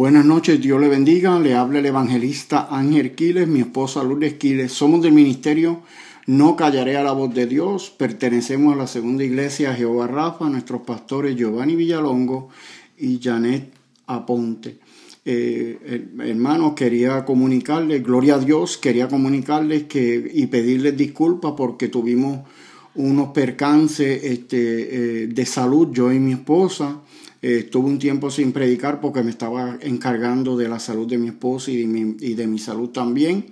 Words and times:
Buenas 0.00 0.24
noches, 0.24 0.58
Dios 0.62 0.80
le 0.80 0.88
bendiga. 0.88 1.38
Le 1.38 1.54
habla 1.54 1.80
el 1.80 1.84
evangelista 1.84 2.68
Ángel 2.70 3.14
Quiles, 3.14 3.46
mi 3.46 3.60
esposa 3.60 4.02
Lourdes 4.02 4.32
Quiles. 4.32 4.72
Somos 4.72 5.02
del 5.02 5.12
ministerio 5.12 5.82
No 6.26 6.56
Callaré 6.56 6.96
a 6.96 7.02
la 7.02 7.12
Voz 7.12 7.34
de 7.34 7.46
Dios. 7.46 7.90
Pertenecemos 7.90 8.72
a 8.72 8.78
la 8.78 8.86
segunda 8.86 9.24
iglesia 9.24 9.74
Jehová 9.74 10.06
Rafa, 10.06 10.48
nuestros 10.48 10.80
pastores 10.86 11.36
Giovanni 11.36 11.76
Villalongo 11.76 12.48
y 12.96 13.20
Janet 13.22 13.74
Aponte. 14.06 14.78
Eh, 15.26 16.08
hermanos, 16.20 16.72
quería 16.72 17.22
comunicarles, 17.26 18.02
gloria 18.02 18.36
a 18.36 18.38
Dios, 18.38 18.78
quería 18.78 19.06
comunicarles 19.06 19.82
que 19.82 20.30
y 20.32 20.46
pedirles 20.46 20.96
disculpas 20.96 21.52
porque 21.54 21.88
tuvimos 21.88 22.48
unos 22.94 23.32
percances 23.32 24.24
este, 24.24 25.24
eh, 25.24 25.26
de 25.26 25.44
salud, 25.44 25.88
yo 25.92 26.10
y 26.10 26.18
mi 26.18 26.32
esposa. 26.32 27.02
Eh, 27.42 27.58
estuve 27.64 27.88
un 27.88 27.98
tiempo 27.98 28.30
sin 28.30 28.52
predicar 28.52 29.00
porque 29.00 29.22
me 29.22 29.30
estaba 29.30 29.78
encargando 29.80 30.56
de 30.56 30.68
la 30.68 30.78
salud 30.78 31.06
de 31.06 31.18
mi 31.18 31.28
esposa 31.28 31.70
y 31.70 31.78
de 31.78 31.86
mi, 31.86 32.16
y 32.20 32.34
de 32.34 32.46
mi 32.46 32.58
salud 32.58 32.90
también. 32.90 33.46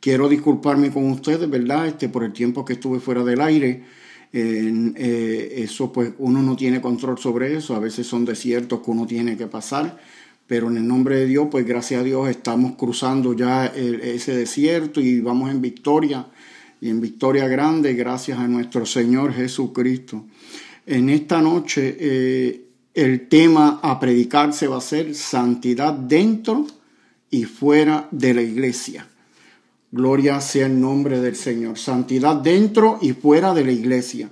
Quiero 0.00 0.28
disculparme 0.28 0.90
con 0.90 1.10
ustedes, 1.10 1.48
¿verdad? 1.48 1.86
Este, 1.88 2.08
por 2.08 2.24
el 2.24 2.32
tiempo 2.32 2.64
que 2.64 2.74
estuve 2.74 3.00
fuera 3.00 3.22
del 3.24 3.40
aire. 3.40 3.84
Eh, 4.32 5.54
eso 5.58 5.92
pues 5.92 6.12
uno 6.18 6.42
no 6.42 6.56
tiene 6.56 6.80
control 6.80 7.18
sobre 7.18 7.54
eso, 7.54 7.74
a 7.74 7.78
veces 7.78 8.06
son 8.06 8.24
desiertos 8.24 8.80
que 8.80 8.90
uno 8.90 9.06
tiene 9.06 9.36
que 9.36 9.46
pasar, 9.46 10.00
pero 10.46 10.70
en 10.70 10.78
el 10.78 10.88
nombre 10.88 11.16
de 11.16 11.26
Dios, 11.26 11.48
pues 11.50 11.66
gracias 11.66 12.00
a 12.00 12.04
Dios 12.04 12.30
estamos 12.30 12.72
cruzando 12.76 13.34
ya 13.34 13.66
ese 13.66 14.34
desierto 14.34 15.02
y 15.02 15.20
vamos 15.20 15.50
en 15.50 15.60
victoria 15.60 16.26
y 16.80 16.88
en 16.88 17.00
victoria 17.00 17.46
grande 17.46 17.94
gracias 17.94 18.38
a 18.38 18.48
nuestro 18.48 18.84
Señor 18.84 19.32
Jesucristo. 19.32 20.24
En 20.84 21.10
esta 21.10 21.40
noche 21.40 21.96
eh, 21.98 22.71
el 22.94 23.28
tema 23.28 23.80
a 23.82 23.98
predicarse 23.98 24.66
va 24.68 24.78
a 24.78 24.82
ser 24.82 25.14
santidad 25.14 25.94
dentro 25.94 26.66
y 27.30 27.44
fuera 27.44 28.08
de 28.10 28.34
la 28.34 28.42
iglesia. 28.42 29.06
Gloria 29.90 30.40
sea 30.40 30.66
el 30.66 30.80
nombre 30.80 31.20
del 31.20 31.36
Señor. 31.36 31.78
Santidad 31.78 32.36
dentro 32.36 32.98
y 33.00 33.12
fuera 33.12 33.54
de 33.54 33.64
la 33.64 33.72
iglesia. 33.72 34.30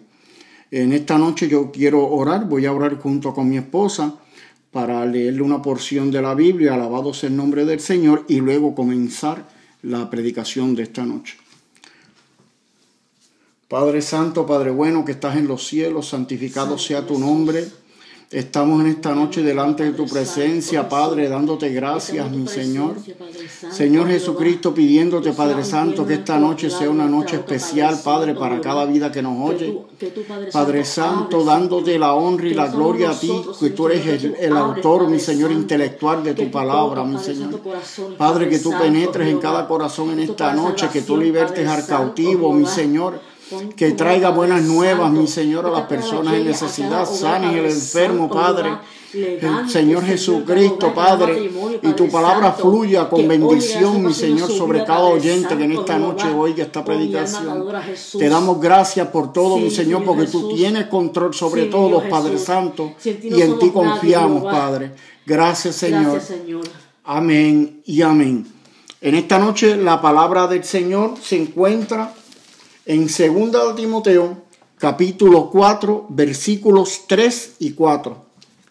En 0.70 0.92
esta 0.92 1.19
noche 1.19 1.48
yo 1.48 1.70
quiero 1.70 2.06
orar, 2.06 2.48
voy 2.48 2.66
a 2.66 2.72
orar 2.72 2.97
junto 2.98 3.34
con 3.34 3.48
mi 3.48 3.56
esposa 3.56 4.14
para 4.70 5.05
leerle 5.05 5.42
una 5.42 5.61
porción 5.61 6.11
de 6.11 6.22
la 6.22 6.34
Biblia, 6.34 6.75
alabado 6.75 7.12
sea 7.12 7.28
el 7.28 7.36
nombre 7.36 7.64
del 7.64 7.81
Señor, 7.81 8.25
y 8.28 8.36
luego 8.41 8.75
comenzar 8.75 9.48
la 9.83 10.08
predicación 10.08 10.77
de 10.77 10.84
esta 10.84 11.05
noche. 11.05 11.36
Padre 13.69 14.00
Santo, 14.03 14.47
Padre 14.47 14.70
bueno 14.70 15.05
que 15.05 15.12
estás 15.12 15.36
en 15.36 15.48
los 15.48 15.66
cielos, 15.66 16.08
santificado 16.08 16.78
sea 16.78 17.06
tu 17.06 17.19
nombre. 17.19 17.69
Estamos 18.31 18.81
en 18.83 18.86
esta 18.86 19.12
noche 19.12 19.42
delante 19.42 19.83
de 19.83 19.91
tu 19.91 20.06
presencia, 20.06 20.89
Padre, 20.89 21.28
dándote 21.28 21.70
gracias, 21.70 22.31
mi 22.31 22.47
Señor. 22.47 22.95
Señor 23.72 24.06
Jesucristo, 24.06 24.72
pidiéndote, 24.72 25.33
Padre 25.33 25.64
Santo, 25.64 26.06
que 26.06 26.14
esta 26.14 26.39
noche 26.39 26.70
sea 26.70 26.91
una 26.91 27.06
noche 27.06 27.34
especial, 27.34 27.98
Padre, 28.05 28.37
para 28.37 28.61
cada 28.61 28.84
vida 28.84 29.11
que 29.11 29.20
nos 29.20 29.50
oye. 29.50 29.77
Padre 30.53 30.84
Santo, 30.84 31.42
dándote 31.42 31.98
la 31.98 32.14
honra 32.14 32.47
y 32.47 32.55
la 32.55 32.69
gloria 32.69 33.11
a 33.11 33.19
ti, 33.19 33.33
que 33.59 33.70
tú 33.70 33.89
eres 33.89 34.22
el, 34.39 34.56
autor, 34.56 35.09
mi 35.09 35.19
Señor, 35.19 35.50
intelectual 35.50 36.22
de 36.22 36.34
tu 36.34 36.53
palabra, 36.53 37.03
mi 37.03 37.19
Señor. 37.19 37.61
Padre, 38.17 38.48
que 38.48 38.61
tú 38.61 38.70
penetres 38.70 39.27
en 39.27 39.41
cada 39.41 39.67
corazón 39.67 40.11
en 40.11 40.20
esta 40.20 40.55
noche, 40.55 40.89
que 40.92 41.03
tú 41.03 41.17
libertes 41.17 41.67
al 41.67 41.84
cautivo, 41.84 42.53
mi 42.53 42.67
Señor 42.67 43.30
que 43.77 43.93
traiga 43.93 44.31
buenas 44.31 44.62
nuevas, 44.62 45.11
mi 45.11 45.27
Señor, 45.27 45.67
a 45.67 45.70
las 45.70 45.87
personas 45.87 46.34
en 46.34 46.47
necesidad, 46.47 47.06
sanes 47.06 47.55
el 47.56 47.67
enfermo, 47.67 48.29
Padre. 48.29 48.70
Señor 49.69 50.05
Jesucristo, 50.05 50.95
Padre, 50.95 51.51
y 51.83 51.93
tu 51.95 52.09
palabra 52.09 52.53
fluya 52.53 53.09
con 53.09 53.27
bendición, 53.27 54.05
mi 54.05 54.15
Señor, 54.15 54.51
sobre 54.51 54.84
cada 54.84 55.05
oyente 55.05 55.56
que 55.56 55.65
en 55.65 55.73
esta 55.73 55.98
noche 55.98 56.28
oiga 56.28 56.65
esta 56.65 56.84
predicación. 56.84 57.67
Te 58.19 58.28
damos 58.28 58.61
gracias 58.61 59.09
por 59.09 59.33
todo, 59.33 59.59
mi 59.59 59.71
Señor, 59.71 60.05
porque 60.05 60.27
tú 60.27 60.55
tienes 60.55 60.87
control 60.87 61.34
sobre 61.34 61.66
todo, 61.66 62.09
Padre 62.09 62.39
Santo, 62.39 62.93
y 63.05 63.41
en 63.41 63.59
ti 63.59 63.71
confiamos, 63.71 64.44
Padre. 64.44 64.93
Gracias, 65.27 65.77
Señor. 65.77 66.21
Amén 67.05 67.83
y 67.87 68.03
amén. 68.03 68.47
En 69.00 69.15
esta 69.15 69.39
noche 69.39 69.77
la 69.77 70.00
palabra 70.00 70.47
del 70.47 70.62
Señor 70.62 71.15
se 71.21 71.41
encuentra 71.41 72.12
en 72.86 73.06
2 73.06 73.76
Timoteo, 73.76 74.42
capítulo 74.78 75.50
4, 75.50 76.06
versículos 76.08 77.02
3 77.06 77.56
y 77.60 77.72
4. 77.72 78.24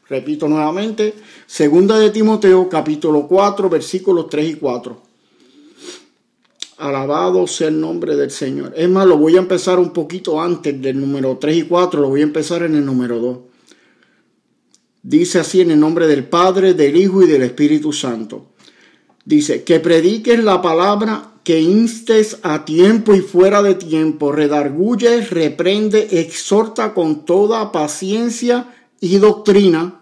Repito 0.10 0.48
nuevamente, 0.48 1.14
2 1.48 2.00
de 2.00 2.10
Timoteo, 2.10 2.68
capítulo 2.68 3.28
4, 3.28 3.70
versículos 3.70 4.30
3 4.30 4.50
y 4.50 4.54
4. 4.56 5.02
Alabado 6.78 7.46
sea 7.46 7.68
el 7.68 7.80
nombre 7.80 8.16
del 8.16 8.32
Señor. 8.32 8.74
Es 8.76 8.90
más, 8.90 9.06
lo 9.06 9.18
voy 9.18 9.36
a 9.36 9.40
empezar 9.40 9.78
un 9.78 9.92
poquito 9.92 10.42
antes 10.42 10.82
del 10.82 11.00
número 11.00 11.38
3 11.38 11.58
y 11.58 11.64
4, 11.64 12.02
lo 12.02 12.10
voy 12.10 12.22
a 12.22 12.24
empezar 12.24 12.64
en 12.64 12.76
el 12.76 12.86
número 12.86 13.20
2. 13.20 13.38
Dice 15.04 15.40
así 15.40 15.62
en 15.62 15.72
el 15.72 15.80
nombre 15.80 16.08
del 16.08 16.26
Padre, 16.26 16.74
del 16.74 16.96
Hijo 16.98 17.22
y 17.22 17.28
del 17.28 17.44
Espíritu 17.44 17.94
Santo. 17.94 18.48
Dice, 19.26 19.64
que 19.64 19.80
prediques 19.80 20.44
la 20.44 20.62
palabra 20.62 21.29
que 21.44 21.62
instes 21.62 22.40
a 22.44 22.66
tiempo 22.66 23.14
y 23.14 23.22
fuera 23.22 23.62
de 23.62 23.76
tiempo, 23.76 24.32
redarguye, 24.32 25.22
reprende, 25.22 26.20
exhorta 26.20 26.94
con 26.94 27.26
toda 27.26 27.72
paciencia 27.72 28.74
y 29.00 29.18
doctrina, 29.18 30.02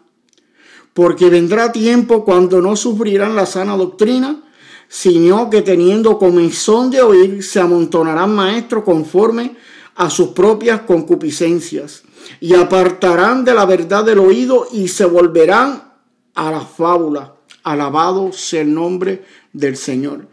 porque 0.94 1.30
vendrá 1.30 1.72
tiempo 1.72 2.26
cuando 2.26 2.62
no 2.62 2.76
sufrirán 2.76 3.36
la 3.36 3.46
sana 3.46 3.78
doctrina, 3.78 4.44
sino 4.88 5.50
que 5.50 5.62
teniendo 5.62 6.18
comenzón 6.18 6.90
de 6.90 7.02
oír, 7.02 7.44
se 7.44 7.60
amontonarán 7.60 8.34
maestros 8.34 8.84
conforme 8.84 9.56
a 9.96 10.10
sus 10.10 10.30
propias 10.30 10.82
concupiscencias, 10.82 12.04
y 12.40 12.56
apartarán 12.56 13.46
de 13.46 13.54
la 13.54 13.66
verdad 13.66 14.04
del 14.04 14.20
oído 14.20 14.68
y 14.72 14.88
se 14.88 15.06
volverán 15.06 15.94
a 16.36 16.52
la 16.52 16.62
fábula. 16.62 17.36
Alabado 17.64 18.32
sea 18.32 18.62
el 18.62 18.74
nombre 18.74 19.24
del 19.54 19.76
Señor. 19.76 20.28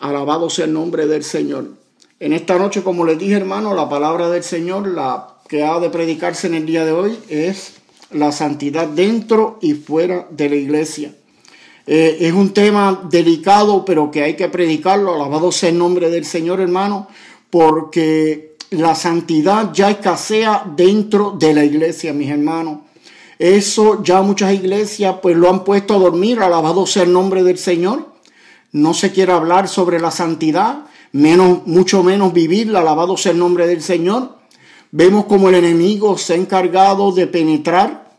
Alabado 0.00 0.50
sea 0.50 0.66
el 0.66 0.72
nombre 0.72 1.06
del 1.06 1.24
Señor. 1.24 1.68
En 2.20 2.32
esta 2.32 2.58
noche, 2.58 2.82
como 2.82 3.04
les 3.04 3.18
dije, 3.18 3.34
hermano, 3.34 3.74
la 3.74 3.88
palabra 3.88 4.30
del 4.30 4.42
Señor, 4.42 4.88
la 4.88 5.36
que 5.48 5.62
ha 5.62 5.78
de 5.78 5.90
predicarse 5.90 6.46
en 6.46 6.54
el 6.54 6.66
día 6.66 6.84
de 6.84 6.92
hoy, 6.92 7.18
es 7.28 7.74
la 8.10 8.32
santidad 8.32 8.86
dentro 8.86 9.58
y 9.60 9.74
fuera 9.74 10.26
de 10.30 10.48
la 10.48 10.56
iglesia. 10.56 11.14
Eh, 11.86 12.18
es 12.20 12.32
un 12.32 12.54
tema 12.54 13.08
delicado, 13.10 13.84
pero 13.84 14.10
que 14.10 14.22
hay 14.22 14.36
que 14.36 14.48
predicarlo. 14.48 15.14
Alabado 15.14 15.52
sea 15.52 15.68
el 15.68 15.78
nombre 15.78 16.10
del 16.10 16.24
Señor, 16.24 16.60
hermano, 16.60 17.08
porque 17.50 18.56
la 18.70 18.94
santidad 18.94 19.72
ya 19.72 19.90
escasea 19.90 20.64
dentro 20.76 21.32
de 21.38 21.52
la 21.52 21.64
iglesia, 21.64 22.12
mis 22.12 22.30
hermanos. 22.30 22.80
Eso 23.38 24.02
ya 24.02 24.22
muchas 24.22 24.54
iglesias 24.54 25.16
pues 25.20 25.36
lo 25.36 25.50
han 25.50 25.64
puesto 25.64 25.94
a 25.94 25.98
dormir. 25.98 26.40
Alabado 26.40 26.86
sea 26.86 27.02
el 27.02 27.12
nombre 27.12 27.42
del 27.42 27.58
Señor 27.58 28.13
no 28.74 28.92
se 28.92 29.12
quiere 29.12 29.30
hablar 29.30 29.68
sobre 29.68 30.00
la 30.00 30.10
santidad, 30.10 30.86
menos, 31.12 31.64
mucho 31.64 32.02
menos 32.02 32.32
vivirla, 32.32 32.80
alabado 32.80 33.16
sea 33.16 33.30
el 33.30 33.38
nombre 33.38 33.68
del 33.68 33.80
Señor. 33.80 34.36
Vemos 34.90 35.26
como 35.26 35.48
el 35.48 35.54
enemigo 35.54 36.18
se 36.18 36.32
ha 36.32 36.36
encargado 36.36 37.12
de 37.12 37.28
penetrar 37.28 38.16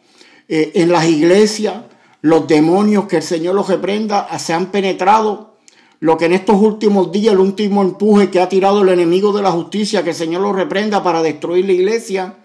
eh, 0.48 0.72
en 0.76 0.94
las 0.94 1.10
iglesias, 1.10 1.76
los 2.22 2.48
demonios 2.48 3.06
que 3.06 3.18
el 3.18 3.24
Señor 3.24 3.54
los 3.54 3.68
reprenda, 3.68 4.30
se 4.40 4.54
han 4.54 4.68
penetrado. 4.68 5.56
Lo 6.00 6.18
que 6.18 6.26
en 6.26 6.34
estos 6.34 6.56
últimos 6.62 7.12
días, 7.12 7.34
el 7.34 7.40
último 7.42 7.82
empuje 7.82 8.30
que 8.30 8.40
ha 8.40 8.48
tirado 8.48 8.82
el 8.82 8.90
enemigo 8.90 9.34
de 9.34 9.42
la 9.42 9.52
justicia, 9.52 10.04
que 10.04 10.12
el 10.12 10.16
Señor 10.16 10.42
los 10.42 10.56
reprenda 10.56 11.04
para 11.04 11.22
destruir 11.22 11.66
la 11.66 11.74
iglesia, 11.74 12.36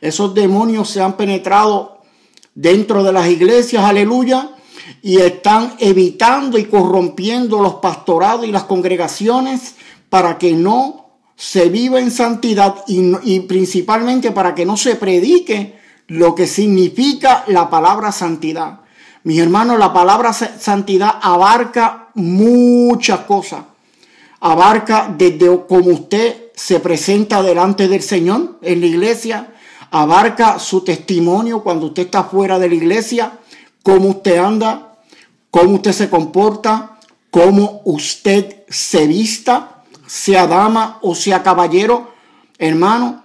esos 0.00 0.34
demonios 0.34 0.90
se 0.90 1.00
han 1.00 1.16
penetrado 1.16 2.00
dentro 2.56 3.04
de 3.04 3.12
las 3.12 3.28
iglesias, 3.28 3.84
aleluya, 3.84 4.50
y 5.02 5.18
están 5.18 5.74
evitando 5.78 6.58
y 6.58 6.64
corrompiendo 6.64 7.60
los 7.60 7.74
pastorados 7.74 8.46
y 8.46 8.52
las 8.52 8.64
congregaciones 8.64 9.74
para 10.08 10.38
que 10.38 10.52
no 10.52 11.02
se 11.36 11.68
viva 11.68 11.98
en 11.98 12.10
santidad 12.10 12.84
y, 12.86 13.40
principalmente 13.40 14.30
para 14.30 14.54
que 14.54 14.64
no 14.64 14.76
se 14.76 14.96
predique 14.96 15.76
lo 16.06 16.34
que 16.34 16.46
significa 16.46 17.44
la 17.48 17.68
palabra 17.70 18.12
santidad. 18.12 18.80
Mis 19.24 19.38
hermanos, 19.38 19.78
la 19.78 19.92
palabra 19.92 20.32
santidad 20.32 21.18
abarca 21.20 22.10
muchas 22.14 23.20
cosas. 23.20 23.64
Abarca 24.40 25.12
desde 25.16 25.46
como 25.66 25.90
usted 25.90 26.50
se 26.54 26.80
presenta 26.80 27.42
delante 27.42 27.88
del 27.88 28.02
Señor 28.02 28.58
en 28.62 28.80
la 28.80 28.86
iglesia, 28.86 29.54
abarca 29.90 30.58
su 30.58 30.82
testimonio 30.82 31.62
cuando 31.62 31.86
usted 31.86 32.04
está 32.04 32.24
fuera 32.24 32.58
de 32.58 32.68
la 32.68 32.74
iglesia, 32.74 33.38
cómo 33.82 34.08
usted 34.08 34.38
anda, 34.38 34.96
cómo 35.50 35.74
usted 35.74 35.92
se 35.92 36.10
comporta, 36.10 36.98
cómo 37.30 37.82
usted 37.84 38.64
se 38.68 39.06
vista, 39.06 39.84
sea 40.06 40.46
dama 40.46 40.98
o 41.02 41.14
sea 41.14 41.42
caballero, 41.42 42.12
hermano, 42.58 43.24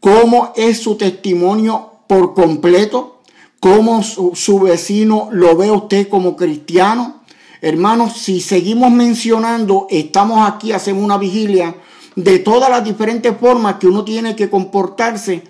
cómo 0.00 0.52
es 0.56 0.80
su 0.80 0.96
testimonio 0.96 1.92
por 2.06 2.34
completo, 2.34 3.20
cómo 3.60 4.02
su, 4.02 4.60
vecino 4.60 5.28
lo 5.32 5.56
ve 5.56 5.70
usted 5.70 6.08
como 6.08 6.36
cristiano. 6.36 7.22
Hermanos, 7.60 8.16
si 8.16 8.40
seguimos 8.40 8.90
mencionando, 8.90 9.86
estamos 9.90 10.48
aquí, 10.48 10.72
hacemos 10.72 11.02
una 11.02 11.18
vigilia 11.18 11.74
de 12.14 12.38
todas 12.38 12.70
las 12.70 12.84
diferentes 12.84 13.36
formas 13.36 13.76
que 13.76 13.88
uno 13.88 14.04
tiene 14.04 14.36
que 14.36 14.48
comportarse 14.48 15.42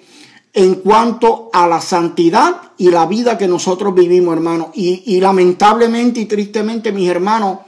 en 0.59 0.75
cuanto 0.75 1.51
a 1.53 1.69
la 1.69 1.81
santidad 1.81 2.73
y 2.79 2.91
la 2.91 3.07
vida 3.07 3.39
que 3.39 3.47
nosotros 3.47 3.95
vivimos, 3.95 4.35
hermanos. 4.35 4.71
Y, 4.75 5.21
lamentablemente 5.21 6.19
y 6.19 6.25
tristemente, 6.25 6.91
mis 6.91 7.09
hermanos, 7.09 7.61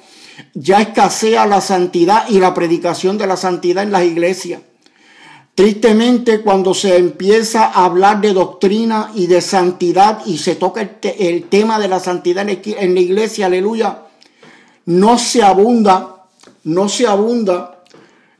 ya 0.54 0.80
escasea 0.80 1.46
la 1.46 1.60
santidad 1.60 2.28
y 2.28 2.40
la 2.40 2.52
predicación 2.52 3.16
de 3.16 3.28
la 3.28 3.36
santidad 3.36 3.84
en 3.84 3.92
las 3.92 4.02
iglesias. 4.02 4.62
Tristemente, 5.54 6.40
cuando 6.40 6.74
se 6.74 6.96
empieza 6.96 7.66
a 7.66 7.84
hablar 7.84 8.20
de 8.20 8.32
doctrina 8.32 9.12
y 9.14 9.28
de 9.28 9.40
santidad 9.40 10.26
y 10.26 10.38
se 10.38 10.56
toca 10.56 10.80
el, 11.00 11.44
tema 11.44 11.78
de 11.78 11.86
la 11.86 12.00
santidad 12.00 12.44
en 12.48 12.94
la 12.94 13.00
iglesia, 13.00 13.46
aleluya, 13.46 14.02
no 14.86 15.16
se 15.16 15.44
abunda, 15.44 16.26
no 16.64 16.88
se 16.88 17.06
abunda 17.06 17.79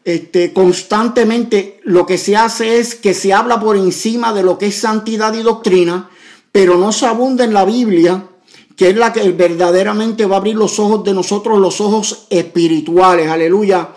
este, 0.05 0.53
constantemente. 0.53 1.81
Lo 1.85 2.07
que 2.07 2.19
se 2.19 2.37
hace 2.37 2.79
es 2.79 2.95
que 2.95 3.15
se 3.15 3.33
habla 3.33 3.61
por 3.61 3.77
encima 3.77 4.33
de 4.33 4.43
lo 4.43 4.59
que 4.59 4.67
es 4.67 4.77
santidad 4.77 5.35
y 5.35 5.43
doctrina, 5.43 6.11
pero 6.53 6.77
no 6.77 6.93
se 6.93 7.07
abunda 7.07 7.45
en 7.45 7.55
la 7.55 7.65
Biblia, 7.65 8.27
que 8.77 8.91
es 8.91 8.97
la 8.97 9.13
que 9.13 9.31
verdaderamente 9.33 10.27
va 10.27 10.37
a 10.37 10.39
abrir 10.39 10.57
los 10.57 10.79
ojos 10.79 11.05
de 11.05 11.13
nosotros, 11.13 11.59
los 11.59 11.81
ojos 11.81 12.27
espirituales, 12.31 13.29
aleluya. 13.29 13.91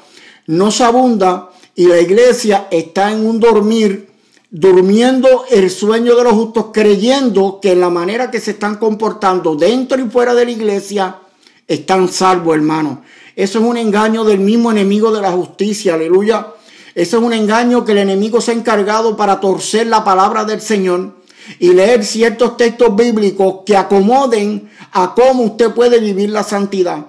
No 0.48 0.72
se 0.72 0.84
abunda 0.84 1.52
y 1.76 1.88
la 1.88 2.00
iglesia 2.00 2.68
está 2.70 3.12
en 3.12 3.26
un 3.26 3.40
dormir, 3.40 4.10
durmiendo 4.52 5.46
el 5.50 5.72
sueño 5.72 6.16
de 6.16 6.24
los 6.26 6.34
justos, 6.34 6.66
creyendo 6.74 7.60
que 7.62 7.72
en 7.72 7.80
la 7.80 7.90
manera 7.90 8.30
que 8.30 8.40
se 8.40 8.52
están 8.52 8.76
comportando 8.76 9.56
dentro 9.56 10.00
y 10.00 10.10
fuera 10.10 10.36
de 10.36 10.46
la 10.46 10.52
iglesia 10.52 11.20
están 11.68 12.10
salvos, 12.10 12.56
hermano. 12.56 13.04
Eso 13.35 13.59
es 13.59 13.65
un 13.65 13.77
engaño 13.77 14.24
del 14.24 14.39
mismo 14.39 14.71
enemigo 14.71 15.12
de 15.12 15.21
la 15.21 15.31
justicia, 15.31 15.95
aleluya. 15.95 16.47
Eso 16.95 17.18
es 17.18 17.24
un 17.24 17.33
engaño 17.33 17.83
que 17.83 17.94
el 17.94 17.97
enemigo 18.00 18.39
se 18.39 18.51
ha 18.51 18.53
encargado 18.53 19.18
para 19.18 19.39
torcer 19.39 19.88
la 19.88 20.03
palabra 20.03 20.45
del 20.45 20.62
Señor 20.62 21.15
y 21.59 21.74
leer 21.74 22.06
ciertos 22.06 22.57
textos 22.57 22.95
bíblicos 22.95 23.62
que 23.65 23.75
acomoden 23.75 24.69
a 24.91 25.13
cómo 25.15 25.44
usted 25.44 25.71
puede 25.71 26.00
vivir 26.00 26.30
la 26.30 26.44
santidad. 26.44 27.07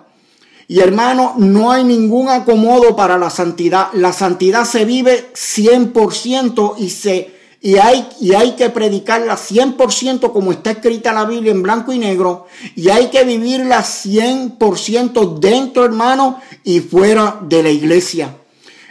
Y 0.66 0.80
hermano, 0.80 1.34
no 1.36 1.70
hay 1.70 1.84
ningún 1.84 2.30
acomodo 2.30 2.96
para 2.96 3.18
la 3.18 3.28
santidad. 3.28 3.88
La 3.92 4.12
santidad 4.12 4.64
se 4.64 4.86
vive 4.86 5.30
100% 5.34 6.76
y, 6.78 6.88
se, 6.88 7.33
y, 7.64 7.78
hay, 7.78 8.06
y 8.20 8.34
hay 8.34 8.56
que 8.56 8.68
predicarla 8.68 9.38
100% 9.38 10.32
como 10.34 10.52
está 10.52 10.72
escrita 10.72 11.14
la 11.14 11.24
Biblia 11.24 11.50
en 11.50 11.62
blanco 11.62 11.94
y 11.94 11.98
negro. 11.98 12.46
Y 12.76 12.90
hay 12.90 13.06
que 13.06 13.24
vivirla 13.24 13.80
100% 13.80 15.38
dentro, 15.38 15.86
hermano, 15.86 16.42
y 16.62 16.80
fuera 16.80 17.38
de 17.40 17.62
la 17.62 17.70
iglesia. 17.70 18.36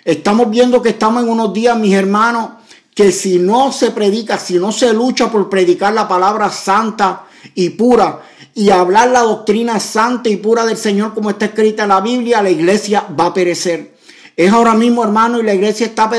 Estamos 0.04 0.50
viendo 0.50 0.82
que 0.82 0.90
estamos 0.90 1.22
en 1.22 1.30
unos 1.30 1.54
días, 1.54 1.78
mis 1.78 1.94
hermanos, 1.94 2.50
que 2.96 3.12
si 3.12 3.38
no 3.38 3.72
se 3.72 3.92
predica, 3.92 4.40
si 4.40 4.56
no 4.56 4.72
se 4.72 4.92
lucha 4.92 5.32
por 5.32 5.52
predicar 5.52 5.94
la 5.94 6.08
palabra 6.08 6.50
santa 6.50 7.26
y 7.54 7.70
pura, 7.70 8.22
y 8.56 8.72
hablar 8.72 9.12
la 9.12 9.20
doctrina 9.20 9.80
santa 9.80 10.30
y 10.30 10.38
pura 10.38 10.66
del 10.66 10.78
Señor 10.78 11.14
como 11.14 11.30
está 11.30 11.46
escrita 11.46 11.84
en 11.84 11.90
la 11.90 12.02
Biblia, 12.02 12.42
la 12.42 12.50
iglesia 12.50 13.06
va 13.20 13.28
a 13.28 13.34
perecer. 13.36 13.93
Es 14.36 14.52
ahora 14.52 14.74
mismo, 14.74 15.04
hermano, 15.04 15.40
y 15.40 15.44
la 15.44 15.54
iglesia 15.54 15.86
está 15.86 16.10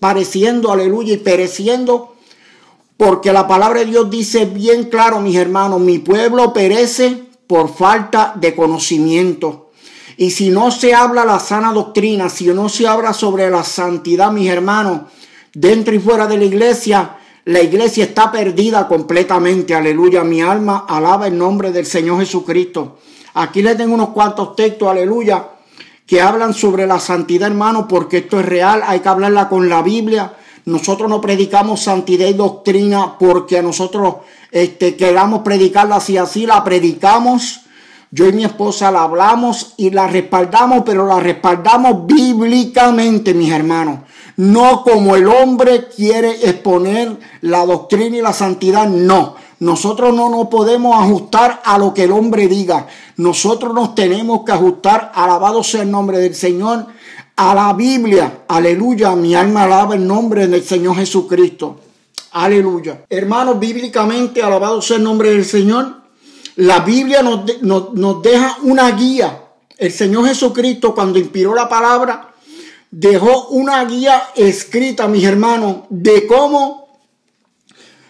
pareciendo, 0.00 0.72
aleluya, 0.72 1.14
y 1.14 1.18
pereciendo, 1.18 2.16
porque 2.96 3.32
la 3.32 3.46
palabra 3.46 3.80
de 3.80 3.86
Dios 3.86 4.10
dice 4.10 4.44
bien 4.44 4.84
claro, 4.84 5.20
mis 5.20 5.36
hermanos, 5.36 5.80
mi 5.80 5.98
pueblo 5.98 6.52
perece 6.52 7.22
por 7.46 7.72
falta 7.72 8.34
de 8.36 8.54
conocimiento. 8.54 9.70
Y 10.16 10.32
si 10.32 10.50
no 10.50 10.70
se 10.70 10.94
habla 10.94 11.24
la 11.24 11.38
sana 11.38 11.72
doctrina, 11.72 12.28
si 12.28 12.46
no 12.48 12.68
se 12.68 12.86
habla 12.86 13.14
sobre 13.14 13.48
la 13.48 13.64
santidad, 13.64 14.30
mis 14.30 14.50
hermanos, 14.50 15.02
dentro 15.54 15.94
y 15.94 15.98
fuera 15.98 16.26
de 16.26 16.36
la 16.36 16.44
iglesia, 16.44 17.16
la 17.46 17.62
iglesia 17.62 18.04
está 18.04 18.30
perdida 18.30 18.86
completamente. 18.86 19.74
Aleluya. 19.74 20.22
Mi 20.22 20.42
alma 20.42 20.84
alaba 20.86 21.26
el 21.26 21.38
nombre 21.38 21.72
del 21.72 21.86
Señor 21.86 22.20
Jesucristo. 22.20 22.98
Aquí 23.34 23.62
le 23.62 23.76
tengo 23.76 23.94
unos 23.94 24.10
cuantos 24.10 24.54
textos, 24.56 24.88
aleluya, 24.88 25.42
que 26.10 26.20
hablan 26.20 26.54
sobre 26.54 26.88
la 26.88 26.98
santidad, 26.98 27.46
hermano, 27.46 27.86
porque 27.86 28.16
esto 28.18 28.40
es 28.40 28.46
real. 28.46 28.82
Hay 28.84 28.98
que 28.98 29.08
hablarla 29.08 29.48
con 29.48 29.68
la 29.68 29.80
Biblia. 29.80 30.32
Nosotros 30.64 31.08
no 31.08 31.20
predicamos 31.20 31.82
santidad 31.84 32.26
y 32.26 32.32
doctrina 32.32 33.16
porque 33.16 33.58
a 33.58 33.62
nosotros 33.62 34.16
este, 34.50 34.96
queramos 34.96 35.42
predicarla 35.42 35.94
así, 35.94 36.16
así 36.16 36.46
la 36.46 36.64
predicamos. 36.64 37.60
Yo 38.10 38.26
y 38.26 38.32
mi 38.32 38.42
esposa 38.42 38.90
la 38.90 39.04
hablamos 39.04 39.74
y 39.76 39.90
la 39.90 40.08
respaldamos, 40.08 40.82
pero 40.84 41.06
la 41.06 41.20
respaldamos 41.20 42.04
bíblicamente, 42.08 43.32
mis 43.32 43.52
hermanos 43.52 44.00
no 44.40 44.82
como 44.84 45.16
el 45.16 45.28
hombre 45.28 45.88
quiere 45.94 46.30
exponer 46.48 47.18
la 47.42 47.66
doctrina 47.66 48.16
y 48.16 48.22
la 48.22 48.32
santidad, 48.32 48.88
no. 48.88 49.34
Nosotros 49.58 50.14
no 50.14 50.30
nos 50.30 50.48
podemos 50.48 50.96
ajustar 50.96 51.60
a 51.62 51.76
lo 51.76 51.92
que 51.92 52.04
el 52.04 52.12
hombre 52.12 52.48
diga. 52.48 52.86
Nosotros 53.18 53.74
nos 53.74 53.94
tenemos 53.94 54.40
que 54.46 54.52
ajustar, 54.52 55.12
alabado 55.14 55.62
sea 55.62 55.82
el 55.82 55.90
nombre 55.90 56.18
del 56.20 56.34
Señor, 56.34 56.86
a 57.36 57.54
la 57.54 57.74
Biblia. 57.74 58.44
Aleluya, 58.48 59.14
mi 59.14 59.34
alma 59.34 59.64
alaba 59.64 59.94
el 59.94 60.06
nombre 60.06 60.46
del 60.46 60.64
Señor 60.64 60.96
Jesucristo. 60.96 61.78
Aleluya. 62.32 63.04
Hermanos, 63.10 63.60
bíblicamente, 63.60 64.42
alabado 64.42 64.80
sea 64.80 64.96
el 64.96 65.02
nombre 65.02 65.32
del 65.32 65.44
Señor, 65.44 66.00
la 66.56 66.80
Biblia 66.80 67.22
nos, 67.22 67.42
nos 67.60 68.22
deja 68.22 68.56
una 68.62 68.90
guía. 68.92 69.38
El 69.76 69.92
Señor 69.92 70.26
Jesucristo, 70.28 70.94
cuando 70.94 71.18
inspiró 71.18 71.54
la 71.54 71.68
palabra, 71.68 72.29
dejó 72.90 73.48
una 73.48 73.84
guía 73.84 74.22
escrita, 74.34 75.06
mis 75.08 75.24
hermanos, 75.24 75.82
de 75.88 76.26
cómo 76.26 76.88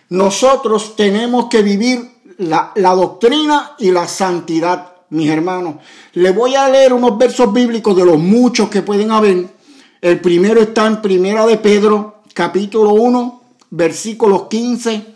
nosotros 0.09 0.97
tenemos 0.97 1.47
que 1.47 1.63
vivir 1.63 2.11
la, 2.39 2.73
doctrina 2.75 3.73
y 3.79 3.91
la 3.91 4.09
santidad, 4.09 4.93
mis 5.11 5.29
hermanos. 5.29 5.77
Le 6.15 6.33
voy 6.33 6.55
a 6.55 6.69
leer 6.69 6.93
unos 6.93 7.19
versos 7.19 7.53
bíblicos 7.53 7.97
de 7.97 8.05
los 8.05 8.19
muchos 8.19 8.69
que 8.69 8.83
pueden 8.83 9.11
haber. 9.11 9.49
El 10.01 10.21
primero 10.21 10.61
está 10.61 10.87
en 10.87 11.03
Primera 11.03 11.47
de 11.47 11.59
Pedro, 11.59 12.23
capítulo 12.33 12.95
1, 12.95 13.43
versículos 13.71 14.45
15 14.49 15.07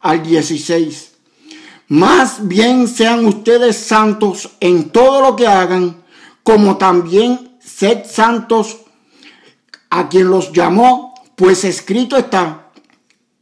al 0.00 0.22
16. 0.22 1.12
Más 1.88 2.46
bien 2.46 2.86
sean 2.88 3.24
ustedes 3.26 3.76
santos 3.76 4.50
en 4.60 4.90
todo 4.90 5.20
lo 5.20 5.36
que 5.36 5.46
hagan, 5.46 6.02
como 6.42 6.76
también 6.76 7.56
sed 7.58 8.04
santos 8.06 8.83
a 9.94 10.08
quien 10.08 10.28
los 10.28 10.52
llamó, 10.52 11.14
pues 11.36 11.64
escrito 11.64 12.16
está, 12.16 12.70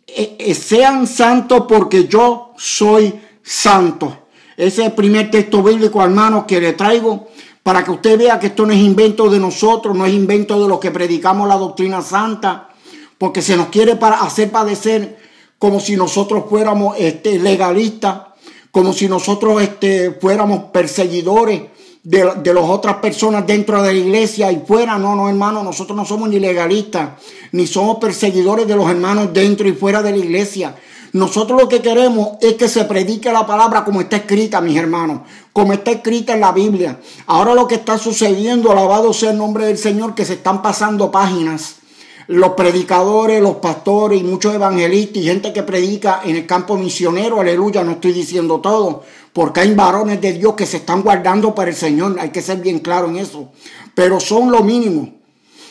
e, 0.07 0.37
e, 0.39 0.55
sean 0.55 1.07
santos 1.07 1.65
porque 1.67 2.07
yo 2.07 2.53
soy 2.59 3.19
santo. 3.43 4.27
Ese 4.55 4.83
es 4.83 4.89
el 4.89 4.93
primer 4.93 5.31
texto 5.31 5.63
bíblico, 5.63 6.03
hermanos, 6.03 6.45
que 6.47 6.61
le 6.61 6.75
traigo 6.75 7.29
para 7.63 7.83
que 7.83 7.91
usted 7.91 8.19
vea 8.19 8.39
que 8.39 8.49
esto 8.49 8.67
no 8.67 8.73
es 8.75 8.81
invento 8.81 9.31
de 9.31 9.39
nosotros, 9.39 9.97
no 9.97 10.05
es 10.05 10.13
invento 10.13 10.61
de 10.61 10.69
los 10.69 10.79
que 10.79 10.91
predicamos 10.91 11.49
la 11.49 11.57
doctrina 11.57 12.03
santa, 12.03 12.69
porque 13.17 13.41
se 13.41 13.57
nos 13.57 13.69
quiere 13.69 13.97
para 13.97 14.23
hacer 14.23 14.51
padecer 14.51 15.19
como 15.59 15.81
si 15.81 15.97
nosotros 15.97 16.45
fuéramos 16.51 16.97
este, 16.99 17.39
legalistas, 17.39 18.25
como 18.71 18.93
si 18.93 19.09
nosotros 19.09 19.63
este, 19.63 20.11
fuéramos 20.21 20.65
perseguidores 20.65 21.63
de, 22.03 22.33
de 22.43 22.55
las 22.55 22.65
otras 22.65 22.97
personas 22.97 23.47
dentro 23.47 23.83
de 23.83 23.93
la 23.93 23.99
iglesia 23.99 24.51
y 24.51 24.63
fuera. 24.67 24.99
No, 24.99 25.15
no, 25.15 25.29
hermano, 25.29 25.63
nosotros 25.63 25.97
no 25.97 26.05
somos 26.05 26.29
ni 26.29 26.39
legalistas, 26.39 27.11
ni 27.53 27.67
somos 27.67 27.99
perseguidores 27.99 28.67
de 28.67 28.77
los 28.77 28.89
hermanos 28.89 29.33
dentro 29.33 29.69
y 29.69 29.73
fuera 29.73 30.03
de 30.03 30.11
la 30.11 30.19
iglesia. 30.19 30.75
Nosotros 31.13 31.61
lo 31.61 31.69
que 31.69 31.83
queremos 31.83 32.39
es 32.41 32.55
que 32.55 32.69
se 32.69 32.87
predique 32.87 33.31
la 33.31 33.47
palabra 33.47 33.85
como 33.85 34.01
está 34.01 34.17
escrita, 34.17 34.63
mis 34.63 34.79
hermanos, 34.79 35.21
como 35.53 35.75
está 35.75 35.91
escrita 35.91 36.33
en 36.33 36.41
la 36.41 36.53
Biblia. 36.53 37.01
Ahora 37.27 37.55
lo 37.55 37.69
que 37.69 37.75
está 37.75 37.99
sucediendo, 37.99 38.73
alabado 38.73 39.13
sea 39.13 39.33
el 39.33 39.39
nombre 39.39 39.67
del 39.67 39.77
Señor, 39.77 40.15
que 40.15 40.25
se 40.25 40.35
están 40.35 40.63
pasando 40.63 41.11
páginas. 41.11 41.82
Los 42.29 42.51
predicadores, 42.53 43.43
los 43.43 43.57
pastores 43.57 44.21
y 44.21 44.25
muchos 44.25 44.55
evangelistas 44.55 45.17
y 45.17 45.25
gente 45.25 45.53
que 45.53 45.63
predica 45.63 46.21
en 46.25 46.37
el 46.37 46.47
campo 46.47 46.77
misionero, 46.77 47.41
aleluya, 47.41 47.83
no 47.83 47.93
estoy 47.93 48.13
diciendo 48.13 48.61
todo, 48.61 49.03
porque 49.33 49.61
hay 49.61 49.75
varones 49.75 50.21
de 50.21 50.33
Dios 50.35 50.55
que 50.55 50.67
se 50.67 50.79
están 50.79 51.03
guardando 51.03 51.55
para 51.55 51.71
el 51.71 51.77
Señor, 51.77 52.17
hay 52.21 52.31
que 52.31 52.43
ser 52.43 52.59
bien 52.59 52.79
claro 52.79 53.09
en 53.09 53.17
eso, 53.17 53.51
pero 53.95 54.21
son 54.21 54.53
lo 54.53 54.63
mínimo. 54.63 55.11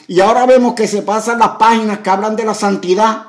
Y 0.08 0.20
ahora 0.20 0.46
vemos 0.46 0.74
que 0.74 0.88
se 0.88 1.04
pasan 1.04 1.40
las 1.40 1.52
páginas 1.52 2.00
que 2.00 2.10
hablan 2.10 2.36
de 2.36 2.44
la 2.44 2.54
santidad 2.54 3.28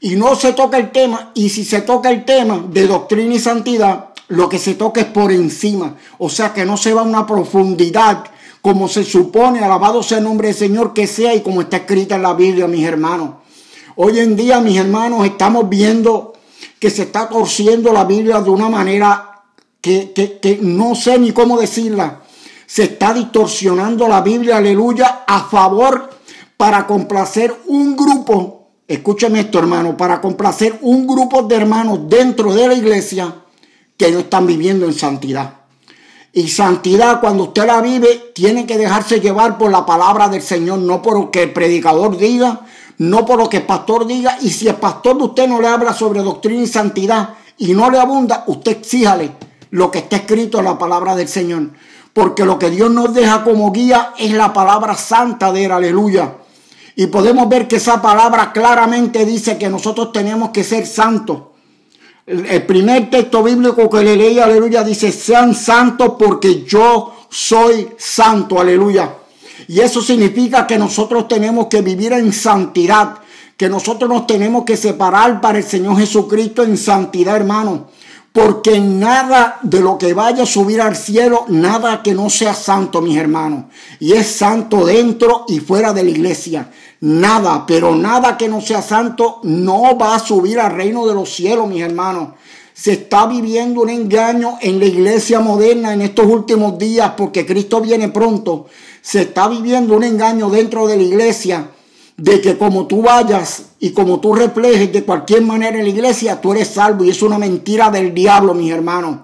y 0.00 0.14
no 0.14 0.36
se 0.36 0.52
toca 0.52 0.76
el 0.78 0.92
tema, 0.92 1.32
y 1.34 1.48
si 1.48 1.64
se 1.64 1.80
toca 1.80 2.10
el 2.10 2.24
tema 2.24 2.64
de 2.68 2.86
doctrina 2.86 3.34
y 3.34 3.40
santidad, 3.40 4.10
lo 4.28 4.48
que 4.48 4.58
se 4.58 4.74
toca 4.74 5.00
es 5.00 5.06
por 5.06 5.32
encima, 5.32 5.96
o 6.18 6.28
sea 6.28 6.52
que 6.52 6.64
no 6.64 6.76
se 6.76 6.94
va 6.94 7.00
a 7.00 7.04
una 7.04 7.26
profundidad 7.26 8.24
como 8.68 8.86
se 8.86 9.02
supone, 9.02 9.60
alabado 9.60 10.02
sea 10.02 10.18
el 10.18 10.24
nombre 10.24 10.48
del 10.48 10.56
Señor 10.58 10.92
que 10.92 11.06
sea 11.06 11.34
y 11.34 11.40
como 11.40 11.62
está 11.62 11.78
escrita 11.78 12.16
en 12.16 12.22
la 12.22 12.34
Biblia, 12.34 12.66
mis 12.66 12.84
hermanos. 12.84 13.36
Hoy 13.96 14.18
en 14.18 14.36
día, 14.36 14.60
mis 14.60 14.76
hermanos, 14.76 15.24
estamos 15.24 15.66
viendo 15.70 16.34
que 16.78 16.90
se 16.90 17.04
está 17.04 17.30
torciendo 17.30 17.94
la 17.94 18.04
Biblia 18.04 18.42
de 18.42 18.50
una 18.50 18.68
manera 18.68 19.40
que, 19.80 20.12
que 20.12 20.58
no 20.60 20.94
sé 20.94 21.18
ni 21.18 21.32
cómo 21.32 21.58
decirla. 21.58 22.20
Se 22.66 22.82
está 22.82 23.14
distorsionando 23.14 24.06
la 24.06 24.20
Biblia, 24.20 24.58
aleluya, 24.58 25.24
a 25.26 25.44
favor 25.44 26.10
para 26.58 26.86
complacer 26.86 27.62
un 27.68 27.96
grupo. 27.96 28.68
Escúcheme 28.86 29.40
esto, 29.40 29.60
hermano, 29.60 29.96
para 29.96 30.20
complacer 30.20 30.78
un 30.82 31.06
grupo 31.06 31.42
de 31.44 31.56
hermanos 31.56 32.00
dentro 32.06 32.52
de 32.52 32.68
la 32.68 32.74
iglesia 32.74 33.34
que 33.96 34.10
no 34.10 34.18
están 34.18 34.46
viviendo 34.46 34.84
en 34.84 34.92
santidad. 34.92 35.57
Y 36.32 36.48
santidad, 36.48 37.20
cuando 37.20 37.44
usted 37.44 37.66
la 37.66 37.80
vive, 37.80 38.32
tiene 38.34 38.66
que 38.66 38.76
dejarse 38.76 39.20
llevar 39.20 39.56
por 39.56 39.70
la 39.70 39.86
palabra 39.86 40.28
del 40.28 40.42
Señor, 40.42 40.78
no 40.80 41.00
por 41.00 41.18
lo 41.18 41.30
que 41.30 41.44
el 41.44 41.52
predicador 41.52 42.16
diga, 42.16 42.60
no 42.98 43.24
por 43.24 43.38
lo 43.38 43.48
que 43.48 43.58
el 43.58 43.66
pastor 43.66 44.06
diga. 44.06 44.36
Y 44.42 44.50
si 44.50 44.68
el 44.68 44.76
pastor 44.76 45.16
de 45.16 45.24
usted 45.24 45.48
no 45.48 45.60
le 45.60 45.68
habla 45.68 45.94
sobre 45.94 46.22
doctrina 46.22 46.62
y 46.62 46.66
santidad 46.66 47.30
y 47.56 47.72
no 47.72 47.90
le 47.90 47.98
abunda, 47.98 48.44
usted 48.46 48.72
exíjale 48.72 49.32
lo 49.70 49.90
que 49.90 49.98
está 49.98 50.16
escrito 50.16 50.58
en 50.58 50.66
la 50.66 50.78
palabra 50.78 51.16
del 51.16 51.28
Señor. 51.28 51.70
Porque 52.12 52.44
lo 52.44 52.58
que 52.58 52.70
Dios 52.70 52.90
nos 52.90 53.14
deja 53.14 53.44
como 53.44 53.72
guía 53.72 54.12
es 54.18 54.32
la 54.32 54.52
palabra 54.52 54.96
santa 54.96 55.50
de 55.52 55.64
él, 55.64 55.72
aleluya. 55.72 56.34
Y 56.94 57.06
podemos 57.06 57.48
ver 57.48 57.68
que 57.68 57.76
esa 57.76 58.02
palabra 58.02 58.52
claramente 58.52 59.24
dice 59.24 59.56
que 59.56 59.68
nosotros 59.68 60.12
tenemos 60.12 60.50
que 60.50 60.64
ser 60.64 60.86
santos. 60.86 61.42
El 62.28 62.66
primer 62.66 63.08
texto 63.08 63.42
bíblico 63.42 63.88
que 63.88 64.04
le 64.04 64.14
leí, 64.14 64.38
aleluya, 64.38 64.84
dice, 64.84 65.10
sean 65.10 65.54
santos 65.54 66.16
porque 66.18 66.62
yo 66.62 67.14
soy 67.30 67.88
santo, 67.96 68.60
aleluya. 68.60 69.14
Y 69.66 69.80
eso 69.80 70.02
significa 70.02 70.66
que 70.66 70.78
nosotros 70.78 71.26
tenemos 71.26 71.68
que 71.68 71.80
vivir 71.80 72.12
en 72.12 72.34
santidad, 72.34 73.20
que 73.56 73.70
nosotros 73.70 74.10
nos 74.10 74.26
tenemos 74.26 74.64
que 74.64 74.76
separar 74.76 75.40
para 75.40 75.56
el 75.56 75.64
Señor 75.64 75.96
Jesucristo 75.96 76.62
en 76.62 76.76
santidad, 76.76 77.36
hermano. 77.36 77.86
Porque 78.38 78.78
nada 78.78 79.58
de 79.62 79.80
lo 79.80 79.98
que 79.98 80.14
vaya 80.14 80.44
a 80.44 80.46
subir 80.46 80.80
al 80.80 80.94
cielo, 80.94 81.44
nada 81.48 82.04
que 82.04 82.14
no 82.14 82.30
sea 82.30 82.54
santo, 82.54 83.02
mis 83.02 83.16
hermanos. 83.16 83.64
Y 83.98 84.12
es 84.12 84.28
santo 84.28 84.86
dentro 84.86 85.44
y 85.48 85.58
fuera 85.58 85.92
de 85.92 86.04
la 86.04 86.10
iglesia. 86.10 86.70
Nada, 87.00 87.66
pero 87.66 87.96
nada 87.96 88.38
que 88.38 88.48
no 88.48 88.60
sea 88.60 88.80
santo 88.80 89.40
no 89.42 89.98
va 89.98 90.14
a 90.14 90.20
subir 90.20 90.60
al 90.60 90.76
reino 90.76 91.04
de 91.04 91.14
los 91.14 91.34
cielos, 91.34 91.66
mis 91.66 91.82
hermanos. 91.82 92.28
Se 92.72 92.92
está 92.92 93.26
viviendo 93.26 93.80
un 93.80 93.90
engaño 93.90 94.58
en 94.60 94.78
la 94.78 94.84
iglesia 94.84 95.40
moderna 95.40 95.92
en 95.92 96.02
estos 96.02 96.26
últimos 96.26 96.78
días 96.78 97.14
porque 97.16 97.44
Cristo 97.44 97.80
viene 97.80 98.08
pronto. 98.08 98.66
Se 99.02 99.22
está 99.22 99.48
viviendo 99.48 99.96
un 99.96 100.04
engaño 100.04 100.48
dentro 100.48 100.86
de 100.86 100.96
la 100.96 101.02
iglesia 101.02 101.70
de 102.18 102.40
que 102.40 102.58
como 102.58 102.88
tú 102.88 103.00
vayas 103.00 103.62
y 103.78 103.92
como 103.92 104.18
tú 104.18 104.34
reflejes 104.34 104.92
de 104.92 105.04
cualquier 105.04 105.42
manera 105.42 105.78
en 105.78 105.84
la 105.84 105.88
iglesia, 105.88 106.40
tú 106.40 106.52
eres 106.52 106.68
salvo. 106.68 107.04
Y 107.04 107.10
es 107.10 107.22
una 107.22 107.38
mentira 107.38 107.90
del 107.90 108.12
diablo, 108.12 108.54
mis 108.54 108.72
hermanos. 108.72 109.20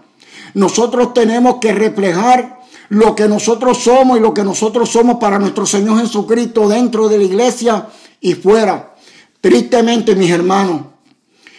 Nosotros 0.55 1.13
tenemos 1.13 1.57
que 1.57 1.73
reflejar 1.73 2.61
lo 2.91 3.17
que 3.17 3.27
nosotros 3.27 3.79
somos 3.79 4.17
y 4.17 4.21
lo 4.21 4.33
que 4.33 4.45
nosotros 4.45 4.89
somos 4.89 5.17
para 5.17 5.41
nuestro 5.41 5.67
Señor 5.67 6.01
Jesucristo 6.01 6.69
dentro 6.69 7.09
de 7.09 7.19
la 7.19 7.25
iglesia 7.25 7.89
y 8.21 8.35
fuera. 8.35 8.95
Tristemente, 9.41 10.15
mis 10.15 10.31
hermanos, 10.31 10.83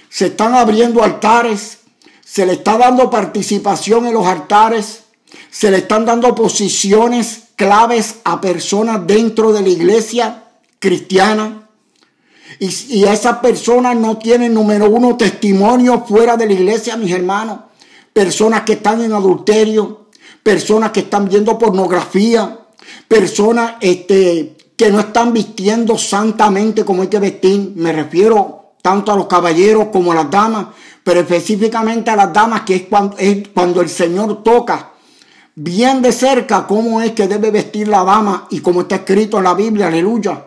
se 0.08 0.28
están 0.28 0.56
abriendo 0.56 1.04
altares, 1.04 1.80
se 2.24 2.46
le 2.46 2.54
está 2.54 2.78
dando 2.78 3.10
participación 3.10 4.08
en 4.08 4.14
los 4.14 4.26
altares, 4.26 5.04
se 5.52 5.70
le 5.70 5.80
están 5.80 6.06
dando 6.06 6.34
posiciones 6.34 7.50
claves 7.58 8.16
a 8.24 8.40
personas 8.40 9.06
dentro 9.06 9.52
de 9.52 9.62
la 9.62 9.70
iglesia 9.70 10.44
cristiana. 10.86 11.68
Y, 12.60 12.70
y 12.98 13.06
esas 13.06 13.40
personas 13.40 13.98
no 13.98 14.20
tienen, 14.20 14.54
número 14.54 14.88
uno, 14.88 15.18
testimonio 15.18 16.06
fuera 16.08 16.38
de 16.38 16.46
la 16.46 16.54
iglesia, 16.54 16.96
mis 16.96 17.12
hermanos. 17.12 17.62
Personas 18.14 18.62
que 18.62 18.74
están 18.74 19.02
en 19.02 19.12
adulterio, 19.12 20.10
personas 20.44 20.92
que 20.92 21.00
están 21.00 21.28
viendo 21.28 21.58
pornografía, 21.58 22.60
personas 23.08 23.78
este, 23.82 24.56
que 24.78 24.92
no 24.92 25.00
están 25.00 25.34
vistiendo 25.34 25.98
santamente 25.98 26.86
como 26.86 27.02
hay 27.02 27.08
que 27.08 27.20
vestir. 27.20 27.74
Me 27.76 27.92
refiero 27.92 28.74
tanto 28.84 29.12
a 29.12 29.16
los 29.16 29.26
caballeros 29.26 29.88
como 29.92 30.12
a 30.12 30.16
las 30.16 30.30
damas, 30.30 30.68
pero 31.04 31.22
específicamente 31.22 32.12
a 32.12 32.16
las 32.16 32.32
damas, 32.32 32.62
que 32.62 32.76
es 32.76 32.84
cuando, 32.84 33.18
es 33.18 33.48
cuando 33.48 33.82
el 33.82 33.90
Señor 33.90 34.44
toca 34.44 34.92
bien 35.56 36.02
de 36.04 36.12
cerca 36.12 36.68
cómo 36.68 37.02
es 37.02 37.14
que 37.14 37.28
debe 37.28 37.50
vestir 37.50 37.88
la 37.88 38.04
dama 38.04 38.48
y 38.52 38.60
como 38.60 38.82
está 38.82 38.98
escrito 38.98 39.40
en 39.40 39.46
la 39.46 39.56
Biblia, 39.56 39.88
aleluya. 39.88 40.46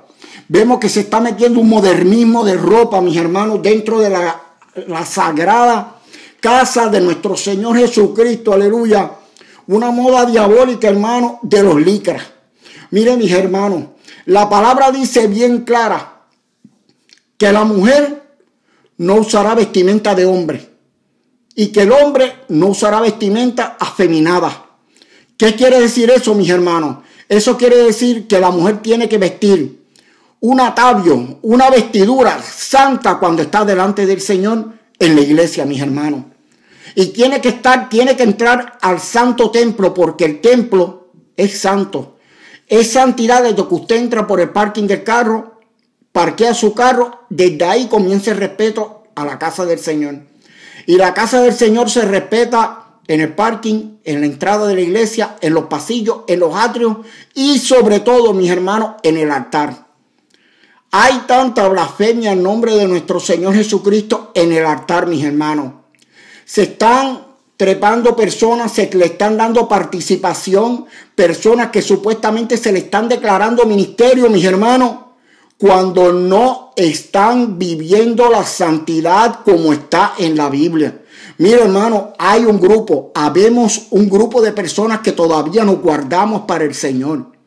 Vemos 0.48 0.78
que 0.78 0.88
se 0.88 1.00
está 1.00 1.20
metiendo 1.20 1.60
un 1.60 1.68
modernismo 1.68 2.44
de 2.44 2.54
ropa, 2.54 3.00
mis 3.00 3.16
hermanos, 3.16 3.62
dentro 3.62 4.00
de 4.00 4.10
la, 4.10 4.40
la 4.86 5.04
sagrada 5.04 6.00
casa 6.40 6.88
de 6.88 7.00
nuestro 7.00 7.36
Señor 7.36 7.76
Jesucristo, 7.76 8.52
aleluya 8.52 9.12
una 9.68 9.90
moda 9.90 10.24
diabólica, 10.24 10.88
hermano, 10.88 11.38
de 11.42 11.62
los 11.62 11.76
licras. 11.76 12.22
Miren, 12.90 13.18
mis 13.18 13.30
hermanos, 13.30 13.84
la 14.24 14.48
palabra 14.48 14.90
dice 14.90 15.26
bien 15.26 15.64
clara 15.64 16.22
que 17.36 17.52
la 17.52 17.64
mujer 17.64 18.22
no 18.96 19.16
usará 19.16 19.54
vestimenta 19.54 20.14
de 20.14 20.24
hombre 20.24 20.70
y 21.54 21.66
que 21.66 21.82
el 21.82 21.92
hombre 21.92 22.32
no 22.48 22.68
usará 22.68 23.00
vestimenta 23.00 23.76
afeminada. 23.78 24.66
¿Qué 25.36 25.54
quiere 25.54 25.80
decir 25.80 26.10
eso, 26.10 26.34
mis 26.34 26.48
hermanos? 26.48 27.04
Eso 27.28 27.58
quiere 27.58 27.76
decir 27.76 28.26
que 28.26 28.40
la 28.40 28.50
mujer 28.50 28.80
tiene 28.80 29.06
que 29.06 29.18
vestir 29.18 29.77
un 30.40 30.60
atavio, 30.60 31.38
una 31.42 31.70
vestidura 31.70 32.40
santa 32.42 33.18
cuando 33.18 33.42
está 33.42 33.64
delante 33.64 34.06
del 34.06 34.20
Señor 34.20 34.72
en 34.98 35.14
la 35.14 35.20
iglesia, 35.20 35.64
mis 35.64 35.80
hermanos. 35.80 36.24
Y 36.94 37.06
tiene 37.06 37.40
que 37.40 37.50
estar, 37.50 37.88
tiene 37.88 38.16
que 38.16 38.22
entrar 38.22 38.78
al 38.80 39.00
santo 39.00 39.50
templo 39.50 39.94
porque 39.94 40.24
el 40.24 40.40
templo 40.40 41.08
es 41.36 41.58
santo. 41.58 42.16
Es 42.66 42.92
santidad 42.92 43.42
desde 43.42 43.66
que 43.66 43.74
usted 43.74 43.96
entra 43.96 44.26
por 44.26 44.40
el 44.40 44.50
parking 44.50 44.86
del 44.86 45.04
carro, 45.04 45.60
parquea 46.12 46.54
su 46.54 46.74
carro, 46.74 47.26
desde 47.30 47.64
ahí 47.64 47.86
comienza 47.86 48.30
el 48.30 48.38
respeto 48.38 49.04
a 49.14 49.24
la 49.24 49.38
casa 49.38 49.64
del 49.64 49.78
Señor. 49.78 50.20
Y 50.86 50.96
la 50.96 51.14
casa 51.14 51.40
del 51.40 51.52
Señor 51.52 51.90
se 51.90 52.02
respeta 52.02 53.00
en 53.06 53.20
el 53.20 53.34
parking, 53.34 53.98
en 54.04 54.20
la 54.20 54.26
entrada 54.26 54.66
de 54.66 54.74
la 54.74 54.80
iglesia, 54.82 55.36
en 55.40 55.54
los 55.54 55.64
pasillos, 55.64 56.20
en 56.28 56.40
los 56.40 56.54
atrios 56.54 56.98
y 57.34 57.58
sobre 57.58 58.00
todo, 58.00 58.34
mis 58.34 58.50
hermanos, 58.50 58.96
en 59.02 59.16
el 59.16 59.30
altar. 59.30 59.87
Hay 60.90 61.24
tanta 61.26 61.68
blasfemia 61.68 62.32
en 62.32 62.42
nombre 62.42 62.74
de 62.74 62.88
nuestro 62.88 63.20
Señor 63.20 63.54
Jesucristo 63.54 64.32
en 64.34 64.52
el 64.52 64.64
altar, 64.64 65.06
mis 65.06 65.24
hermanos 65.24 65.72
se 66.48 66.62
están 66.62 67.26
trepando 67.58 68.16
personas, 68.16 68.72
se 68.72 68.88
le 68.94 69.04
están 69.04 69.36
dando 69.36 69.68
participación, 69.68 70.86
personas 71.14 71.68
que 71.68 71.82
supuestamente 71.82 72.56
se 72.56 72.72
le 72.72 72.78
están 72.78 73.06
declarando 73.06 73.66
ministerio, 73.66 74.30
mis 74.30 74.46
hermanos, 74.46 74.96
cuando 75.58 76.10
no 76.10 76.72
están 76.74 77.58
viviendo 77.58 78.30
la 78.30 78.46
santidad 78.46 79.40
como 79.44 79.74
está 79.74 80.14
en 80.16 80.38
la 80.38 80.48
Biblia. 80.48 81.02
Mira, 81.36 81.64
hermano, 81.64 82.14
hay 82.18 82.46
un 82.46 82.58
grupo, 82.58 83.12
habemos 83.14 83.88
un 83.90 84.08
grupo 84.08 84.40
de 84.40 84.52
personas 84.52 85.00
que 85.00 85.12
todavía 85.12 85.64
nos 85.64 85.82
guardamos 85.82 86.42
para 86.46 86.64
el 86.64 86.74
Señor. 86.74 87.37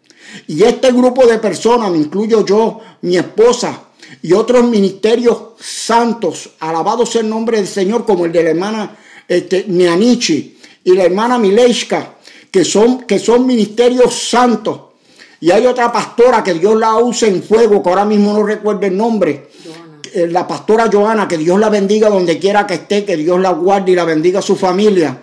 Y 0.47 0.63
este 0.63 0.91
grupo 0.91 1.25
de 1.25 1.39
personas, 1.39 1.91
me 1.91 1.97
incluyo 1.97 2.45
yo, 2.45 2.79
mi 3.01 3.17
esposa, 3.17 3.83
y 4.21 4.33
otros 4.33 4.63
ministerios 4.65 5.37
santos, 5.59 6.51
alabado 6.59 7.05
sea 7.05 7.21
el 7.21 7.29
nombre 7.29 7.57
del 7.57 7.67
Señor, 7.67 8.05
como 8.05 8.25
el 8.25 8.31
de 8.31 8.43
la 8.43 8.49
hermana 8.49 8.97
este, 9.27 9.65
Neanichi 9.67 10.57
y 10.83 10.93
la 10.93 11.03
hermana 11.03 11.37
Mileshka, 11.37 12.15
que 12.49 12.65
son, 12.65 13.03
que 13.03 13.19
son 13.19 13.45
ministerios 13.45 14.13
santos. 14.13 14.79
Y 15.39 15.51
hay 15.51 15.65
otra 15.65 15.91
pastora 15.91 16.43
que 16.43 16.53
Dios 16.53 16.75
la 16.77 16.97
usa 16.97 17.27
en 17.27 17.41
fuego, 17.41 17.81
que 17.81 17.89
ahora 17.89 18.05
mismo 18.05 18.33
no 18.33 18.43
recuerdo 18.43 18.85
el 18.85 18.95
nombre. 18.95 19.49
Eh, 20.13 20.27
la 20.27 20.45
pastora 20.47 20.89
Joana, 20.91 21.27
que 21.27 21.37
Dios 21.37 21.59
la 21.59 21.69
bendiga 21.69 22.09
donde 22.09 22.37
quiera 22.37 22.67
que 22.67 22.75
esté, 22.75 23.05
que 23.05 23.15
Dios 23.15 23.39
la 23.39 23.51
guarde 23.51 23.93
y 23.93 23.95
la 23.95 24.03
bendiga 24.03 24.39
a 24.39 24.43
su 24.43 24.55
familia. 24.55 25.17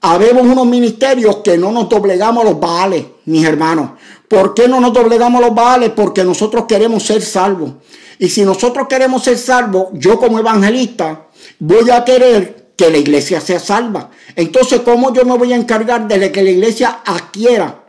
Habemos 0.00 0.42
unos 0.44 0.66
ministerios 0.66 1.38
que 1.38 1.58
no 1.58 1.72
nos 1.72 1.88
doblegamos 1.88 2.44
a 2.44 2.50
los 2.50 2.60
baales, 2.60 3.04
mis 3.24 3.44
hermanos. 3.44 3.90
¿Por 4.28 4.54
qué 4.54 4.68
no 4.68 4.80
nos 4.80 4.92
doblegamos 4.92 5.42
a 5.42 5.46
los 5.46 5.54
baales? 5.54 5.90
Porque 5.90 6.22
nosotros 6.22 6.66
queremos 6.68 7.02
ser 7.02 7.22
salvos. 7.22 7.72
Y 8.18 8.28
si 8.28 8.44
nosotros 8.44 8.86
queremos 8.88 9.24
ser 9.24 9.38
salvos, 9.38 9.88
yo 9.94 10.18
como 10.18 10.38
evangelista 10.38 11.26
voy 11.58 11.90
a 11.90 12.04
querer 12.04 12.68
que 12.76 12.90
la 12.90 12.98
iglesia 12.98 13.40
sea 13.40 13.58
salva. 13.58 14.10
Entonces, 14.36 14.82
¿cómo 14.84 15.12
yo 15.12 15.24
me 15.24 15.36
voy 15.36 15.52
a 15.52 15.56
encargar 15.56 16.06
de 16.06 16.30
que 16.30 16.42
la 16.42 16.50
iglesia 16.50 17.00
adquiera 17.04 17.82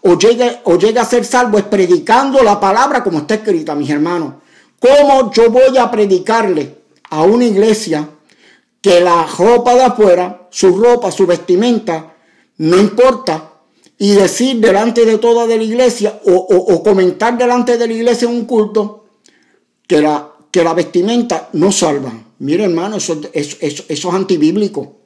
o 0.00 0.16
llegue, 0.16 0.60
o 0.64 0.78
llegue 0.78 0.98
a 0.98 1.04
ser 1.04 1.26
salvo? 1.26 1.58
Es 1.58 1.64
predicando 1.64 2.42
la 2.42 2.58
palabra 2.58 3.04
como 3.04 3.18
está 3.18 3.34
escrita, 3.34 3.74
mis 3.74 3.90
hermanos. 3.90 4.34
¿Cómo 4.78 5.30
yo 5.30 5.50
voy 5.50 5.76
a 5.76 5.90
predicarle 5.90 6.74
a 7.10 7.22
una 7.22 7.44
iglesia 7.44 8.08
que 8.80 9.00
la 9.00 9.26
ropa 9.26 9.74
de 9.74 9.82
afuera, 9.82 10.48
su 10.50 10.76
ropa, 10.76 11.10
su 11.10 11.26
vestimenta, 11.26 12.14
no 12.58 12.78
importa? 12.78 13.52
Y 13.98 14.12
decir 14.12 14.56
delante 14.60 15.04
de 15.04 15.18
toda 15.18 15.46
de 15.46 15.58
la 15.58 15.64
iglesia 15.64 16.20
o, 16.24 16.32
o 16.32 16.82
comentar 16.82 17.36
delante 17.36 17.76
de 17.76 17.86
la 17.86 17.92
iglesia 17.92 18.28
en 18.28 18.34
un 18.34 18.44
culto 18.46 19.04
que 19.86 20.00
la, 20.00 20.30
que 20.50 20.64
la 20.64 20.72
vestimenta 20.72 21.50
no 21.52 21.70
salva. 21.70 22.12
Mire 22.38 22.64
hermano, 22.64 22.96
eso, 22.96 23.20
eso, 23.32 23.56
eso, 23.60 23.84
eso 23.88 24.08
es 24.08 24.14
antibíblico. 24.14 24.96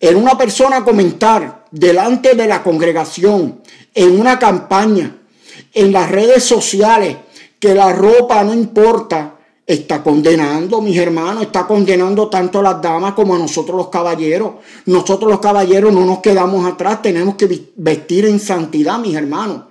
En 0.00 0.16
una 0.16 0.38
persona 0.38 0.84
comentar 0.84 1.66
delante 1.70 2.34
de 2.34 2.46
la 2.46 2.62
congregación, 2.62 3.60
en 3.94 4.18
una 4.18 4.38
campaña, 4.38 5.18
en 5.74 5.92
las 5.92 6.10
redes 6.10 6.44
sociales, 6.44 7.16
que 7.58 7.74
la 7.74 7.92
ropa 7.92 8.44
no 8.44 8.54
importa, 8.54 9.37
está 9.68 10.02
condenando, 10.02 10.80
mis 10.80 10.96
hermanos, 10.96 11.42
está 11.42 11.66
condenando 11.66 12.30
tanto 12.30 12.60
a 12.60 12.62
las 12.62 12.80
damas 12.80 13.12
como 13.12 13.34
a 13.34 13.38
nosotros 13.38 13.76
los 13.76 13.88
caballeros. 13.88 14.52
Nosotros 14.86 15.30
los 15.30 15.40
caballeros 15.40 15.92
no 15.92 16.06
nos 16.06 16.20
quedamos 16.20 16.64
atrás, 16.64 17.02
tenemos 17.02 17.34
que 17.34 17.66
vestir 17.76 18.24
en 18.24 18.40
santidad, 18.40 18.98
mis 18.98 19.14
hermanos. 19.14 19.64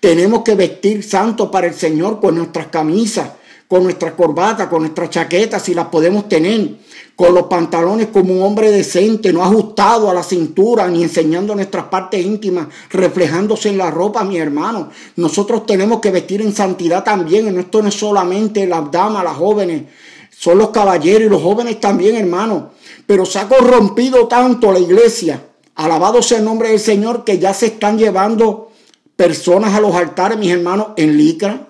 Tenemos 0.00 0.42
que 0.42 0.54
vestir 0.54 1.04
santo 1.04 1.50
para 1.50 1.66
el 1.66 1.74
Señor 1.74 2.18
con 2.18 2.36
nuestras 2.36 2.68
camisas, 2.68 3.28
con 3.72 3.84
nuestras 3.84 4.12
corbatas, 4.12 4.68
con 4.68 4.80
nuestras 4.80 5.08
chaquetas, 5.08 5.62
si 5.62 5.72
las 5.72 5.86
podemos 5.86 6.28
tener, 6.28 6.74
con 7.16 7.32
los 7.32 7.44
pantalones 7.44 8.08
como 8.08 8.34
un 8.34 8.42
hombre 8.42 8.70
decente, 8.70 9.32
no 9.32 9.42
ajustado 9.42 10.10
a 10.10 10.12
la 10.12 10.22
cintura, 10.22 10.86
ni 10.88 11.02
enseñando 11.02 11.54
nuestras 11.54 11.86
partes 11.86 12.22
íntimas, 12.22 12.66
reflejándose 12.90 13.70
en 13.70 13.78
la 13.78 13.90
ropa, 13.90 14.24
mi 14.24 14.36
hermano. 14.36 14.90
Nosotros 15.16 15.64
tenemos 15.64 16.00
que 16.00 16.10
vestir 16.10 16.42
en 16.42 16.54
santidad 16.54 17.02
también, 17.02 17.58
esto 17.58 17.80
no 17.80 17.88
es 17.88 17.94
solamente 17.94 18.66
las 18.66 18.90
damas, 18.90 19.24
las 19.24 19.38
jóvenes, 19.38 19.84
son 20.30 20.58
los 20.58 20.68
caballeros 20.68 21.22
y 21.22 21.30
los 21.30 21.40
jóvenes 21.40 21.80
también, 21.80 22.16
hermano. 22.16 22.72
Pero 23.06 23.24
se 23.24 23.38
ha 23.38 23.48
corrompido 23.48 24.28
tanto 24.28 24.70
la 24.70 24.80
iglesia, 24.80 25.46
alabado 25.76 26.20
sea 26.20 26.36
el 26.36 26.44
nombre 26.44 26.68
del 26.68 26.78
Señor, 26.78 27.24
que 27.24 27.38
ya 27.38 27.54
se 27.54 27.68
están 27.68 27.96
llevando 27.96 28.70
personas 29.16 29.72
a 29.72 29.80
los 29.80 29.94
altares, 29.94 30.36
mis 30.36 30.50
hermanos, 30.50 30.88
en 30.98 31.16
licra 31.16 31.68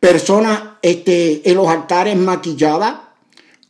personas 0.00 0.71
este, 0.82 1.48
en 1.48 1.56
los 1.56 1.68
altares 1.68 2.16
maquilladas, 2.16 2.96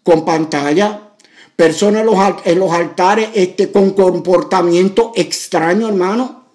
con 0.02 0.24
pantalla, 0.24 1.12
personas 1.54 2.00
en 2.44 2.58
los, 2.58 2.72
altares 2.72 3.28
este, 3.34 3.70
con 3.70 3.90
comportamiento 3.90 5.12
extraño, 5.14 5.88
hermano, 5.88 6.46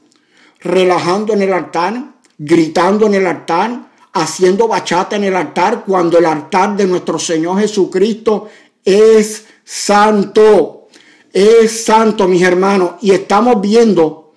relajando 0.60 1.34
en 1.34 1.44
el 1.44 1.54
altar, 1.54 2.16
gritando 2.38 3.06
en 3.06 3.14
el 3.14 3.28
altar, 3.28 3.88
haciendo 4.14 4.68
bachata 4.68 5.16
en 5.16 5.26
el 5.26 5.36
altar, 5.36 5.84
cuando 5.86 6.18
el 6.18 6.26
altar 6.26 6.76
de 6.76 6.88
nuestro 6.88 7.20
Señor 7.20 7.60
Jesucristo 7.60 8.50
es 8.84 9.46
santo, 9.64 10.88
es 11.32 11.86
santo, 11.86 12.28
mis 12.28 12.42
hermanos, 12.42 12.94
y 13.02 13.12
estamos 13.12 13.62
viendo, 13.62 14.34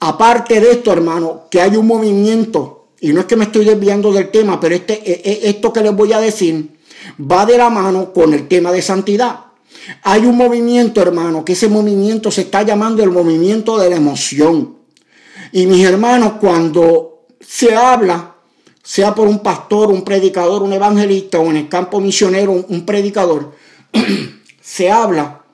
aparte 0.00 0.60
de 0.60 0.72
esto, 0.72 0.92
hermano, 0.92 1.42
que 1.50 1.60
hay 1.60 1.76
un 1.76 1.86
movimiento 1.86 2.77
y 3.00 3.12
no 3.12 3.20
es 3.20 3.26
que 3.26 3.36
me 3.36 3.44
estoy 3.44 3.64
desviando 3.64 4.12
del 4.12 4.30
tema, 4.30 4.58
pero 4.58 4.74
este, 4.74 4.94
e, 4.94 5.30
e, 5.30 5.48
esto 5.50 5.72
que 5.72 5.82
les 5.82 5.94
voy 5.94 6.12
a 6.12 6.20
decir 6.20 6.78
va 7.20 7.46
de 7.46 7.56
la 7.56 7.70
mano 7.70 8.12
con 8.12 8.34
el 8.34 8.48
tema 8.48 8.72
de 8.72 8.82
santidad. 8.82 9.46
Hay 10.02 10.26
un 10.26 10.36
movimiento, 10.36 11.00
hermano, 11.00 11.44
que 11.44 11.52
ese 11.52 11.68
movimiento 11.68 12.30
se 12.30 12.42
está 12.42 12.62
llamando 12.62 13.02
el 13.02 13.10
movimiento 13.10 13.78
de 13.78 13.90
la 13.90 13.96
emoción. 13.96 14.76
Y 15.52 15.66
mis 15.66 15.84
hermanos, 15.84 16.34
cuando 16.40 17.26
se 17.40 17.74
habla, 17.74 18.34
sea 18.82 19.14
por 19.14 19.28
un 19.28 19.38
pastor, 19.40 19.90
un 19.90 20.02
predicador, 20.02 20.62
un 20.62 20.72
evangelista 20.72 21.38
o 21.38 21.50
en 21.50 21.56
el 21.56 21.68
campo 21.68 22.00
misionero, 22.00 22.52
un 22.52 22.84
predicador, 22.84 23.52
se 24.60 24.90
habla 24.90 25.44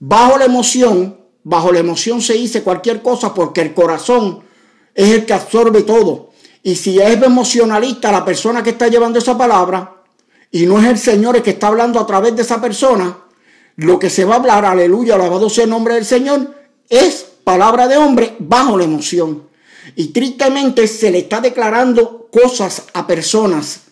bajo 0.00 0.38
la 0.38 0.44
emoción, 0.44 1.18
bajo 1.44 1.72
la 1.72 1.80
emoción 1.80 2.20
se 2.20 2.34
dice 2.34 2.62
cualquier 2.62 3.02
cosa 3.02 3.34
porque 3.34 3.60
el 3.60 3.74
corazón 3.74 4.40
es 4.94 5.10
el 5.10 5.26
que 5.26 5.32
absorbe 5.32 5.82
todo. 5.82 6.27
Y 6.62 6.76
si 6.76 7.00
es 7.00 7.22
emocionalista 7.22 8.12
la 8.12 8.24
persona 8.24 8.62
que 8.62 8.70
está 8.70 8.88
llevando 8.88 9.18
esa 9.18 9.36
palabra 9.38 10.02
y 10.50 10.66
no 10.66 10.78
es 10.78 10.86
el 10.86 10.98
Señor 10.98 11.36
el 11.36 11.42
que 11.42 11.50
está 11.50 11.68
hablando 11.68 12.00
a 12.00 12.06
través 12.06 12.34
de 12.34 12.42
esa 12.42 12.60
persona, 12.60 13.16
lo 13.76 13.98
que 13.98 14.10
se 14.10 14.24
va 14.24 14.34
a 14.34 14.38
hablar, 14.38 14.64
aleluya, 14.64 15.14
alabado 15.14 15.48
sea 15.48 15.64
el 15.64 15.70
nombre 15.70 15.94
del 15.94 16.04
Señor, 16.04 16.54
es 16.88 17.26
palabra 17.44 17.86
de 17.86 17.96
hombre 17.96 18.36
bajo 18.38 18.76
la 18.76 18.84
emoción. 18.84 19.44
Y 19.94 20.08
tristemente 20.08 20.86
se 20.86 21.10
le 21.10 21.18
está 21.18 21.40
declarando 21.40 22.28
cosas 22.30 22.84
a 22.92 23.06
personas. 23.06 23.82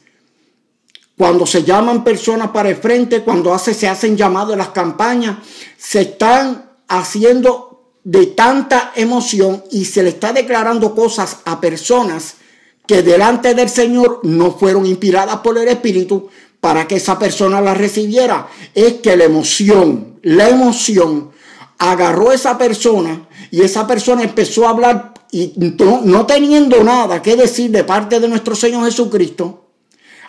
Cuando 1.17 1.47
se 1.47 1.63
llaman 1.63 2.05
personas 2.05 2.51
para 2.51 2.69
el 2.69 2.77
frente, 2.77 3.23
cuando 3.23 3.55
hace, 3.55 3.73
se 3.73 3.89
hacen 3.89 4.17
llamados 4.17 4.53
en 4.53 4.59
las 4.59 4.69
campañas, 4.71 5.39
se 5.79 6.03
están 6.03 6.71
haciendo 6.89 7.93
de 8.05 8.27
tanta 8.27 8.93
emoción 8.95 9.65
y 9.71 9.85
se 9.87 10.03
le 10.03 10.11
está 10.11 10.33
declarando 10.33 10.95
cosas 10.95 11.39
a 11.45 11.61
personas 11.61 12.37
que 12.87 13.03
delante 13.03 13.55
del 13.55 13.69
Señor 13.69 14.21
no 14.23 14.53
fueron 14.53 14.87
inspiradas 14.87 15.39
por 15.39 15.59
el 15.59 15.69
Espíritu 15.69 16.29
para 16.61 16.89
que 16.89 16.97
esa 16.97 17.19
persona 17.19 17.61
la 17.61 17.75
recibiera. 17.75 18.49
Es 18.75 18.95
que 18.95 19.17
la 19.17 19.25
emoción, 19.25 20.19
la 20.23 20.49
emoción 20.49 21.31
agarró 21.79 22.31
a 22.31 22.35
esa 22.35 22.57
persona 22.57 23.29
y 23.51 23.63
esa 23.63 23.87
persona 23.87 24.23
empezó 24.23 24.67
a 24.67 24.71
hablar 24.71 25.15
y 25.31 25.53
no, 25.57 26.25
teniendo 26.25 26.83
nada 26.83 27.21
que 27.21 27.37
decir 27.37 27.71
de 27.71 27.85
parte 27.85 28.21
de 28.21 28.29
nuestro 28.29 28.55
Señor 28.55 28.85
Jesucristo, 28.85 29.67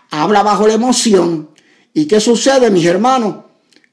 habla 0.09 0.43
bajo 0.43 0.67
la 0.67 0.73
emoción. 0.73 1.49
¿Y 1.93 2.05
qué 2.05 2.19
sucede, 2.19 2.69
mis 2.71 2.85
hermanos? 2.85 3.45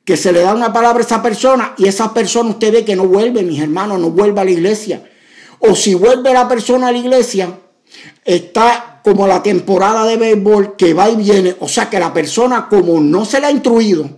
Que 0.05 0.17
se 0.17 0.33
le 0.33 0.41
da 0.41 0.55
una 0.55 0.73
palabra 0.73 1.03
a 1.03 1.07
esa 1.07 1.23
persona 1.23 1.75
y 1.79 1.87
esa 1.87 2.13
persona 2.13 2.51
usted 2.51 2.73
ve 2.73 2.85
que 2.85 2.97
no 2.97 3.07
vuelve, 3.07 3.43
mis 3.43 3.61
hermanos, 3.61 4.01
no 4.01 4.11
vuelve 4.11 4.41
a 4.41 4.45
la 4.45 4.51
iglesia. 4.51 5.09
O 5.61 5.75
si 5.75 5.95
vuelve 5.95 6.33
la 6.33 6.49
persona 6.49 6.89
a 6.89 6.93
la 6.93 6.99
iglesia, 6.99 7.59
está 8.25 9.01
como 9.05 9.27
la 9.27 9.43
temporada 9.43 10.07
de 10.07 10.17
béisbol 10.17 10.77
que 10.77 10.95
va 10.95 11.11
y 11.11 11.17
viene. 11.17 11.57
O 11.61 11.69
sea 11.69 11.91
que 11.91 11.99
la 11.99 12.13
persona 12.13 12.69
como 12.69 13.01
no 13.01 13.25
se 13.25 13.41
le 13.41 13.47
ha 13.47 13.51
instruido, 13.51 14.09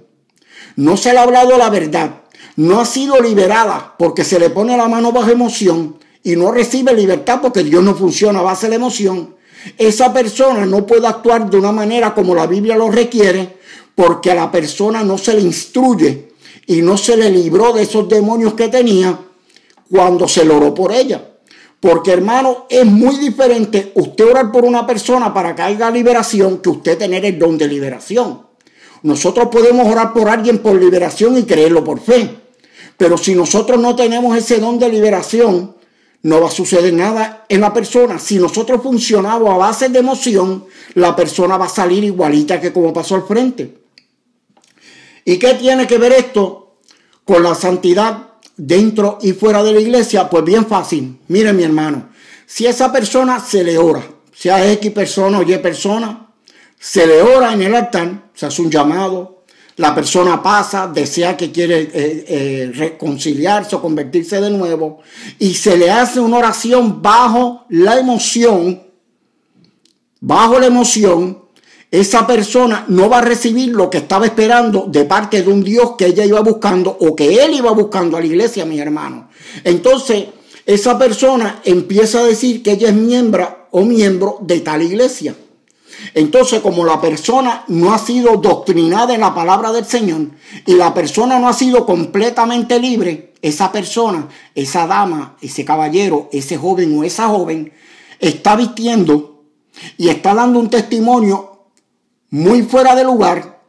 no 0.77 0.97
se 0.97 1.13
le 1.13 1.19
ha 1.19 1.23
hablado 1.23 1.59
la 1.59 1.71
verdad, 1.71 2.23
no 2.57 2.81
ha 2.81 2.85
sido 2.85 3.21
liberada 3.21 3.95
porque 3.99 4.25
se 4.25 4.39
le 4.39 4.51
pone 4.51 4.77
la 4.77 4.89
mano 4.89 5.13
bajo 5.13 5.31
emoción 5.31 5.99
y 6.23 6.37
no 6.37 6.53
recibe 6.53 6.95
libertad 6.95 7.41
porque 7.43 7.63
Dios 7.63 7.83
no 7.83 7.95
funciona 7.95 8.41
a 8.41 8.43
base 8.43 8.69
de 8.69 8.77
emoción. 8.77 9.37
Esa 9.79 10.13
persona 10.13 10.65
no 10.65 10.87
puede 10.87 11.07
actuar 11.07 11.51
de 11.51 11.57
una 11.57 11.73
manera 11.73 12.15
como 12.15 12.35
la 12.35 12.47
Biblia 12.47 12.77
lo 12.77 12.91
requiere 12.91 13.59
porque 13.95 14.31
a 14.31 14.35
la 14.35 14.51
persona 14.53 15.03
no 15.03 15.19
se 15.19 15.35
le 15.35 15.41
instruye 15.41 16.29
y 16.67 16.83
no 16.83 16.97
se 16.97 17.17
le 17.17 17.31
libró 17.31 17.73
de 17.73 17.83
esos 17.83 18.09
demonios 18.09 18.55
que 18.55 18.69
tenía 18.69 19.19
cuando 19.91 20.29
se 20.29 20.45
lo 20.45 20.57
oró 20.59 20.75
por 20.75 20.93
ella. 20.93 21.36
Porque 21.81 22.13
hermano, 22.13 22.67
es 22.69 22.87
muy 22.87 23.17
diferente 23.19 23.93
usted 23.95 24.27
orar 24.27 24.51
por 24.51 24.65
una 24.65 24.87
persona 24.87 25.33
para 25.33 25.55
que 25.55 25.63
haya 25.63 25.91
liberación 25.91 26.59
que 26.59 26.71
usted 26.71 26.99
tener 26.99 27.25
el 27.25 27.39
don 27.39 27.59
de 27.59 27.69
liberación. 27.69 28.47
Nosotros 29.03 29.49
podemos 29.49 29.87
orar 29.87 30.13
por 30.13 30.29
alguien 30.29 30.59
por 30.59 30.75
liberación 30.75 31.37
y 31.37 31.45
creerlo 31.45 31.85
por 31.85 32.01
fe. 32.01 32.39
Pero 32.97 33.19
si 33.19 33.35
nosotros 33.35 33.79
no 33.79 33.95
tenemos 33.95 34.37
ese 34.37 34.59
don 34.59 34.79
de 34.79 34.89
liberación, 34.89 35.77
no 36.23 36.41
va 36.41 36.49
a 36.49 36.51
suceder 36.51 36.93
nada 36.93 37.45
en 37.49 37.61
la 37.61 37.73
persona. 37.73 38.19
Si 38.19 38.39
nosotros 38.39 38.83
funcionamos 38.83 39.49
a 39.49 39.59
base 39.59 39.91
de 39.91 39.99
emoción, 39.99 40.65
la 40.95 41.15
persona 41.15 41.57
va 41.57 41.67
a 41.67 41.69
salir 41.69 42.03
igualita 42.03 42.61
que 42.61 42.73
como 42.73 42.93
pasó 42.93 43.15
al 43.15 43.23
frente. 43.25 43.79
¿Y 45.25 45.39
qué 45.39 45.55
tiene 45.55 45.87
que 45.87 45.99
ver 45.99 46.13
esto 46.13 46.79
con 47.25 47.43
la 47.43 47.55
santidad 47.55 48.29
dentro 48.57 49.19
y 49.23 49.33
fuera 49.33 49.63
de 49.63 49.73
la 49.73 49.81
iglesia, 49.81 50.29
pues 50.29 50.45
bien 50.45 50.67
fácil. 50.67 51.19
Mire 51.29 51.53
mi 51.53 51.63
hermano, 51.63 52.09
si 52.47 52.67
esa 52.67 52.93
persona 52.93 53.41
se 53.41 53.65
le 53.65 53.79
ora, 53.79 54.03
sea 54.33 54.71
X 54.73 54.91
persona 54.93 55.39
o 55.39 55.43
Y 55.43 55.57
persona, 55.59 56.29
se 56.79 57.07
le 57.07 57.23
ora 57.23 57.53
en 57.53 57.63
el 57.63 57.75
altar, 57.75 58.31
se 58.35 58.47
hace 58.47 58.63
un 58.63 58.71
llamado, 58.71 59.45
la 59.77 59.95
persona 59.95 60.43
pasa, 60.43 60.87
desea 60.87 61.37
que 61.37 61.53
quiere 61.53 61.83
eh, 61.83 61.91
eh, 61.93 62.73
reconciliarse 62.75 63.77
o 63.77 63.83
convertirse 63.83 64.41
de 64.41 64.51
nuevo, 64.51 65.01
y 65.39 65.55
se 65.55 65.77
le 65.77 65.91
hace 65.91 66.19
una 66.19 66.39
oración 66.39 67.03
bajo 67.03 67.67
la 67.69 67.99
emoción, 67.99 68.83
bajo 70.21 70.59
la 70.59 70.67
emoción, 70.67 71.46
esa 71.91 72.27
persona 72.27 72.85
no 72.89 73.09
va 73.09 73.19
a 73.19 73.23
recibir 73.23 73.71
lo 73.71 73.89
que 73.89 73.99
estaba 73.99 74.27
esperando 74.27 74.87
de 74.89 75.05
parte 75.05 75.43
de 75.43 75.51
un 75.51 75.63
Dios 75.63 75.93
que 75.97 76.07
ella 76.07 76.25
iba 76.25 76.41
buscando 76.41 76.97
o 77.01 77.15
que 77.15 77.45
él 77.45 77.55
iba 77.55 77.71
buscando 77.71 78.17
a 78.17 78.21
la 78.21 78.27
iglesia, 78.27 78.65
mis 78.65 78.81
hermanos. 78.81 79.27
Entonces, 79.63 80.27
esa 80.65 80.99
persona 80.99 81.61
empieza 81.65 82.21
a 82.21 82.25
decir 82.25 82.63
que 82.63 82.73
ella 82.73 82.89
es 82.89 82.95
miembro 82.95 83.69
o 83.71 83.85
miembro 83.85 84.39
de 84.41 84.61
tal 84.61 84.83
iglesia. 84.83 85.37
Entonces, 86.13 86.61
como 86.61 86.85
la 86.85 87.01
persona 87.01 87.65
no 87.69 87.95
ha 87.95 87.99
sido 87.99 88.37
doctrinada 88.37 89.15
en 89.15 89.21
la 89.21 89.35
palabra 89.35 89.73
del 89.73 89.85
Señor 89.85 90.31
y 90.67 90.75
la 90.75 90.93
persona 90.93 91.39
no 91.39 91.49
ha 91.49 91.53
sido 91.53 91.87
completamente 91.87 92.79
libre, 92.81 93.33
esa 93.41 93.71
persona, 93.71 94.29
esa 94.55 94.87
dama, 94.87 95.37
ese 95.41 95.65
caballero, 95.65 96.29
ese 96.33 96.57
joven 96.57 96.99
o 96.99 97.05
esa 97.05 97.29
joven 97.29 97.73
está 98.19 98.57
vistiendo 98.57 99.45
y 99.97 100.09
está 100.09 100.35
dando 100.35 100.59
un 100.59 100.69
testimonio 100.69 101.56
muy 102.31 102.63
fuera 102.63 102.95
de 102.95 103.05
lugar, 103.05 103.61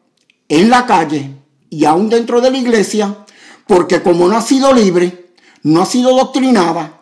en 0.50 0.70
la 0.70 0.86
calle 0.86 1.32
y 1.70 1.86
aún 1.86 2.10
dentro 2.10 2.41
de 2.41 2.52
la 2.52 2.58
iglesia, 2.58 3.26
porque 3.65 4.02
como 4.02 4.28
no 4.28 4.38
ha 4.38 4.41
sido 4.41 4.74
libre, 4.74 5.32
no 5.63 5.82
ha 5.82 5.86
sido 5.86 6.15
doctrinada 6.15 7.02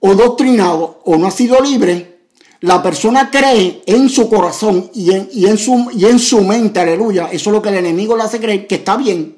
o 0.00 0.14
doctrinado 0.14 1.00
o 1.04 1.16
no 1.16 1.26
ha 1.26 1.30
sido 1.30 1.60
libre, 1.60 2.20
la 2.60 2.82
persona 2.82 3.30
cree 3.30 3.82
en 3.86 4.08
su 4.08 4.28
corazón 4.28 4.90
y 4.94 5.12
en, 5.12 5.28
y 5.32 5.46
en, 5.46 5.58
su, 5.58 5.90
y 5.94 6.04
en 6.06 6.18
su 6.18 6.42
mente, 6.42 6.80
aleluya, 6.80 7.28
eso 7.30 7.50
es 7.50 7.54
lo 7.54 7.62
que 7.62 7.68
el 7.70 7.76
enemigo 7.76 8.16
le 8.16 8.24
hace 8.24 8.40
creer, 8.40 8.66
que 8.66 8.76
está 8.76 8.96
bien. 8.96 9.36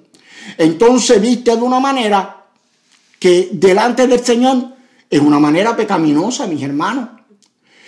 Entonces 0.56 1.20
viste 1.20 1.54
de 1.54 1.62
una 1.62 1.80
manera 1.80 2.46
que 3.18 3.50
delante 3.52 4.06
del 4.06 4.24
Señor 4.24 4.76
es 5.10 5.20
una 5.20 5.38
manera 5.38 5.76
pecaminosa, 5.76 6.46
mis 6.46 6.62
hermanos. 6.62 7.08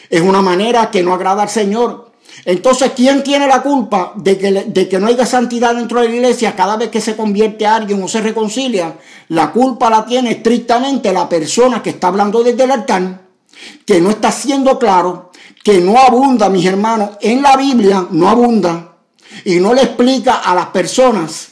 Es 0.09 0.21
una 0.21 0.43
manera 0.43 0.91
que 0.91 1.03
no 1.03 1.15
agrada 1.15 1.43
al 1.43 1.49
Señor. 1.49 2.10
Entonces, 2.45 2.93
¿quién 2.97 3.23
tiene 3.23 3.47
la 3.47 3.63
culpa 3.63 4.13
de 4.17 4.39
que, 4.39 4.53
de 4.53 4.89
que 4.89 4.99
no 4.99 5.09
haya 5.09 5.27
santidad 5.27 5.75
dentro 5.75 6.01
de 6.01 6.09
la 6.09 6.15
iglesia 6.15 6.57
cada 6.57 6.77
vez 6.77 6.89
que 6.89 7.01
se 7.01 7.17
convierte 7.17 7.67
a 7.67 7.77
alguien 7.77 8.03
o 8.03 8.09
se 8.09 8.21
reconcilia? 8.21 8.97
La 9.29 9.53
culpa 9.53 9.91
la 9.91 10.07
tiene 10.07 10.33
estrictamente 10.33 11.13
la 11.13 11.29
persona 11.29 11.83
que 11.83 11.91
está 11.91 12.09
hablando 12.09 12.43
desde 12.43 12.65
el 12.65 12.71
altar, 12.71 13.21
que 13.85 14.01
no 14.01 14.11
está 14.11 14.33
siendo 14.33 14.79
claro, 14.79 15.31
que 15.63 15.79
no 15.81 15.99
abunda, 15.99 16.49
mis 16.49 16.65
hermanos, 16.65 17.11
en 17.21 17.43
la 17.43 17.57
Biblia 17.57 18.07
no 18.11 18.29
abunda 18.29 18.97
y 19.45 19.61
no 19.61 19.75
le 19.75 19.83
explica 19.83 20.37
a 20.37 20.55
las 20.55 20.67
personas 20.67 21.49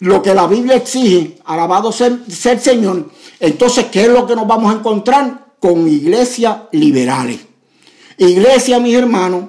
lo 0.00 0.22
que 0.22 0.34
la 0.34 0.46
Biblia 0.46 0.76
exige, 0.76 1.38
alabado 1.44 1.92
ser, 1.92 2.20
ser 2.28 2.58
Señor. 2.58 3.10
Entonces, 3.38 3.86
¿qué 3.92 4.02
es 4.02 4.08
lo 4.08 4.26
que 4.26 4.34
nos 4.34 4.46
vamos 4.46 4.72
a 4.72 4.78
encontrar? 4.78 5.50
Con 5.60 5.86
iglesias 5.86 6.56
liberales. 6.72 7.40
Iglesia, 8.16 8.80
mis 8.80 8.94
hermanos, 8.94 9.44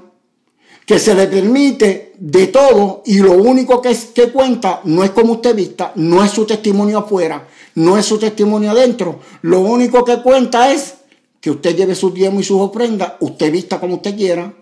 que 0.85 0.99
se 0.99 1.13
le 1.13 1.27
permite 1.27 2.13
de 2.17 2.47
todo 2.47 3.01
y 3.05 3.19
lo 3.19 3.33
único 3.33 3.81
que, 3.81 3.91
es, 3.91 4.05
que 4.05 4.31
cuenta 4.31 4.81
no 4.83 5.03
es 5.03 5.11
como 5.11 5.33
usted 5.33 5.55
vista, 5.55 5.91
no 5.95 6.23
es 6.23 6.31
su 6.31 6.45
testimonio 6.45 6.99
afuera, 6.99 7.47
no 7.75 7.97
es 7.97 8.05
su 8.05 8.17
testimonio 8.17 8.71
adentro. 8.71 9.19
Lo 9.41 9.61
único 9.61 10.03
que 10.03 10.21
cuenta 10.21 10.71
es 10.71 10.95
que 11.39 11.51
usted 11.51 11.75
lleve 11.75 11.95
sus 11.95 12.13
diezmos 12.13 12.41
y 12.41 12.47
sus 12.47 12.61
ofrendas, 12.61 13.13
usted 13.19 13.51
vista 13.51 13.79
como 13.79 13.95
usted 13.95 14.15
quiera, 14.15 14.53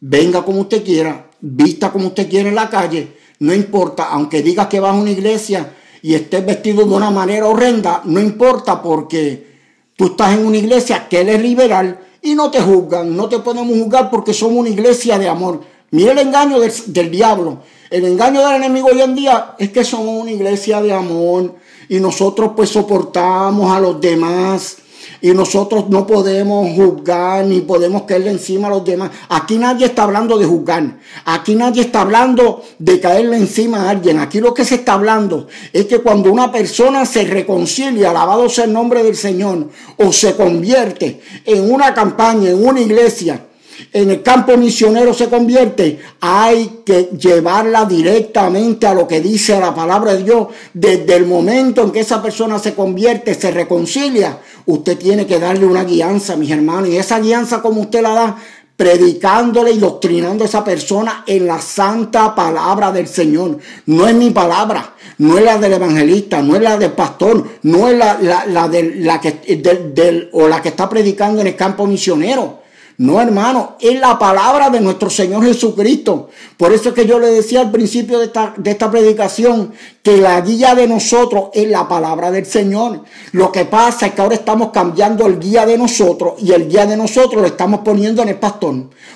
venga 0.00 0.44
como 0.44 0.60
usted 0.60 0.84
quiera, 0.84 1.30
vista 1.40 1.90
como 1.90 2.08
usted 2.08 2.28
quiera 2.28 2.48
en 2.48 2.54
la 2.54 2.70
calle, 2.70 3.16
no 3.40 3.54
importa, 3.54 4.08
aunque 4.10 4.42
digas 4.42 4.68
que 4.68 4.80
vas 4.80 4.92
a 4.94 4.98
una 4.98 5.10
iglesia 5.10 5.74
y 6.02 6.14
estés 6.14 6.44
vestido 6.44 6.84
de 6.84 6.94
una 6.94 7.10
manera 7.10 7.46
horrenda, 7.46 8.02
no 8.04 8.20
importa 8.20 8.82
porque 8.82 9.46
tú 9.96 10.06
estás 10.06 10.38
en 10.38 10.46
una 10.46 10.56
iglesia 10.56 11.08
que 11.08 11.20
él 11.20 11.28
es 11.28 11.42
liberal 11.42 12.00
y 12.28 12.34
no 12.34 12.50
te 12.50 12.60
juzgan, 12.60 13.16
no 13.16 13.28
te 13.28 13.38
podemos 13.38 13.76
juzgar 13.76 14.10
porque 14.10 14.34
somos 14.34 14.58
una 14.58 14.68
iglesia 14.68 15.18
de 15.18 15.28
amor. 15.28 15.60
Mira 15.90 16.12
el 16.12 16.18
engaño 16.18 16.60
del, 16.60 16.72
del, 16.86 17.10
diablo. 17.10 17.58
El 17.90 18.04
engaño 18.04 18.46
del 18.46 18.56
enemigo 18.56 18.88
hoy 18.92 19.00
en 19.00 19.14
día 19.14 19.54
es 19.58 19.70
que 19.70 19.84
somos 19.84 20.20
una 20.22 20.30
iglesia 20.30 20.82
de 20.82 20.92
amor 20.92 21.54
y 21.88 21.98
nosotros 22.00 22.52
pues 22.54 22.68
soportamos 22.68 23.74
a 23.74 23.80
los 23.80 24.00
demás 24.00 24.76
y 25.20 25.30
nosotros 25.30 25.88
no 25.88 26.06
podemos 26.06 26.70
juzgar 26.74 27.44
ni 27.44 27.60
podemos 27.60 28.02
caerle 28.02 28.30
encima 28.30 28.68
a 28.68 28.70
los 28.70 28.84
demás. 28.84 29.10
Aquí 29.28 29.58
nadie 29.58 29.86
está 29.86 30.04
hablando 30.04 30.38
de 30.38 30.46
juzgar. 30.46 30.98
Aquí 31.24 31.54
nadie 31.54 31.82
está 31.82 32.02
hablando 32.02 32.62
de 32.78 33.00
caerle 33.00 33.36
encima 33.36 33.86
a 33.86 33.90
alguien. 33.90 34.18
Aquí 34.18 34.40
lo 34.40 34.54
que 34.54 34.64
se 34.64 34.76
está 34.76 34.94
hablando 34.94 35.48
es 35.72 35.86
que 35.86 35.98
cuando 35.98 36.32
una 36.32 36.52
persona 36.52 37.04
se 37.04 37.24
reconcilia, 37.24 38.10
alabado 38.10 38.48
sea 38.48 38.64
el 38.64 38.72
nombre 38.72 39.02
del 39.02 39.16
Señor, 39.16 39.68
o 39.96 40.12
se 40.12 40.36
convierte 40.36 41.20
en 41.44 41.70
una 41.72 41.94
campaña, 41.94 42.50
en 42.50 42.66
una 42.66 42.80
iglesia, 42.80 43.44
en 43.92 44.10
el 44.10 44.22
campo 44.22 44.56
misionero 44.56 45.14
se 45.14 45.28
convierte, 45.28 46.00
hay 46.20 46.80
que 46.84 47.10
llevarla 47.16 47.84
directamente 47.84 48.86
a 48.86 48.94
lo 48.94 49.06
que 49.06 49.20
dice 49.20 49.58
la 49.58 49.74
palabra 49.74 50.14
de 50.14 50.24
Dios. 50.24 50.48
Desde 50.74 51.14
el 51.14 51.26
momento 51.26 51.82
en 51.82 51.92
que 51.92 52.00
esa 52.00 52.20
persona 52.20 52.58
se 52.58 52.74
convierte, 52.74 53.34
se 53.34 53.50
reconcilia, 53.50 54.38
usted 54.68 54.98
tiene 54.98 55.26
que 55.26 55.38
darle 55.38 55.64
una 55.64 55.84
guianza, 55.84 56.36
mis 56.36 56.50
hermanos. 56.50 56.90
Y 56.90 56.96
esa 56.98 57.18
guianza 57.20 57.62
como 57.62 57.80
usted 57.80 58.02
la 58.02 58.10
da, 58.10 58.36
predicándole 58.76 59.72
y 59.72 59.78
doctrinando 59.78 60.44
a 60.44 60.46
esa 60.46 60.62
persona 60.62 61.24
en 61.26 61.46
la 61.46 61.60
santa 61.60 62.34
palabra 62.34 62.92
del 62.92 63.08
Señor. 63.08 63.58
No 63.86 64.06
es 64.06 64.14
mi 64.14 64.30
palabra, 64.30 64.94
no 65.16 65.38
es 65.38 65.44
la 65.44 65.56
del 65.56 65.72
evangelista, 65.72 66.42
no 66.42 66.54
es 66.54 66.62
la 66.62 66.76
del 66.76 66.92
pastor, 66.92 67.44
no 67.62 67.88
es 67.88 67.96
la, 67.96 68.18
la, 68.46 68.68
de, 68.68 68.96
la 68.96 69.20
que, 69.20 69.32
del, 69.94 70.28
o 70.32 70.46
la 70.46 70.60
que 70.60 70.68
está 70.68 70.86
predicando 70.88 71.40
en 71.40 71.46
el 71.46 71.56
campo 71.56 71.86
misionero. 71.86 72.60
No, 73.00 73.20
hermano, 73.20 73.76
es 73.78 74.00
la 74.00 74.18
palabra 74.18 74.70
de 74.70 74.80
nuestro 74.80 75.08
Señor 75.08 75.44
Jesucristo. 75.44 76.30
Por 76.56 76.72
eso 76.72 76.88
es 76.88 76.96
que 76.96 77.06
yo 77.06 77.20
le 77.20 77.28
decía 77.28 77.60
al 77.60 77.70
principio 77.70 78.18
de 78.18 78.24
esta, 78.24 78.54
de 78.56 78.72
esta 78.72 78.90
predicación 78.90 79.72
que 80.02 80.16
la 80.16 80.40
guía 80.40 80.74
de 80.74 80.88
nosotros 80.88 81.50
es 81.52 81.68
la 81.68 81.86
palabra 81.86 82.32
del 82.32 82.44
Señor. 82.44 83.04
Lo 83.30 83.52
que 83.52 83.66
pasa 83.66 84.06
es 84.06 84.14
que 84.14 84.20
ahora 84.20 84.34
estamos 84.34 84.70
cambiando 84.70 85.26
el 85.26 85.38
guía 85.38 85.64
de 85.64 85.78
nosotros 85.78 86.42
y 86.42 86.50
el 86.50 86.68
guía 86.68 86.86
de 86.86 86.96
nosotros 86.96 87.40
lo 87.40 87.46
estamos 87.46 87.82
poniendo 87.84 88.22
en 88.22 88.30
el 88.30 88.34
pastor. 88.34 88.74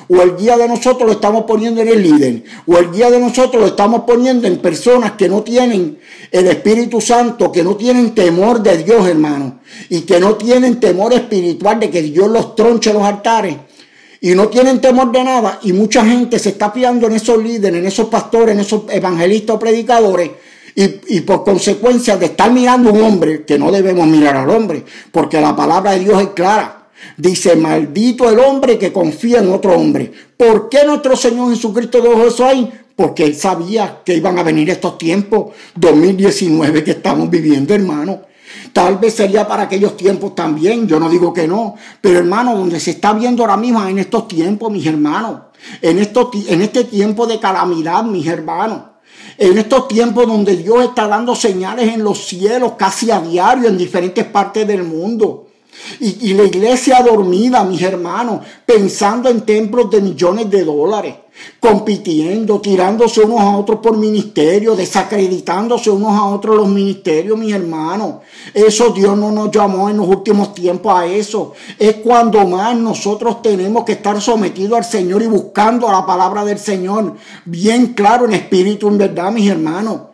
O 0.09 0.23
el 0.23 0.37
guía 0.37 0.57
de 0.57 0.69
nosotros 0.69 1.05
lo 1.05 1.13
estamos 1.15 1.43
poniendo 1.43 1.81
en 1.81 1.89
el 1.89 2.03
líder. 2.05 2.45
O 2.69 2.79
el 2.79 2.93
guía 2.93 3.11
de 3.11 3.19
nosotros 3.19 3.61
lo 3.61 3.67
estamos 3.67 4.03
poniendo 4.03 4.47
en 4.47 4.59
personas 4.59 5.13
que 5.13 5.29
no 5.29 5.43
tienen 5.43 5.99
el 6.31 6.47
Espíritu 6.47 7.01
Santo, 7.01 7.51
que 7.51 7.65
no 7.65 7.75
tienen 7.75 8.15
temor 8.15 8.63
de 8.63 8.79
Dios, 8.79 9.09
hermano. 9.09 9.59
Y 9.89 10.03
que 10.03 10.21
no 10.21 10.37
tienen 10.37 10.79
temor 10.79 11.13
espiritual 11.13 11.81
de 11.81 11.91
que 11.91 12.03
Dios 12.03 12.31
los 12.31 12.55
tronche 12.55 12.93
los 12.93 13.03
altares 13.03 13.57
y 14.23 14.37
no 14.37 14.49
tienen 14.49 14.81
temor 14.81 15.11
de 15.11 15.25
nada 15.25 15.59
y 15.63 15.73
mucha 15.73 16.05
gente 16.05 16.39
se 16.39 16.51
está 16.51 16.71
fiando 16.71 17.09
en 17.09 17.15
esos 17.15 17.43
líderes, 17.43 17.81
en 17.81 17.87
esos 17.87 18.07
pastores, 18.07 18.55
en 18.55 18.61
esos 18.61 18.85
evangelistas 18.89 19.57
o 19.57 19.59
predicadores 19.59 20.31
y, 20.77 21.21
por 21.23 21.45
consecuencia 21.45 22.17
de 22.17 22.27
estar 22.27 22.51
mirando 22.51 22.91
a 22.91 22.93
un 22.93 23.03
hombre, 23.03 23.45
que 23.45 23.59
no 23.59 23.71
debemos 23.71 24.07
mirar 24.07 24.37
al 24.37 24.49
hombre, 24.49 24.85
porque 25.11 25.41
la 25.41 25.55
palabra 25.55 25.93
de 25.93 26.01
Dios 26.01 26.23
es 26.23 26.29
clara. 26.29 26.89
Dice, 27.17 27.57
maldito 27.57 28.31
el 28.31 28.39
hombre 28.39 28.79
que 28.79 28.93
confía 28.93 29.41
en 29.41 29.51
otro 29.51 29.75
hombre. 29.75 30.11
¿Por 30.37 30.69
qué 30.69 30.85
nuestro 30.87 31.17
Señor 31.17 31.51
Jesucristo 31.51 32.01
dejó 32.01 32.27
eso 32.27 32.47
ahí? 32.47 32.71
Porque 32.95 33.25
Él 33.25 33.35
sabía 33.35 33.99
que 34.05 34.17
iban 34.17 34.39
a 34.39 34.45
venir 34.45 34.71
estos 34.71 34.97
tiempos, 34.99 35.49
2019 35.75 36.85
que 36.85 36.93
estamos 36.93 37.29
viviendo, 37.29 37.75
hermano. 37.75 38.23
Tal 38.73 38.99
vez 38.99 39.15
sería 39.15 39.47
para 39.47 39.65
aquellos 39.65 39.97
tiempos 39.97 40.35
también, 40.35 40.87
yo 40.87 40.99
no 40.99 41.09
digo 41.09 41.33
que 41.33 41.47
no, 41.47 41.75
pero 42.01 42.19
hermano, 42.19 42.57
donde 42.57 42.81
se 42.81 42.93
está 42.93 43.13
viendo 43.13 43.43
ahora 43.43 43.57
mismo 43.57 43.85
en 43.87 43.99
estos 43.99 44.29
tiempos, 44.29 44.73
mis 44.73 44.87
hermanos, 44.87 45.41
en, 45.81 45.99
estos, 45.99 46.29
en 46.49 46.63
este 46.63 46.85
tiempo 46.85 47.27
de 47.27 47.39
calamidad, 47.39 48.03
mis 48.05 48.27
hermanos, 48.27 48.83
en 49.39 49.59
estos 49.59 49.89
tiempos 49.89 50.27
donde 50.27 50.57
Dios 50.57 50.85
está 50.85 51.07
dando 51.07 51.35
señales 51.35 51.93
en 51.93 52.03
los 52.03 52.27
cielos 52.27 52.73
casi 52.79 53.11
a 53.11 53.21
diario 53.21 53.69
en 53.69 53.77
diferentes 53.77 54.25
partes 54.25 54.67
del 54.67 54.85
mundo. 54.85 55.49
Y, 56.01 56.35
la 56.35 56.45
iglesia 56.45 57.03
dormida, 57.03 57.65
mis 57.65 57.83
hermanos, 57.83 58.41
pensando 58.67 59.29
en 59.29 59.43
templos 59.43 59.91
de 59.91 60.01
millones 60.01 60.51
de 60.51 60.65
dólares 60.65 61.15
compitiendo, 61.59 62.61
tirándose 62.61 63.23
unos 63.23 63.41
a 63.41 63.57
otros 63.57 63.81
por 63.81 63.97
ministerio, 63.97 64.77
desacreditándose 64.77 65.91
unos 65.91 66.13
a 66.13 66.25
otros 66.27 66.57
los 66.57 66.69
ministerios, 66.69 67.39
mis 67.39 67.55
hermanos. 67.55 68.17
Eso 68.53 68.91
Dios 68.91 69.17
no 69.17 69.33
nos 69.33 69.51
llamó 69.51 69.89
en 69.89 69.97
los 69.97 70.09
últimos 70.09 70.55
tiempos 70.55 70.95
a 70.95 71.07
eso. 71.07 71.55
Es 71.79 71.97
cuando 71.97 72.47
más 72.47 72.77
nosotros 72.77 73.41
tenemos 73.41 73.85
que 73.85 73.93
estar 73.93 74.21
sometidos 74.21 74.77
al 74.77 74.85
Señor 74.85 75.23
y 75.23 75.27
buscando 75.27 75.91
la 75.91 76.05
palabra 76.05 76.45
del 76.45 76.59
Señor, 76.59 77.15
bien 77.47 77.95
claro 77.95 78.27
en 78.27 78.35
espíritu, 78.35 78.89
en 78.89 78.99
verdad, 78.99 79.33
mis 79.33 79.51
hermanos 79.51 80.12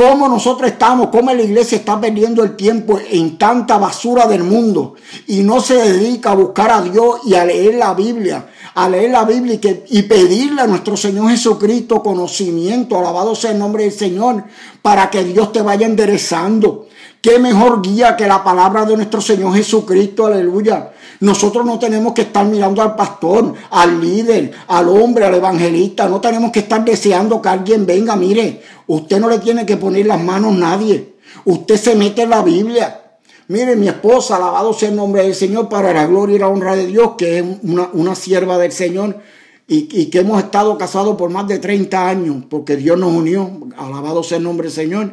cómo 0.00 0.30
nosotros 0.30 0.70
estamos, 0.70 1.08
cómo 1.08 1.30
la 1.30 1.42
iglesia 1.42 1.76
está 1.76 2.00
perdiendo 2.00 2.42
el 2.42 2.56
tiempo 2.56 2.98
en 3.10 3.36
tanta 3.36 3.76
basura 3.76 4.26
del 4.26 4.42
mundo 4.42 4.94
y 5.26 5.42
no 5.42 5.60
se 5.60 5.74
dedica 5.74 6.30
a 6.30 6.36
buscar 6.36 6.70
a 6.70 6.80
Dios 6.80 7.20
y 7.26 7.34
a 7.34 7.44
leer 7.44 7.74
la 7.74 7.92
Biblia, 7.92 8.46
a 8.74 8.88
leer 8.88 9.10
la 9.10 9.26
Biblia 9.26 9.60
y, 9.90 10.02
pedirle 10.04 10.62
a 10.62 10.66
nuestro 10.66 10.96
Señor 10.96 11.28
Jesucristo 11.28 12.02
conocimiento, 12.02 12.98
alabado 12.98 13.34
sea 13.34 13.50
el 13.50 13.58
nombre 13.58 13.82
del 13.82 13.92
Señor, 13.92 14.44
para 14.80 15.10
que 15.10 15.22
Dios 15.22 15.52
te 15.52 15.60
vaya 15.60 15.84
enderezando. 15.84 16.86
Qué 17.20 17.38
mejor 17.38 17.82
guía 17.82 18.16
que 18.16 18.26
la 18.26 18.42
palabra 18.42 18.86
de 18.86 18.96
nuestro 18.96 19.20
Señor 19.20 19.54
Jesucristo, 19.54 20.24
aleluya. 20.24 20.92
Nosotros 21.20 21.66
no 21.66 21.78
tenemos 21.78 22.14
que 22.14 22.22
estar 22.22 22.46
mirando 22.46 22.80
al 22.80 22.96
pastor, 22.96 23.54
al 23.70 24.00
líder, 24.00 24.52
al 24.66 24.88
hombre, 24.88 25.26
al 25.26 25.34
evangelista. 25.34 26.08
No 26.08 26.20
tenemos 26.20 26.50
que 26.50 26.60
estar 26.60 26.84
deseando 26.84 27.42
que 27.42 27.48
alguien 27.50 27.84
venga. 27.84 28.16
Mire, 28.16 28.62
usted 28.86 29.20
no 29.20 29.28
le 29.28 29.38
tiene 29.38 29.66
que 29.66 29.76
poner 29.76 30.06
las 30.06 30.20
manos 30.20 30.54
a 30.54 30.58
nadie. 30.58 31.14
Usted 31.44 31.76
se 31.76 31.94
mete 31.94 32.22
en 32.22 32.30
la 32.30 32.42
Biblia. 32.42 33.02
Mire, 33.48 33.76
mi 33.76 33.88
esposa, 33.88 34.36
alabado 34.36 34.72
sea 34.72 34.88
el 34.88 34.96
nombre 34.96 35.22
del 35.22 35.34
Señor, 35.34 35.68
para 35.68 35.92
la 35.92 36.06
gloria 36.06 36.36
y 36.36 36.38
la 36.38 36.48
honra 36.48 36.74
de 36.74 36.86
Dios, 36.86 37.12
que 37.18 37.38
es 37.38 37.44
una, 37.64 37.90
una 37.92 38.14
sierva 38.14 38.56
del 38.58 38.72
Señor 38.72 39.18
y, 39.66 39.88
y, 39.92 40.06
que 40.06 40.20
hemos 40.20 40.42
estado 40.42 40.76
casados 40.78 41.16
por 41.16 41.30
más 41.30 41.46
de 41.46 41.58
30 41.58 42.08
años, 42.08 42.44
porque 42.48 42.76
Dios 42.76 42.98
nos 42.98 43.12
unió, 43.12 43.68
alabado 43.76 44.22
sea 44.22 44.38
el 44.38 44.44
nombre 44.44 44.66
del 44.66 44.74
Señor. 44.74 45.12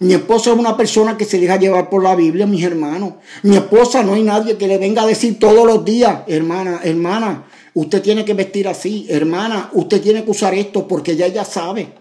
Mi 0.00 0.14
esposa 0.14 0.52
es 0.52 0.58
una 0.58 0.76
persona 0.76 1.16
que 1.16 1.24
se 1.24 1.40
deja 1.40 1.56
llevar 1.56 1.90
por 1.90 2.02
la 2.02 2.14
Biblia, 2.14 2.46
mis 2.46 2.62
hermanos. 2.62 3.14
Mi 3.42 3.56
esposa 3.56 4.02
no 4.02 4.14
hay 4.14 4.22
nadie 4.22 4.56
que 4.56 4.68
le 4.68 4.78
venga 4.78 5.02
a 5.02 5.06
decir 5.06 5.38
todos 5.40 5.66
los 5.66 5.84
días, 5.84 6.20
hermana, 6.28 6.80
hermana, 6.84 7.46
usted 7.74 8.00
tiene 8.00 8.24
que 8.24 8.34
vestir 8.34 8.68
así, 8.68 9.06
hermana, 9.08 9.70
usted 9.72 10.00
tiene 10.00 10.24
que 10.24 10.30
usar 10.30 10.54
esto 10.54 10.86
porque 10.86 11.12
ella 11.12 11.26
ya 11.26 11.44
sabe. 11.44 11.92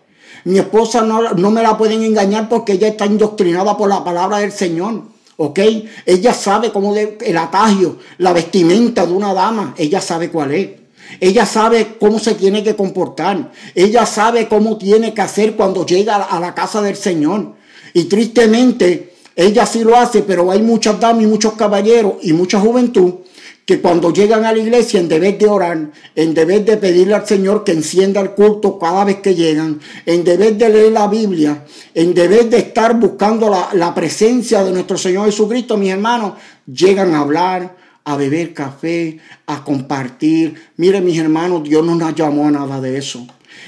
Mi 0.43 0.60
esposa 0.60 1.01
no, 1.01 1.33
no 1.33 1.49
me 1.49 1.63
la 1.63 1.77
pueden 1.77 2.03
engañar 2.03 2.47
porque 2.47 2.73
ella 2.73 2.88
está 2.88 3.07
indoctrinada 3.07 3.75
por 3.75 3.89
la 3.89 4.03
palabra 4.03 4.38
del 4.38 4.51
Señor. 4.51 5.01
¿ok? 5.38 5.60
Ella 6.05 6.33
sabe 6.33 6.71
cómo 6.71 6.95
el 6.95 7.38
atagio, 7.38 7.97
la 8.17 8.33
vestimenta 8.33 9.05
de 9.05 9.13
una 9.13 9.33
dama, 9.33 9.73
ella 9.77 10.01
sabe 10.01 10.29
cuál 10.29 10.53
es. 10.53 10.69
Ella 11.21 11.45
sabe 11.45 11.95
cómo 11.99 12.19
se 12.19 12.36
tiene 12.36 12.63
que 12.63 12.75
comportar. 12.75 13.51
Ella 13.73 14.05
sabe 14.05 14.47
cómo 14.47 14.77
tiene 14.77 15.13
que 15.13 15.21
hacer 15.21 15.55
cuando 15.55 15.86
llega 15.86 16.15
a 16.15 16.39
la 16.39 16.53
casa 16.53 16.81
del 16.81 16.97
Señor. 16.97 17.55
Y 17.97 18.03
tristemente, 18.03 19.15
ella 19.36 19.65
sí 19.65 19.83
lo 19.83 19.97
hace, 19.97 20.21
pero 20.21 20.51
hay 20.51 20.62
muchas 20.62 20.99
damas 20.99 21.23
y 21.23 21.25
muchos 21.25 21.53
caballeros 21.53 22.17
y 22.21 22.31
mucha 22.31 22.60
juventud 22.60 23.12
que 23.65 23.81
cuando 23.81 24.13
llegan 24.13 24.45
a 24.45 24.51
la 24.51 24.60
iglesia 24.60 24.99
en 24.99 25.10
deber 25.10 25.39
de 25.39 25.47
orar, 25.47 25.91
en 26.15 26.33
deber 26.36 26.63
de 26.63 26.77
pedirle 26.77 27.15
al 27.15 27.25
Señor 27.25 27.63
que 27.63 27.71
encienda 27.71 28.21
el 28.21 28.36
culto 28.36 28.77
cada 28.77 29.03
vez 29.03 29.15
que 29.15 29.33
llegan, 29.33 29.79
en 30.05 30.23
deber 30.23 30.57
de 30.57 30.69
leer 30.69 30.91
la 30.91 31.07
Biblia, 31.07 31.65
en 31.95 32.13
deber 32.13 32.51
de 32.51 32.60
estar 32.60 32.99
buscando 32.99 33.49
la, 33.49 33.69
la 33.73 33.95
presencia 33.95 34.63
de 34.63 34.73
nuestro 34.73 34.99
Señor 34.99 35.25
Jesucristo, 35.25 35.75
mis 35.75 35.89
hermanos, 35.89 36.33
llegan 36.71 37.15
a 37.15 37.21
hablar, 37.21 37.77
a 38.03 38.15
beber 38.15 38.53
café, 38.53 39.17
a 39.47 39.63
compartir. 39.63 40.53
Mire, 40.75 41.01
mis 41.01 41.17
hermanos, 41.17 41.63
Dios 41.63 41.83
no 41.83 41.95
nos 41.95 42.13
llamó 42.13 42.47
a 42.47 42.51
nada 42.51 42.79
de 42.79 42.95
eso. 42.95 43.25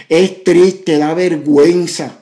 Es 0.08 0.44
triste, 0.44 1.00
da 1.00 1.16
vergüenza 1.16 2.20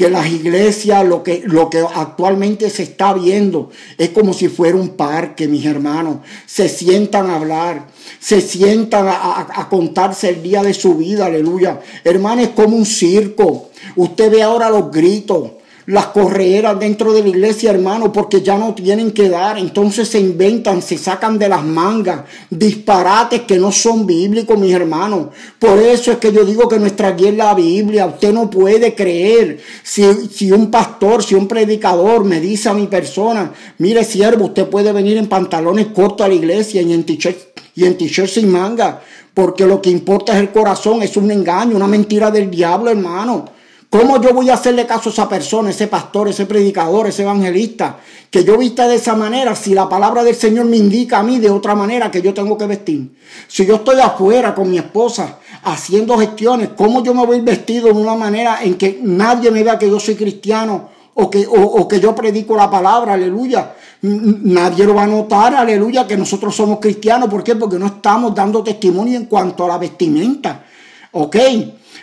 que 0.00 0.08
las 0.08 0.28
iglesias, 0.28 1.06
lo 1.06 1.22
que, 1.22 1.42
lo 1.44 1.68
que 1.68 1.80
actualmente 1.80 2.70
se 2.70 2.84
está 2.84 3.12
viendo, 3.12 3.68
es 3.98 4.08
como 4.08 4.32
si 4.32 4.48
fuera 4.48 4.78
un 4.78 4.96
parque, 4.96 5.46
mis 5.46 5.66
hermanos. 5.66 6.20
Se 6.46 6.70
sientan 6.70 7.28
a 7.28 7.36
hablar, 7.36 7.86
se 8.18 8.40
sientan 8.40 9.08
a, 9.08 9.46
a 9.54 9.68
contarse 9.68 10.30
el 10.30 10.42
día 10.42 10.62
de 10.62 10.72
su 10.72 10.94
vida, 10.94 11.26
aleluya. 11.26 11.82
Hermanos, 12.02 12.46
es 12.46 12.50
como 12.52 12.78
un 12.78 12.86
circo. 12.86 13.68
Usted 13.94 14.30
ve 14.30 14.42
ahora 14.42 14.70
los 14.70 14.90
gritos, 14.90 15.50
las 15.90 16.06
correeras 16.06 16.78
dentro 16.78 17.12
de 17.12 17.20
la 17.20 17.30
iglesia, 17.30 17.70
hermano, 17.70 18.12
porque 18.12 18.42
ya 18.42 18.56
no 18.56 18.74
tienen 18.74 19.10
que 19.10 19.28
dar. 19.28 19.58
Entonces 19.58 20.06
se 20.06 20.20
inventan, 20.20 20.82
se 20.82 20.96
sacan 20.96 21.36
de 21.36 21.48
las 21.48 21.64
mangas 21.64 22.22
disparates 22.48 23.40
que 23.40 23.58
no 23.58 23.72
son 23.72 24.06
bíblicos, 24.06 24.56
mis 24.56 24.72
hermanos. 24.72 25.30
Por 25.58 25.80
eso 25.80 26.12
es 26.12 26.18
que 26.18 26.32
yo 26.32 26.44
digo 26.44 26.68
que 26.68 26.78
nuestra 26.78 27.10
guía 27.12 27.30
es 27.30 27.36
la 27.36 27.54
Biblia. 27.54 28.06
Usted 28.06 28.32
no 28.32 28.48
puede 28.48 28.94
creer. 28.94 29.58
Si, 29.82 30.04
si 30.32 30.52
un 30.52 30.70
pastor, 30.70 31.24
si 31.24 31.34
un 31.34 31.48
predicador 31.48 32.24
me 32.24 32.40
dice 32.40 32.68
a 32.68 32.74
mi 32.74 32.86
persona, 32.86 33.52
mire 33.78 34.04
siervo, 34.04 34.44
usted 34.44 34.68
puede 34.68 34.92
venir 34.92 35.16
en 35.16 35.28
pantalones 35.28 35.88
cortos 35.88 36.24
a 36.24 36.28
la 36.28 36.34
iglesia 36.34 36.82
y 36.82 36.92
en 36.92 37.02
t-shirt 37.02 37.36
y 37.74 37.84
en 37.84 37.98
t-shirt 37.98 38.28
sin 38.28 38.48
manga. 38.48 39.02
Porque 39.34 39.66
lo 39.66 39.82
que 39.82 39.90
importa 39.90 40.34
es 40.34 40.38
el 40.38 40.50
corazón, 40.50 41.02
es 41.02 41.16
un 41.16 41.32
engaño, 41.32 41.74
una 41.74 41.88
mentira 41.88 42.30
del 42.30 42.48
diablo, 42.48 42.92
hermano. 42.92 43.59
¿Cómo 43.90 44.20
yo 44.20 44.32
voy 44.32 44.48
a 44.50 44.54
hacerle 44.54 44.86
caso 44.86 45.08
a 45.08 45.12
esa 45.12 45.28
persona, 45.28 45.70
ese 45.70 45.88
pastor, 45.88 46.28
ese 46.28 46.46
predicador, 46.46 47.08
ese 47.08 47.22
evangelista? 47.22 47.98
Que 48.30 48.44
yo 48.44 48.56
vista 48.56 48.86
de 48.86 48.94
esa 48.94 49.16
manera 49.16 49.56
si 49.56 49.74
la 49.74 49.88
palabra 49.88 50.22
del 50.22 50.36
Señor 50.36 50.66
me 50.66 50.76
indica 50.76 51.18
a 51.18 51.24
mí 51.24 51.40
de 51.40 51.50
otra 51.50 51.74
manera 51.74 52.08
que 52.08 52.22
yo 52.22 52.32
tengo 52.32 52.56
que 52.56 52.66
vestir. 52.66 53.16
Si 53.48 53.66
yo 53.66 53.74
estoy 53.76 53.98
afuera 53.98 54.54
con 54.54 54.70
mi 54.70 54.78
esposa 54.78 55.38
haciendo 55.64 56.16
gestiones, 56.18 56.68
¿cómo 56.76 57.02
yo 57.02 57.12
me 57.14 57.26
voy 57.26 57.40
vestido 57.40 57.88
de 57.88 57.94
una 57.94 58.14
manera 58.14 58.62
en 58.62 58.76
que 58.78 59.00
nadie 59.02 59.50
me 59.50 59.64
vea 59.64 59.76
que 59.76 59.90
yo 59.90 59.98
soy 59.98 60.14
cristiano 60.14 60.88
o 61.14 61.28
que, 61.28 61.44
o, 61.50 61.88
que 61.88 61.98
yo 61.98 62.14
predico 62.14 62.56
la 62.56 62.70
palabra? 62.70 63.14
Aleluya. 63.14 63.74
Nadie 64.02 64.84
lo 64.84 64.94
va 64.94 65.02
a 65.02 65.08
notar, 65.08 65.56
aleluya, 65.56 66.06
que 66.06 66.16
nosotros 66.16 66.54
somos 66.54 66.78
cristianos. 66.78 67.28
¿Por 67.28 67.42
qué? 67.42 67.56
Porque 67.56 67.76
no 67.76 67.86
estamos 67.86 68.36
dando 68.36 68.62
testimonio 68.62 69.16
en 69.18 69.24
cuanto 69.24 69.64
a 69.64 69.68
la 69.68 69.78
vestimenta. 69.78 70.64
¿Ok? 71.10 71.36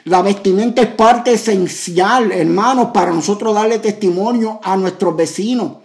La 0.07 0.21
vestimenta 0.21 0.81
es 0.81 0.87
parte 0.87 1.33
esencial, 1.33 2.31
hermanos, 2.31 2.91
para 2.93 3.11
nosotros 3.11 3.53
darle 3.53 3.79
testimonio 3.79 4.57
a 4.63 4.77
nuestros 4.77 5.13
vecinos, 5.17 5.79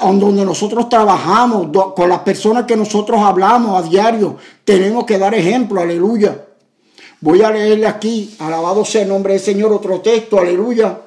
donde 0.00 0.46
nosotros 0.46 0.88
trabajamos, 0.88 1.68
con 1.94 2.08
las 2.08 2.20
personas 2.20 2.64
que 2.64 2.74
nosotros 2.74 3.20
hablamos 3.20 3.78
a 3.78 3.86
diario. 3.86 4.38
Tenemos 4.64 5.04
que 5.04 5.18
dar 5.18 5.34
ejemplo, 5.34 5.82
aleluya. 5.82 6.46
Voy 7.20 7.42
a 7.42 7.50
leerle 7.50 7.86
aquí, 7.86 8.34
alabado 8.38 8.82
sea 8.82 9.02
el 9.02 9.08
nombre 9.08 9.34
del 9.34 9.42
Señor, 9.42 9.70
otro 9.74 10.00
texto, 10.00 10.38
aleluya, 10.38 10.98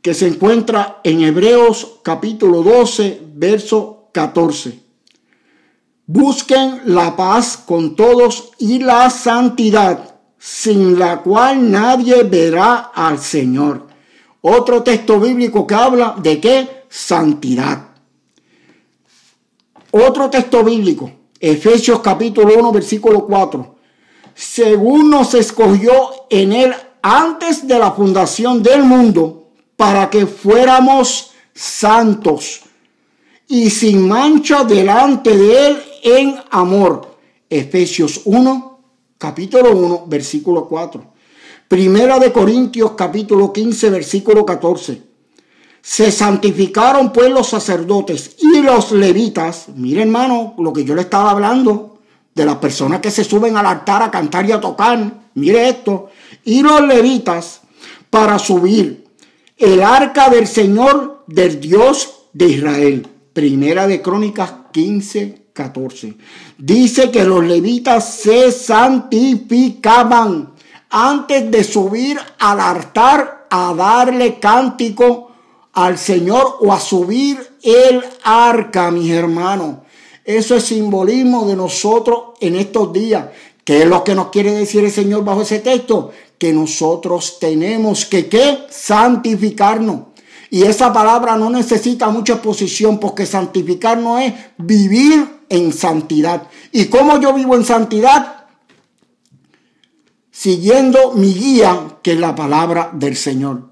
que 0.00 0.14
se 0.14 0.28
encuentra 0.28 1.00
en 1.02 1.22
Hebreos 1.24 1.98
capítulo 2.04 2.62
12, 2.62 3.20
verso 3.34 4.10
14. 4.12 4.78
Busquen 6.06 6.82
la 6.84 7.16
paz 7.16 7.56
con 7.56 7.96
todos 7.96 8.52
y 8.60 8.78
la 8.78 9.10
santidad 9.10 10.17
sin 10.38 10.98
la 10.98 11.20
cual 11.20 11.70
nadie 11.70 12.22
verá 12.22 12.92
al 12.94 13.18
Señor. 13.18 13.86
Otro 14.40 14.82
texto 14.82 15.18
bíblico 15.18 15.66
que 15.66 15.74
habla 15.74 16.14
de 16.18 16.40
qué? 16.40 16.84
Santidad. 16.88 17.88
Otro 19.90 20.28
texto 20.30 20.62
bíblico, 20.62 21.10
Efesios 21.40 22.00
capítulo 22.00 22.58
1, 22.58 22.72
versículo 22.72 23.24
4. 23.26 23.76
Según 24.34 25.10
nos 25.10 25.34
escogió 25.34 25.92
en 26.30 26.52
él 26.52 26.74
antes 27.02 27.66
de 27.66 27.78
la 27.78 27.92
fundación 27.92 28.62
del 28.62 28.84
mundo, 28.84 29.38
para 29.76 30.10
que 30.10 30.26
fuéramos 30.26 31.30
santos 31.54 32.62
y 33.46 33.70
sin 33.70 34.06
mancha 34.06 34.64
delante 34.64 35.36
de 35.36 35.66
él 35.68 35.82
en 36.02 36.36
amor. 36.50 37.16
Efesios 37.48 38.22
1, 38.24 38.67
capítulo 39.18 39.72
1, 39.72 40.04
versículo 40.06 40.66
4. 40.66 41.04
Primera 41.66 42.18
de 42.18 42.32
Corintios, 42.32 42.92
capítulo 42.92 43.52
15, 43.52 43.90
versículo 43.90 44.46
14. 44.46 45.02
Se 45.82 46.10
santificaron 46.10 47.12
pues 47.12 47.30
los 47.30 47.48
sacerdotes 47.48 48.36
y 48.38 48.62
los 48.62 48.92
levitas. 48.92 49.66
Mire 49.74 50.02
hermano, 50.02 50.54
lo 50.58 50.72
que 50.72 50.84
yo 50.84 50.94
le 50.94 51.02
estaba 51.02 51.32
hablando 51.32 51.98
de 52.34 52.46
las 52.46 52.56
personas 52.56 53.00
que 53.00 53.10
se 53.10 53.24
suben 53.24 53.56
al 53.56 53.66
altar 53.66 54.02
a 54.02 54.10
cantar 54.10 54.48
y 54.48 54.52
a 54.52 54.60
tocar. 54.60 55.12
Mire 55.34 55.68
esto. 55.68 56.08
Y 56.44 56.62
los 56.62 56.80
levitas 56.82 57.62
para 58.10 58.38
subir 58.38 59.04
el 59.56 59.82
arca 59.82 60.30
del 60.30 60.46
Señor 60.46 61.24
del 61.26 61.60
Dios 61.60 62.28
de 62.32 62.46
Israel. 62.46 63.06
Primera 63.32 63.86
de 63.86 64.00
Crónicas 64.00 64.52
15, 64.72 65.47
14. 65.58 66.14
Dice 66.56 67.10
que 67.10 67.24
los 67.24 67.44
levitas 67.44 68.14
se 68.14 68.52
santificaban 68.52 70.54
antes 70.88 71.50
de 71.50 71.64
subir 71.64 72.16
al 72.38 72.60
altar 72.60 73.48
a 73.50 73.74
darle 73.74 74.38
cántico 74.38 75.32
al 75.72 75.98
Señor 75.98 76.58
o 76.60 76.72
a 76.72 76.78
subir 76.78 77.38
el 77.62 78.04
arca, 78.22 78.92
mis 78.92 79.10
hermanos. 79.10 79.78
Eso 80.24 80.54
es 80.54 80.62
simbolismo 80.62 81.44
de 81.46 81.56
nosotros 81.56 82.38
en 82.40 82.54
estos 82.54 82.92
días. 82.92 83.24
¿Qué 83.64 83.82
es 83.82 83.88
lo 83.88 84.04
que 84.04 84.14
nos 84.14 84.28
quiere 84.28 84.52
decir 84.52 84.84
el 84.84 84.92
Señor 84.92 85.24
bajo 85.24 85.42
ese 85.42 85.58
texto? 85.58 86.12
Que 86.38 86.52
nosotros 86.52 87.38
tenemos 87.40 88.06
que 88.06 88.28
¿qué? 88.28 88.66
santificarnos. 88.70 90.02
Y 90.50 90.62
esa 90.62 90.92
palabra 90.92 91.36
no 91.36 91.50
necesita 91.50 92.08
mucha 92.10 92.34
exposición 92.34 92.98
porque 92.98 93.26
santificar 93.26 93.98
no 93.98 94.18
es 94.18 94.32
vivir 94.56 95.37
en 95.48 95.72
santidad. 95.72 96.48
¿Y 96.72 96.86
cómo 96.86 97.20
yo 97.20 97.32
vivo 97.32 97.54
en 97.54 97.64
santidad? 97.64 98.46
Siguiendo 100.30 101.12
mi 101.12 101.32
guía, 101.34 101.96
que 102.02 102.12
es 102.12 102.20
la 102.20 102.34
palabra 102.34 102.90
del 102.92 103.16
Señor. 103.16 103.68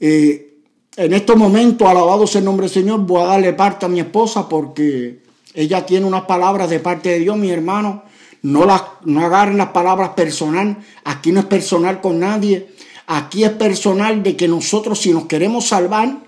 Eh, 0.00 0.60
en 0.96 1.12
estos 1.12 1.36
momentos, 1.36 1.88
alabado 1.88 2.26
sea 2.26 2.40
el 2.40 2.44
nombre 2.44 2.66
del 2.66 2.74
Señor, 2.74 3.00
voy 3.00 3.22
a 3.22 3.26
darle 3.26 3.52
parte 3.52 3.86
a 3.86 3.88
mi 3.88 4.00
esposa 4.00 4.48
porque 4.48 5.22
ella 5.54 5.86
tiene 5.86 6.06
unas 6.06 6.24
palabras 6.24 6.68
de 6.68 6.80
parte 6.80 7.10
de 7.10 7.18
Dios, 7.20 7.36
mi 7.36 7.50
hermano. 7.50 8.04
No, 8.42 8.64
las, 8.64 8.82
no 9.04 9.24
agarren 9.24 9.56
las 9.56 9.70
palabras 9.70 10.10
personal. 10.10 10.78
Aquí 11.04 11.32
no 11.32 11.40
es 11.40 11.46
personal 11.46 12.00
con 12.00 12.20
nadie. 12.20 12.68
Aquí 13.06 13.44
es 13.44 13.50
personal 13.50 14.22
de 14.22 14.36
que 14.36 14.48
nosotros, 14.48 15.00
si 15.00 15.12
nos 15.12 15.26
queremos 15.26 15.68
salvar, 15.68 16.25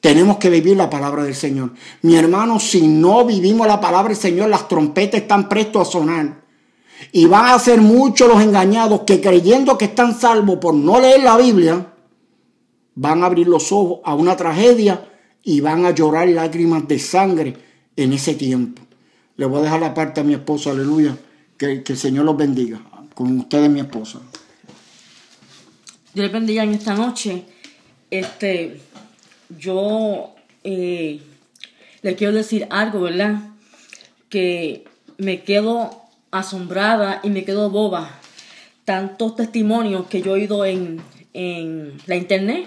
tenemos 0.00 0.38
que 0.38 0.50
vivir 0.50 0.76
la 0.76 0.88
palabra 0.88 1.24
del 1.24 1.34
Señor. 1.34 1.72
Mi 2.02 2.16
hermano, 2.16 2.58
si 2.58 2.86
no 2.86 3.24
vivimos 3.24 3.66
la 3.66 3.80
palabra 3.80 4.08
del 4.08 4.16
Señor, 4.16 4.48
las 4.48 4.66
trompetas 4.66 5.20
están 5.20 5.48
prestos 5.48 5.88
a 5.88 5.90
sonar. 5.90 6.40
Y 7.12 7.26
van 7.26 7.46
a 7.46 7.58
ser 7.58 7.80
muchos 7.80 8.28
los 8.28 8.42
engañados 8.42 9.02
que 9.06 9.20
creyendo 9.20 9.76
que 9.76 9.86
están 9.86 10.18
salvos 10.18 10.58
por 10.58 10.74
no 10.74 11.00
leer 11.00 11.22
la 11.22 11.36
Biblia, 11.36 11.94
van 12.94 13.22
a 13.22 13.26
abrir 13.26 13.46
los 13.46 13.72
ojos 13.72 14.00
a 14.04 14.14
una 14.14 14.36
tragedia 14.36 15.06
y 15.42 15.60
van 15.60 15.84
a 15.84 15.90
llorar 15.90 16.28
lágrimas 16.28 16.86
de 16.88 16.98
sangre 16.98 17.56
en 17.96 18.12
ese 18.12 18.34
tiempo. 18.34 18.82
Le 19.36 19.46
voy 19.46 19.60
a 19.60 19.62
dejar 19.62 19.80
la 19.80 19.94
parte 19.94 20.20
a 20.20 20.24
mi 20.24 20.34
esposa, 20.34 20.70
aleluya. 20.70 21.16
Que, 21.56 21.82
que 21.82 21.92
el 21.92 21.98
Señor 21.98 22.24
los 22.24 22.36
bendiga. 22.36 22.80
Con 23.14 23.38
ustedes, 23.38 23.68
mi 23.70 23.80
esposa. 23.80 24.20
Dios 26.14 26.24
les 26.24 26.32
bendiga 26.32 26.64
en 26.64 26.70
esta 26.70 26.94
noche. 26.94 27.44
Este, 28.10 28.80
yo 29.58 30.34
eh, 30.64 31.20
le 32.02 32.14
quiero 32.16 32.32
decir 32.32 32.66
algo, 32.70 33.00
¿verdad? 33.00 33.40
Que 34.28 34.84
me 35.18 35.42
quedo 35.42 35.90
asombrada 36.30 37.20
y 37.22 37.30
me 37.30 37.44
quedo 37.44 37.70
boba. 37.70 38.18
Tantos 38.84 39.36
testimonios 39.36 40.06
que 40.06 40.22
yo 40.22 40.36
he 40.36 40.40
oído 40.40 40.64
en, 40.64 41.00
en 41.32 41.98
la 42.06 42.16
internet 42.16 42.66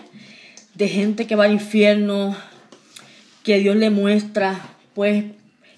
de 0.75 0.87
gente 0.87 1.27
que 1.27 1.35
va 1.35 1.45
al 1.45 1.53
infierno, 1.53 2.35
que 3.43 3.59
Dios 3.59 3.75
le 3.75 3.89
muestra, 3.89 4.75
pues, 4.93 5.25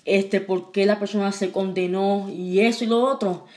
este, 0.05 0.39
por 0.39 0.71
qué 0.71 0.85
la 0.85 0.99
persona 0.99 1.31
se 1.31 1.51
condenó 1.51 2.29
y 2.29 2.59
eso 2.59 2.83
y 2.83 2.87
lo 2.87 3.03
otro. 3.03 3.47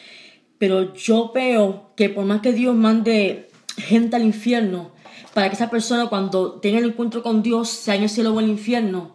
Pero 0.59 0.95
yo 0.95 1.31
veo 1.35 1.91
que 1.95 2.09
por 2.09 2.25
más 2.25 2.41
que 2.41 2.53
Dios 2.53 2.75
mande 2.75 3.49
gente 3.77 4.17
al 4.17 4.25
infierno, 4.25 4.91
para 5.39 5.51
que 5.51 5.55
esa 5.55 5.71
persona 5.71 6.09
cuando 6.09 6.55
tenga 6.55 6.81
el 6.81 6.87
encuentro 6.87 7.23
con 7.23 7.45
Dios, 7.45 7.69
sea 7.69 7.95
en 7.95 8.03
el 8.03 8.09
cielo 8.09 8.35
o 8.35 8.41
en 8.41 8.47
el 8.47 8.51
infierno, 8.51 9.15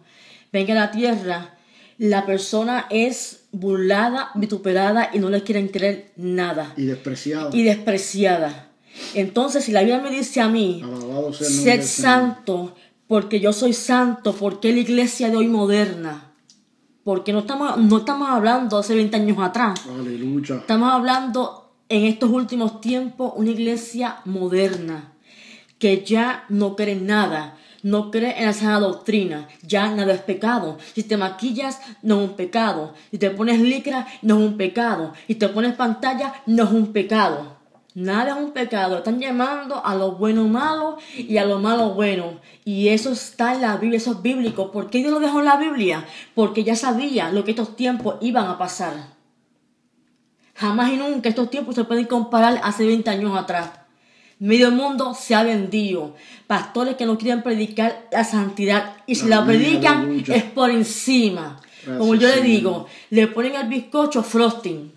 venga 0.54 0.72
a 0.72 0.86
la 0.86 0.90
tierra, 0.90 1.58
la 1.98 2.24
persona 2.24 2.86
es 2.88 3.44
burlada, 3.52 4.30
vituperada 4.34 5.10
y 5.12 5.18
no 5.18 5.28
le 5.28 5.42
quieren 5.42 5.68
creer 5.68 6.12
nada. 6.16 6.72
Y 6.78 6.86
despreciada. 6.86 7.50
Y 7.52 7.62
despreciada. 7.62 8.70
Entonces, 9.12 9.66
si 9.66 9.72
la 9.72 9.80
Biblia 9.80 10.00
me 10.00 10.10
dice 10.10 10.40
a 10.40 10.48
mí, 10.48 10.82
ser 11.38 11.82
santo, 11.82 12.74
porque 13.06 13.38
yo 13.38 13.52
soy 13.52 13.74
santo, 13.74 14.34
porque 14.34 14.72
la 14.72 14.80
iglesia 14.80 15.28
de 15.28 15.36
hoy 15.36 15.48
moderna, 15.48 16.32
porque 17.02 17.34
no 17.34 17.40
estamos, 17.40 17.76
no 17.76 17.98
estamos 17.98 18.30
hablando 18.30 18.78
hace 18.78 18.94
20 18.94 19.14
años 19.14 19.36
atrás. 19.42 19.78
Aleluya. 19.94 20.56
Estamos 20.56 20.90
hablando 20.90 21.74
en 21.90 22.06
estos 22.06 22.30
últimos 22.30 22.80
tiempos 22.80 23.34
una 23.36 23.50
iglesia 23.50 24.22
moderna 24.24 25.10
que 25.84 26.02
ya 26.02 26.46
no 26.48 26.76
cree 26.76 26.92
en 26.92 27.06
nada, 27.06 27.58
no 27.82 28.10
cree 28.10 28.38
en 28.38 28.46
la 28.46 28.54
sana 28.54 28.80
doctrina, 28.80 29.48
ya 29.60 29.90
nada 29.90 30.14
es 30.14 30.22
pecado. 30.22 30.78
Si 30.94 31.02
te 31.02 31.18
maquillas, 31.18 31.78
no 32.00 32.22
es 32.22 32.30
un 32.30 32.36
pecado. 32.36 32.94
Si 33.10 33.18
te 33.18 33.28
pones 33.28 33.60
licra, 33.60 34.06
no 34.22 34.38
es 34.38 34.46
un 34.46 34.56
pecado. 34.56 35.12
Si 35.26 35.34
te 35.34 35.46
pones 35.50 35.74
pantalla, 35.74 36.36
no 36.46 36.64
es 36.64 36.70
un 36.70 36.94
pecado. 36.94 37.58
Nada 37.94 38.30
es 38.30 38.42
un 38.42 38.52
pecado. 38.52 38.96
Están 38.96 39.20
llamando 39.20 39.84
a 39.84 39.94
lo 39.94 40.12
bueno 40.12 40.48
malo 40.48 40.96
y 41.18 41.36
a 41.36 41.44
lo 41.44 41.58
malo 41.58 41.90
bueno. 41.90 42.40
Y 42.64 42.88
eso 42.88 43.12
está 43.12 43.52
en 43.52 43.60
la 43.60 43.76
Biblia, 43.76 43.98
eso 43.98 44.12
es 44.12 44.22
bíblico. 44.22 44.72
¿Por 44.72 44.88
qué 44.88 45.00
Dios 45.00 45.12
lo 45.12 45.20
dejó 45.20 45.40
en 45.40 45.44
la 45.44 45.58
Biblia? 45.58 46.06
Porque 46.34 46.64
ya 46.64 46.76
sabía 46.76 47.30
lo 47.30 47.44
que 47.44 47.50
estos 47.50 47.76
tiempos 47.76 48.16
iban 48.22 48.46
a 48.46 48.56
pasar. 48.56 48.94
Jamás 50.54 50.90
y 50.90 50.96
nunca 50.96 51.28
estos 51.28 51.50
tiempos 51.50 51.74
se 51.74 51.84
pueden 51.84 52.06
comparar 52.06 52.58
hace 52.64 52.86
20 52.86 53.10
años 53.10 53.36
atrás. 53.36 53.83
Medio 54.38 54.70
mundo 54.70 55.14
se 55.14 55.34
ha 55.34 55.42
vendido. 55.42 56.14
Pastores 56.46 56.96
que 56.96 57.06
no 57.06 57.16
quieren 57.18 57.42
predicar 57.42 58.08
la 58.10 58.24
santidad. 58.24 58.96
Y 59.06 59.14
si 59.14 59.28
la 59.28 59.44
predican 59.44 60.24
es 60.26 60.44
por 60.44 60.70
encima. 60.70 61.60
Como 61.86 62.14
yo 62.14 62.28
le 62.28 62.42
digo, 62.42 62.86
le 63.10 63.26
ponen 63.28 63.56
al 63.56 63.68
bizcocho 63.68 64.22
frosting. 64.22 64.92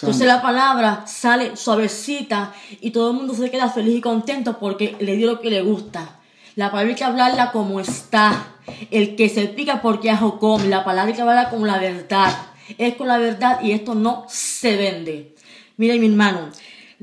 Entonces 0.00 0.26
la 0.26 0.42
palabra 0.42 1.04
sale 1.06 1.56
suavecita 1.56 2.52
y 2.80 2.90
todo 2.90 3.10
el 3.10 3.16
mundo 3.16 3.34
se 3.34 3.50
queda 3.50 3.70
feliz 3.70 3.96
y 3.96 4.00
contento 4.00 4.58
porque 4.58 4.96
le 5.00 5.16
dio 5.16 5.28
lo 5.30 5.40
que 5.40 5.50
le 5.50 5.62
gusta. 5.62 6.18
La 6.56 6.70
palabra 6.70 6.90
hay 6.90 6.96
que 6.96 7.04
hablarla 7.04 7.52
como 7.52 7.80
está. 7.80 8.48
El 8.90 9.16
que 9.16 9.28
se 9.28 9.46
pica 9.46 9.80
porque 9.80 10.10
ajo 10.10 10.38
come. 10.38 10.68
La 10.68 10.84
palabra 10.84 11.10
hay 11.10 11.14
que 11.14 11.22
hablarla 11.22 11.50
con 11.50 11.66
la 11.66 11.78
verdad. 11.78 12.34
Es 12.78 12.94
con 12.94 13.08
la 13.08 13.18
verdad 13.18 13.60
y 13.62 13.72
esto 13.72 13.94
no 13.94 14.24
se 14.28 14.76
vende. 14.76 15.34
Mire 15.76 15.98
mi 15.98 16.06
hermano, 16.06 16.50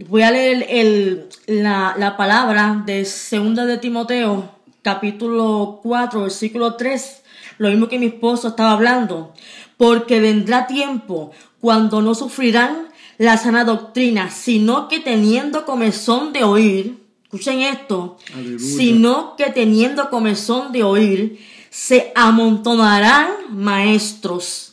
Voy 0.07 0.21
a 0.21 0.31
leer 0.31 0.65
el, 0.69 1.27
la, 1.47 1.93
la, 1.97 2.15
palabra 2.15 2.83
de 2.85 3.03
Segunda 3.03 3.65
de 3.65 3.77
Timoteo, 3.77 4.49
capítulo 4.81 5.81
4, 5.83 6.21
versículo 6.21 6.75
3, 6.75 7.21
lo 7.57 7.69
mismo 7.69 7.89
que 7.89 7.99
mi 7.99 8.05
esposo 8.05 8.49
estaba 8.49 8.71
hablando. 8.71 9.33
Porque 9.75 10.21
vendrá 10.21 10.67
tiempo 10.67 11.31
cuando 11.59 12.01
no 12.01 12.15
sufrirán 12.15 12.87
la 13.17 13.35
sana 13.35 13.65
doctrina, 13.65 14.29
sino 14.29 14.87
que 14.87 14.99
teniendo 14.99 15.65
comezón 15.65 16.31
de 16.31 16.45
oír, 16.45 16.97
escuchen 17.23 17.59
esto, 17.59 18.17
sino 18.57 19.35
que 19.35 19.49
teniendo 19.49 20.09
comezón 20.09 20.71
de 20.71 20.83
oír, 20.83 21.45
se 21.69 22.13
amontonarán 22.15 23.27
maestros 23.49 24.68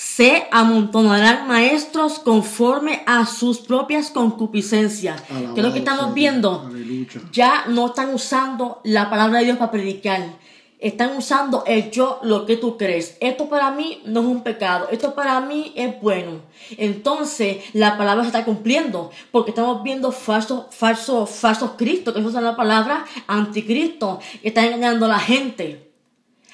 se 0.00 0.46
amontonarán 0.50 1.46
maestros 1.46 2.20
conforme 2.20 3.02
a 3.04 3.26
sus 3.26 3.58
propias 3.58 4.08
concupiscencias. 4.08 5.20
que 5.20 5.60
es 5.60 5.62
lo 5.62 5.74
que 5.74 5.80
estamos 5.80 6.14
viendo? 6.14 6.70
Ya 7.32 7.66
no 7.68 7.88
están 7.88 8.14
usando 8.14 8.80
la 8.82 9.10
palabra 9.10 9.40
de 9.40 9.44
Dios 9.44 9.58
para 9.58 9.70
predicar. 9.70 10.22
Están 10.78 11.14
usando 11.18 11.64
el 11.66 11.90
yo, 11.90 12.18
lo 12.22 12.46
que 12.46 12.56
tú 12.56 12.78
crees. 12.78 13.18
Esto 13.20 13.50
para 13.50 13.72
mí 13.72 14.00
no 14.06 14.20
es 14.20 14.26
un 14.26 14.42
pecado. 14.42 14.88
Esto 14.90 15.14
para 15.14 15.38
mí 15.42 15.74
es 15.76 16.00
bueno. 16.00 16.40
Entonces 16.78 17.58
la 17.74 17.98
palabra 17.98 18.22
se 18.22 18.28
está 18.28 18.46
cumpliendo. 18.46 19.10
Porque 19.30 19.50
estamos 19.50 19.82
viendo 19.82 20.12
falsos, 20.12 20.64
falsos, 20.70 21.28
falsos 21.28 21.72
Cristos. 21.76 22.14
Que 22.14 22.22
usan 22.22 22.44
la 22.44 22.56
palabra 22.56 23.04
anticristo. 23.26 24.18
Que 24.40 24.48
están 24.48 24.64
engañando 24.64 25.04
a 25.04 25.10
la 25.10 25.18
gente. 25.18 25.89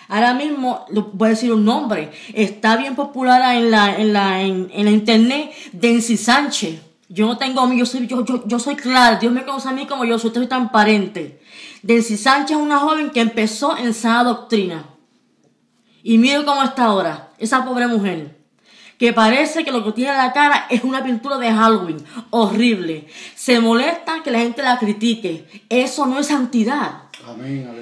Ahora 0.08 0.34
mismo, 0.34 0.84
voy 1.12 1.26
a 1.26 1.30
decir 1.30 1.52
un 1.52 1.64
nombre, 1.64 2.12
está 2.32 2.76
bien 2.76 2.94
popular 2.94 3.56
en 3.56 3.70
la, 3.70 3.96
en 3.96 4.12
la, 4.12 4.40
en, 4.42 4.84
la 4.84 4.90
internet, 4.90 5.52
Densi 5.72 6.16
Sánchez. 6.16 6.80
Yo 7.08 7.26
no 7.26 7.38
tengo 7.38 7.72
yo 7.72 7.86
soy, 7.86 8.06
yo, 8.06 8.24
yo, 8.24 8.46
yo 8.46 8.58
soy 8.58 8.76
clara, 8.76 9.16
Dios 9.16 9.32
me 9.32 9.44
conoce 9.44 9.68
a 9.68 9.72
mí 9.72 9.86
como 9.86 10.04
yo 10.04 10.18
soy, 10.18 10.30
transparente. 10.30 11.40
Densi 11.82 12.16
Sánchez 12.16 12.56
es 12.56 12.62
una 12.62 12.78
joven 12.78 13.10
que 13.10 13.20
empezó 13.20 13.76
en 13.76 13.94
sana 13.94 14.24
doctrina. 14.24 14.86
Y 16.02 16.18
mire 16.18 16.44
cómo 16.44 16.62
está 16.62 16.84
ahora, 16.84 17.30
esa 17.38 17.64
pobre 17.64 17.88
mujer. 17.88 18.36
Que 18.98 19.12
parece 19.12 19.64
que 19.64 19.72
lo 19.72 19.84
que 19.84 19.92
tiene 19.92 20.12
en 20.12 20.16
la 20.18 20.32
cara 20.32 20.66
es 20.70 20.82
una 20.84 21.02
pintura 21.04 21.36
de 21.36 21.52
Halloween. 21.52 21.98
Horrible. 22.30 23.08
Se 23.34 23.60
molesta 23.60 24.22
que 24.22 24.30
la 24.30 24.38
gente 24.38 24.62
la 24.62 24.78
critique. 24.78 25.64
Eso 25.68 26.06
no 26.06 26.18
es 26.18 26.28
santidad. 26.28 27.02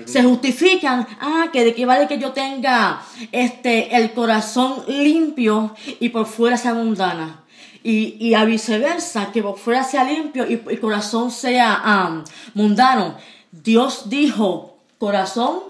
Se 0.07 0.23
justifican, 0.23 1.07
ah, 1.21 1.49
que 1.53 1.65
de 1.65 1.75
qué 1.75 1.87
vale 1.87 2.09
que 2.09 2.19
yo 2.19 2.33
tenga 2.33 3.03
este 3.33 3.97
el 3.97 4.13
corazón 4.13 4.85
limpio 4.89 5.75
y 6.01 6.09
por 6.11 6.27
fuera 6.27 6.57
sea 6.57 6.75
mundana. 6.75 7.45
Y, 7.83 8.17
y 8.19 8.35
a 8.35 8.45
viceversa, 8.45 9.31
que 9.31 9.43
por 9.43 9.59
fuera 9.59 9.85
sea 9.85 10.05
limpio 10.05 10.49
y 10.49 10.63
el 10.67 10.81
corazón 10.81 11.31
sea 11.31 12.23
mundano. 12.55 13.17
Dios 13.53 14.09
dijo 14.09 14.79
corazón, 14.99 15.61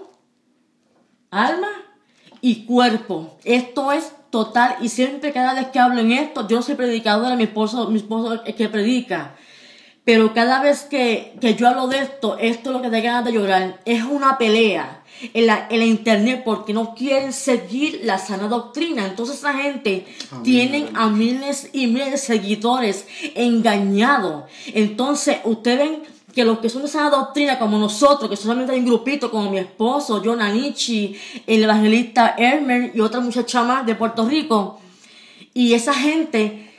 alma 1.29 1.67
y 2.41 2.65
cuerpo. 2.65 3.37
Esto 3.43 3.91
es 3.91 4.13
total 4.29 4.77
y 4.81 4.89
siempre 4.89 5.33
cada 5.33 5.53
vez 5.53 5.67
que 5.67 5.79
hablo 5.79 6.01
en 6.01 6.11
esto, 6.11 6.47
yo 6.47 6.61
soy 6.61 6.75
predicadora, 6.75 7.35
mi 7.35 7.43
esposo, 7.43 7.89
mi 7.89 7.97
esposo 7.97 8.43
es 8.45 8.55
que 8.55 8.69
predica. 8.69 9.35
Pero 10.05 10.35
cada 10.35 10.61
vez 10.61 10.83
que, 10.83 11.33
yo 11.57 11.67
hablo 11.67 11.87
de 11.87 11.97
esto, 11.97 12.37
esto 12.37 12.69
es 12.69 12.75
lo 12.75 12.81
que 12.83 12.89
te 12.89 13.01
ganas 13.01 13.25
de 13.25 13.33
llorar. 13.33 13.81
Es 13.85 14.03
una 14.03 14.37
pelea 14.37 15.03
en 15.33 15.47
la, 15.47 15.65
en 15.69 15.81
internet 15.81 16.43
porque 16.45 16.73
no 16.73 16.93
quieren 16.93 17.33
seguir 17.33 18.01
la 18.03 18.19
sana 18.19 18.47
doctrina. 18.47 19.07
Entonces 19.07 19.37
esa 19.37 19.53
gente 19.53 20.05
tiene 20.43 20.89
a 20.93 21.07
miles 21.07 21.69
y 21.73 21.87
miles 21.87 22.11
de 22.11 22.17
seguidores 22.19 23.07
engañados. 23.33 24.43
Entonces 24.67 25.37
ustedes 25.43 25.79
ven 25.79 26.03
que 26.35 26.45
los 26.45 26.59
que 26.59 26.69
son 26.69 26.83
de 26.83 26.87
sana 26.87 27.09
doctrina 27.09 27.57
como 27.57 27.79
nosotros, 27.79 28.29
que 28.29 28.35
solamente 28.35 28.73
hay 28.73 28.79
un 28.79 28.85
grupito 28.85 29.31
como 29.31 29.49
mi 29.49 29.57
esposo, 29.57 30.21
John 30.23 30.41
Anichi, 30.41 31.17
el 31.47 31.63
evangelista 31.63 32.35
Hermer 32.37 32.91
y 32.93 32.99
otra 32.99 33.21
muchacha 33.21 33.63
más 33.63 33.85
de 33.85 33.95
Puerto 33.95 34.27
Rico, 34.27 34.81
y 35.53 35.73
esa 35.73 35.93
gente 35.93 36.73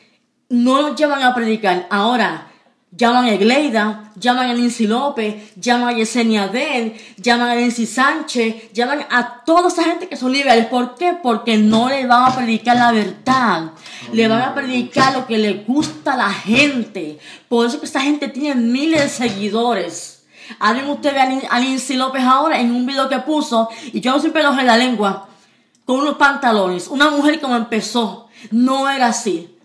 no 0.51 0.83
nos 0.83 0.95
llevan 0.95 1.23
a 1.23 1.35
predicar. 1.35 1.87
Ahora, 1.89 2.53
llaman 2.97 3.27
a 3.27 3.33
Egleida, 3.33 4.13
llaman 4.17 4.51
a 4.51 4.55
Nancy 4.55 4.87
López, 4.87 5.55
llaman 5.57 5.89
a 5.89 5.99
Yesenia 5.99 6.49
Del, 6.49 6.97
llaman 7.17 7.51
a 7.51 7.55
Nancy 7.55 7.87
Sánchez, 7.87 8.73
llaman 8.73 9.07
a 9.11 9.45
toda 9.45 9.69
esa 9.69 9.85
gente 9.85 10.09
que 10.09 10.17
son 10.17 10.33
liberales. 10.33 10.67
¿Por 10.67 10.95
qué? 10.95 11.17
Porque 11.23 11.57
no 11.59 11.89
le 11.89 12.07
van 12.07 12.31
a 12.31 12.35
predicar 12.35 12.77
la 12.77 12.93
verdad. 12.93 13.73
Le 14.13 14.29
van 14.29 14.43
a 14.43 14.55
predicar 14.55 15.13
lo 15.15 15.27
que 15.27 15.39
le 15.39 15.65
gusta 15.67 16.15
a 16.15 16.17
la 16.17 16.31
gente. 16.31 17.19
Por 17.49 17.67
eso 17.67 17.81
que 17.81 17.87
esta 17.87 18.01
gente 18.01 18.29
tiene 18.29 18.55
miles 18.55 19.03
de 19.03 19.09
seguidores. 19.09 20.25
Alguien 20.59 20.89
usted 20.89 21.13
ve 21.13 21.49
a 21.51 21.61
Nancy 21.61 21.95
López 21.95 22.23
ahora 22.23 22.61
en 22.61 22.75
un 22.75 22.87
video 22.87 23.09
que 23.09 23.19
puso, 23.19 23.69
y 23.93 24.01
yo 24.01 24.19
siempre 24.21 24.43
lo 24.43 24.57
en 24.57 24.67
la 24.67 24.77
lengua, 24.77 25.29
con 25.85 26.01
unos 26.01 26.17
pantalones. 26.17 26.89
Una 26.89 27.11
mujer 27.11 27.41
como 27.41 27.57
empezó, 27.57 28.29
no 28.53 28.89
era 28.89 29.09
así. 29.09 29.56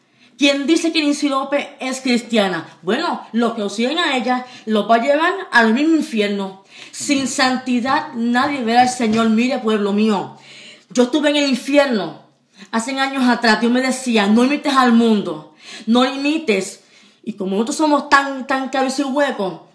¿Quién 0.42 0.66
dice 0.66 0.92
que 0.92 1.04
Nancy 1.04 1.30
López 1.30 1.68
es 1.80 2.02
cristiana? 2.02 2.68
Bueno, 2.82 3.22
los 3.32 3.54
que 3.54 3.70
siguen 3.70 4.00
a 4.00 4.18
ella 4.18 4.48
los 4.66 4.90
va 4.90 4.96
a 4.96 5.04
llevar 5.04 5.32
al 5.52 5.76
mismo 5.76 5.96
infierno. 5.96 6.64
Sin 6.92 7.28
santidad 7.28 8.14
nadie 8.16 8.64
verá 8.64 8.82
al 8.82 8.89
Señor. 8.89 9.30
Mire, 9.30 9.60
pueblo 9.60 9.94
mío, 9.94 10.39
yo 10.89 11.04
estuve 11.04 11.30
en 11.30 11.36
el 11.36 11.48
infierno 11.48 12.24
hace 12.72 13.00
años 13.00 13.30
atrás. 13.30 13.62
Dios 13.62 13.72
me 13.72 13.82
decía, 13.82 14.26
no 14.26 14.44
imites 14.44 14.76
al 14.76 14.94
mundo, 14.94 15.54
no 15.86 16.06
imites. 16.06 16.86
Y 17.24 17.34
como 17.34 17.52
nosotros 17.52 17.76
somos 17.76 18.10
tan, 18.10 18.48
tan 18.48 18.70
cabeza 18.70 19.04
y 19.04 19.06
hueco, 19.06 19.68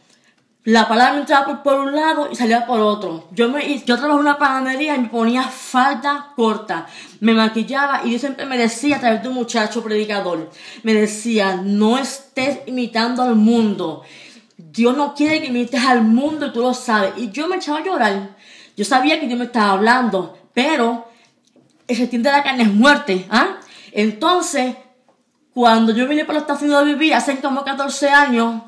la 0.67 0.89
palabra 0.89 1.21
entraba 1.21 1.63
por, 1.63 1.79
un 1.79 1.95
lado 1.95 2.29
y 2.29 2.35
salía 2.35 2.67
por 2.67 2.81
otro. 2.81 3.29
Yo, 3.31 3.49
me, 3.49 3.79
yo 3.79 3.85
trabajaba 3.85 4.15
en 4.15 4.21
una 4.21 4.37
panadería 4.37 4.97
y 4.97 5.03
me 5.03 5.09
ponía 5.09 5.45
falda 5.45 6.33
corta. 6.35 6.89
Me 7.21 7.35
maquillaba 7.35 8.01
y 8.05 8.11
yo 8.11 8.19
siempre 8.19 8.47
me 8.47 8.59
decía 8.59 8.97
a 8.97 8.99
través 8.99 9.23
de 9.23 9.29
un 9.29 9.37
muchacho 9.37 9.81
predicador, 9.85 10.51
me 10.83 10.93
decía, 10.93 11.61
no 11.63 11.97
estés 11.99 12.59
imitando 12.67 13.23
al 13.23 13.37
mundo. 13.37 14.03
Dios 14.57 14.97
no 14.97 15.15
quiere 15.15 15.41
que 15.41 15.47
imites 15.47 15.85
al 15.85 16.03
mundo 16.03 16.47
y 16.47 16.53
tú 16.53 16.63
lo 16.63 16.75
sabes. 16.75 17.13
Y 17.17 17.31
yo 17.31 17.47
me 17.47 17.57
echaba 17.57 17.79
a 17.79 17.85
llorar. 17.85 18.37
Yo 18.77 18.85
sabía 18.85 19.21
que 19.21 19.29
Dios 19.29 19.39
me 19.39 19.45
estaba 19.45 19.71
hablando, 19.71 20.37
pero 20.53 21.07
el 21.87 21.97
sentir 21.97 22.23
de 22.23 22.33
la 22.33 22.43
carne 22.43 22.65
es 22.65 22.75
muerte. 22.75 23.25
¿ah? 23.31 23.59
Entonces, 23.93 24.75
cuando 25.55 25.93
yo 25.93 26.09
vine 26.09 26.25
para 26.25 26.41
los 26.41 26.43
Estados 26.43 26.63
Unidos 26.63 26.83
a 26.83 26.85
vivir 26.87 27.15
hace 27.15 27.39
como 27.39 27.63
14 27.63 28.11
años, 28.11 28.63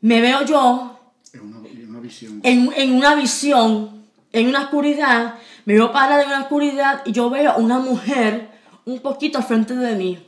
me 0.00 0.20
veo 0.20 0.44
yo 0.44 0.98
En 1.32 1.40
una, 1.40 1.68
en 1.68 1.90
una 1.90 2.00
visión. 2.00 2.40
en, 2.42 2.72
en 2.76 2.94
una 2.94 3.14
visión, 3.14 4.04
en 4.32 4.48
una 4.48 4.62
oscuridad, 4.62 5.34
me 5.64 5.74
veo 5.74 5.92
parada 5.92 6.22
en 6.22 6.28
una 6.28 6.40
oscuridad 6.42 7.02
y 7.04 7.12
yo 7.12 7.30
veo 7.30 7.56
una 7.56 7.78
mujer 7.78 8.50
un 8.84 9.00
poquito 9.00 9.38
al 9.38 9.44
frente 9.44 9.74
de 9.74 9.94
mí. 9.94 10.18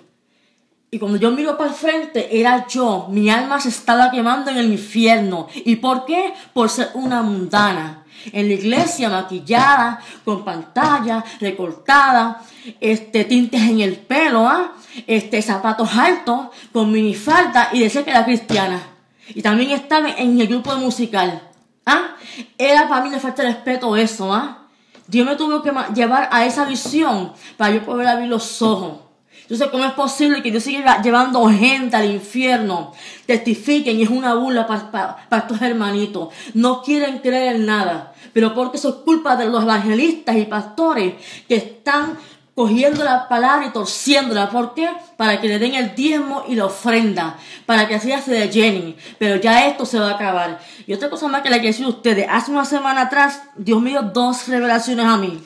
Y 0.94 0.98
cuando 0.98 1.16
yo 1.16 1.30
miro 1.30 1.56
para 1.56 1.70
el 1.70 1.74
frente, 1.76 2.38
era 2.38 2.66
yo. 2.66 3.08
Mi 3.10 3.30
alma 3.30 3.58
se 3.58 3.70
estaba 3.70 4.10
quemando 4.10 4.50
en 4.50 4.58
el 4.58 4.70
infierno. 4.70 5.48
¿Y 5.64 5.76
por 5.76 6.04
qué? 6.04 6.34
Por 6.52 6.68
ser 6.68 6.90
una 6.92 7.22
mundana. 7.22 8.04
En 8.30 8.46
la 8.46 8.52
iglesia, 8.52 9.08
maquillada, 9.08 9.98
con 10.22 10.44
pantalla, 10.44 11.24
recortada, 11.40 12.42
este, 12.78 13.24
tintes 13.24 13.62
en 13.62 13.80
el 13.80 13.96
pelo, 13.96 14.46
¿ah? 14.46 14.74
este, 15.06 15.40
zapatos 15.40 15.96
altos, 15.96 16.48
con 16.72 16.92
minifalda 16.92 17.70
y 17.72 17.80
decía 17.80 18.04
que 18.04 18.10
era 18.10 18.26
cristiana. 18.26 18.91
Y 19.28 19.42
también 19.42 19.70
estaba 19.70 20.10
en 20.10 20.40
el 20.40 20.46
grupo 20.46 20.74
musical. 20.76 21.42
¿ah? 21.86 22.16
Era 22.58 22.88
para 22.88 23.02
mí 23.02 23.08
una 23.08 23.20
falta 23.20 23.42
de 23.42 23.48
respeto 23.48 23.96
eso. 23.96 24.32
¿ah? 24.32 24.68
Dios 25.06 25.26
me 25.26 25.36
tuvo 25.36 25.62
que 25.62 25.72
llevar 25.94 26.28
a 26.32 26.44
esa 26.46 26.64
visión 26.64 27.32
para 27.56 27.74
yo 27.74 27.84
poder 27.84 28.08
abrir 28.08 28.28
los 28.28 28.62
ojos. 28.62 29.00
Entonces, 29.42 29.68
¿cómo 29.70 29.84
es 29.84 29.92
posible 29.92 30.42
que 30.42 30.50
Dios 30.50 30.62
siga 30.62 31.02
llevando 31.02 31.46
gente 31.48 31.96
al 31.96 32.10
infierno? 32.10 32.92
Testifiquen 33.26 33.98
y 33.98 34.04
es 34.04 34.08
una 34.08 34.34
burla 34.34 34.66
para 34.66 35.26
estos 35.30 35.60
hermanitos. 35.60 36.28
No 36.54 36.80
quieren 36.80 37.18
creer 37.18 37.56
en 37.56 37.66
nada. 37.66 38.14
Pero 38.32 38.54
porque 38.54 38.78
eso 38.78 38.88
es 38.88 38.94
culpa 39.04 39.36
de 39.36 39.46
los 39.46 39.64
evangelistas 39.64 40.36
y 40.36 40.44
pastores 40.44 41.14
que 41.48 41.56
están 41.56 42.16
cogiendo 42.54 43.02
la 43.04 43.28
palabra 43.28 43.66
y 43.66 43.70
torciéndola. 43.70 44.50
¿Por 44.50 44.74
qué? 44.74 44.88
Para 45.16 45.40
que 45.40 45.48
le 45.48 45.58
den 45.58 45.74
el 45.74 45.94
diezmo 45.94 46.44
y 46.48 46.54
la 46.54 46.66
ofrenda. 46.66 47.38
Para 47.66 47.88
que 47.88 47.94
así 47.94 48.12
se 48.24 48.48
llenen. 48.48 48.96
Pero 49.18 49.36
ya 49.36 49.66
esto 49.66 49.86
se 49.86 49.98
va 49.98 50.10
a 50.10 50.14
acabar. 50.14 50.60
Y 50.86 50.92
otra 50.92 51.10
cosa 51.10 51.28
más 51.28 51.42
que 51.42 51.50
le 51.50 51.56
quiero 51.56 51.72
decir 51.72 51.86
a 51.86 51.90
ustedes. 51.90 52.26
Hace 52.28 52.50
una 52.50 52.64
semana 52.64 53.02
atrás, 53.02 53.42
Dios 53.56 53.80
me 53.80 53.90
dio 53.90 54.02
dos 54.02 54.48
revelaciones 54.48 55.06
a 55.06 55.16
mí. 55.16 55.42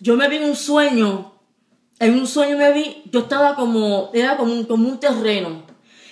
Yo 0.00 0.16
me 0.16 0.28
vi 0.28 0.36
en 0.36 0.44
un 0.44 0.56
sueño. 0.56 1.32
En 1.98 2.14
un 2.18 2.26
sueño 2.26 2.58
me 2.58 2.72
vi, 2.72 3.02
yo 3.10 3.20
estaba 3.20 3.54
como, 3.54 4.10
era 4.12 4.36
como 4.36 4.52
un, 4.52 4.64
como 4.64 4.88
un 4.88 4.98
terreno. 4.98 5.62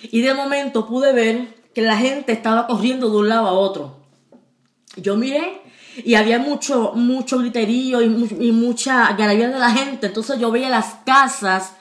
Y 0.02 0.22
de 0.22 0.32
momento 0.32 0.86
pude 0.86 1.12
ver 1.12 1.62
que 1.74 1.82
la 1.82 1.96
gente 1.96 2.32
estaba 2.32 2.66
corriendo 2.66 3.10
de 3.10 3.16
un 3.16 3.28
lado 3.28 3.48
a 3.48 3.52
otro. 3.52 3.96
Yo 4.96 5.16
miré 5.16 5.61
y 6.04 6.14
había 6.14 6.38
mucho, 6.38 6.92
mucho 6.94 7.38
griterío 7.38 8.00
y, 8.02 8.08
mu- 8.08 8.42
y 8.42 8.52
mucha 8.52 9.12
garabía 9.14 9.48
de 9.48 9.58
la 9.58 9.70
gente. 9.70 10.06
Entonces 10.08 10.38
yo 10.38 10.50
veía 10.50 10.68
las 10.68 10.94
casas 11.04 11.72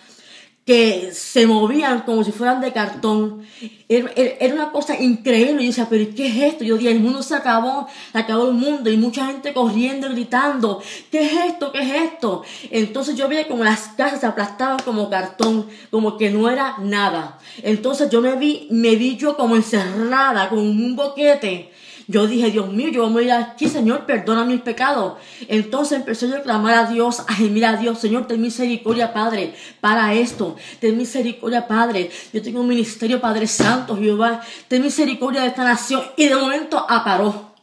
que 0.66 1.10
se 1.12 1.48
movían 1.48 2.02
como 2.02 2.24
si 2.24 2.32
fueran 2.32 2.62
de 2.62 2.72
cartón. 2.72 3.42
Era, 3.90 4.12
era- 4.16 4.54
una 4.54 4.72
cosa 4.72 4.96
increíble. 5.02 5.64
Yo 5.64 5.68
decía, 5.70 5.88
pero 5.90 6.14
¿qué 6.16 6.28
es 6.28 6.38
esto? 6.54 6.64
Yo 6.64 6.78
dije, 6.78 6.92
el 6.92 7.00
mundo 7.00 7.24
se 7.24 7.34
acabó, 7.36 7.88
se 8.12 8.18
acabó 8.20 8.48
el 8.50 8.54
mundo. 8.54 8.90
Y 8.92 8.96
mucha 8.98 9.26
gente 9.26 9.54
corriendo 9.54 10.08
gritando, 10.10 10.82
¿qué 11.12 11.22
es 11.24 11.32
esto? 11.48 11.72
¿Qué 11.72 11.80
es 11.82 12.04
esto? 12.12 12.44
Entonces 12.70 13.16
yo 13.16 13.28
veía 13.28 13.48
como 13.48 13.64
las 13.64 13.88
casas 13.98 14.20
se 14.22 14.28
aplastaban 14.28 14.80
como 14.86 15.10
cartón, 15.10 15.66
como 15.90 16.16
que 16.18 16.30
no 16.30 16.48
era 16.50 16.76
nada. 16.80 17.40
Entonces 17.64 18.10
yo 18.12 18.22
me 18.22 18.36
vi, 18.36 18.68
me 18.70 18.96
vi 18.96 19.18
yo 19.18 19.36
como 19.36 19.56
encerrada, 19.56 20.48
con 20.50 20.60
un 20.60 20.96
boquete. 20.96 21.72
Yo 22.12 22.28
dije, 22.28 22.52
Dios 22.52 22.74
mío, 22.74 22.90
yo 22.90 23.02
voy 23.04 23.10
a 23.10 23.14
morir 23.14 23.32
aquí, 23.32 23.70
Señor, 23.70 24.06
perdona 24.06 24.44
mis 24.44 24.60
pecados. 24.60 25.14
Entonces 25.48 25.98
empecé 25.98 26.36
a 26.36 26.42
clamar 26.42 26.74
a 26.74 26.92
Dios, 26.92 27.22
a 27.22 27.34
gemir 27.34 27.66
a 27.66 27.78
Dios, 27.78 28.00
Señor, 28.00 28.28
ten 28.28 28.42
misericordia, 28.42 29.14
Padre, 29.14 29.56
para 29.80 30.14
esto. 30.14 30.58
Ten 30.82 30.98
misericordia, 30.98 31.70
Padre. 31.70 32.12
Yo 32.34 32.42
tengo 32.42 32.60
un 32.60 32.68
ministerio, 32.68 33.22
Padre 33.22 33.48
Santo, 33.48 33.96
Jehová. 33.96 34.42
Ten 34.68 34.82
misericordia 34.82 35.44
de 35.44 35.48
esta 35.48 35.64
nación. 35.64 36.04
Y 36.18 36.28
de 36.28 36.36
momento 36.36 36.86
aparó. 36.90 37.54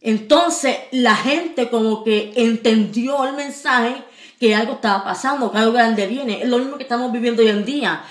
Entonces 0.00 0.76
la 0.90 1.14
gente 1.14 1.70
como 1.70 2.02
que 2.02 2.32
entendió 2.34 3.24
el 3.24 3.34
mensaje 3.36 4.02
algo 4.52 4.74
estaba 4.74 5.04
pasando, 5.04 5.50
algo 5.54 5.72
grande 5.72 6.06
viene. 6.06 6.42
Es 6.42 6.48
lo 6.48 6.58
mismo 6.58 6.76
que 6.76 6.82
estamos 6.82 7.12
viviendo 7.12 7.42
hoy 7.42 7.48
en 7.48 7.64
día. 7.64 8.02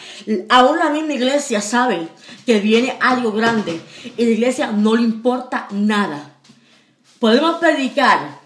Aún 0.49 0.79
la 0.79 0.89
misma 0.89 1.13
iglesia 1.13 1.61
sabe 1.61 2.07
que 2.45 2.59
viene 2.59 2.97
algo 3.01 3.31
grande 3.31 3.79
y 4.17 4.25
la 4.25 4.31
iglesia 4.31 4.71
no 4.71 4.95
le 4.95 5.03
importa 5.03 5.67
nada. 5.71 6.31
Podemos 7.19 7.57
predicar, 7.57 8.39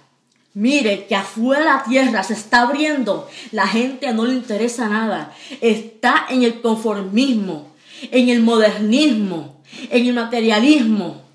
mire 0.53 1.05
que 1.07 1.15
afuera 1.15 1.63
la 1.63 1.83
tierra 1.83 2.23
se 2.23 2.33
está 2.33 2.61
abriendo, 2.61 3.29
la 3.51 3.67
gente 3.67 4.11
no 4.13 4.25
le 4.25 4.33
interesa 4.33 4.87
nada, 4.87 5.33
está 5.61 6.25
en 6.29 6.43
el 6.43 6.61
conformismo, 6.61 7.71
en 8.11 8.29
el 8.29 8.41
modernismo, 8.41 9.61
en 9.89 10.05
el 10.05 10.13
materialismo 10.13 11.26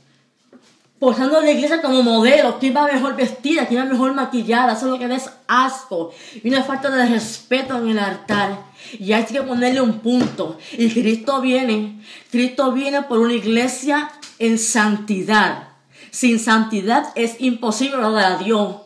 posando 1.02 1.40
la 1.40 1.50
iglesia 1.50 1.82
como 1.82 2.00
modelo, 2.04 2.60
quién 2.60 2.76
va 2.76 2.86
mejor 2.86 3.16
vestida, 3.16 3.66
quién 3.66 3.80
va 3.80 3.86
mejor 3.86 4.14
maquillada, 4.14 4.74
eso 4.74 4.86
es 4.86 4.92
lo 4.92 4.98
que 5.00 5.12
es 5.12 5.28
asco 5.48 6.12
y 6.44 6.48
una 6.48 6.62
falta 6.62 6.90
de 6.90 7.06
respeto 7.06 7.76
en 7.76 7.88
el 7.88 7.98
altar. 7.98 8.56
Y 9.00 9.12
hay 9.12 9.24
que 9.24 9.42
ponerle 9.42 9.80
un 9.80 9.98
punto. 9.98 10.58
Y 10.78 10.88
Cristo 10.90 11.40
viene, 11.40 12.00
Cristo 12.30 12.70
viene 12.70 13.02
por 13.02 13.18
una 13.18 13.32
iglesia 13.32 14.12
en 14.38 14.60
santidad. 14.60 15.70
Sin 16.12 16.38
santidad 16.38 17.08
es 17.16 17.34
imposible 17.40 17.96
agradar 17.96 18.34
a 18.34 18.38
Dios. 18.38 18.76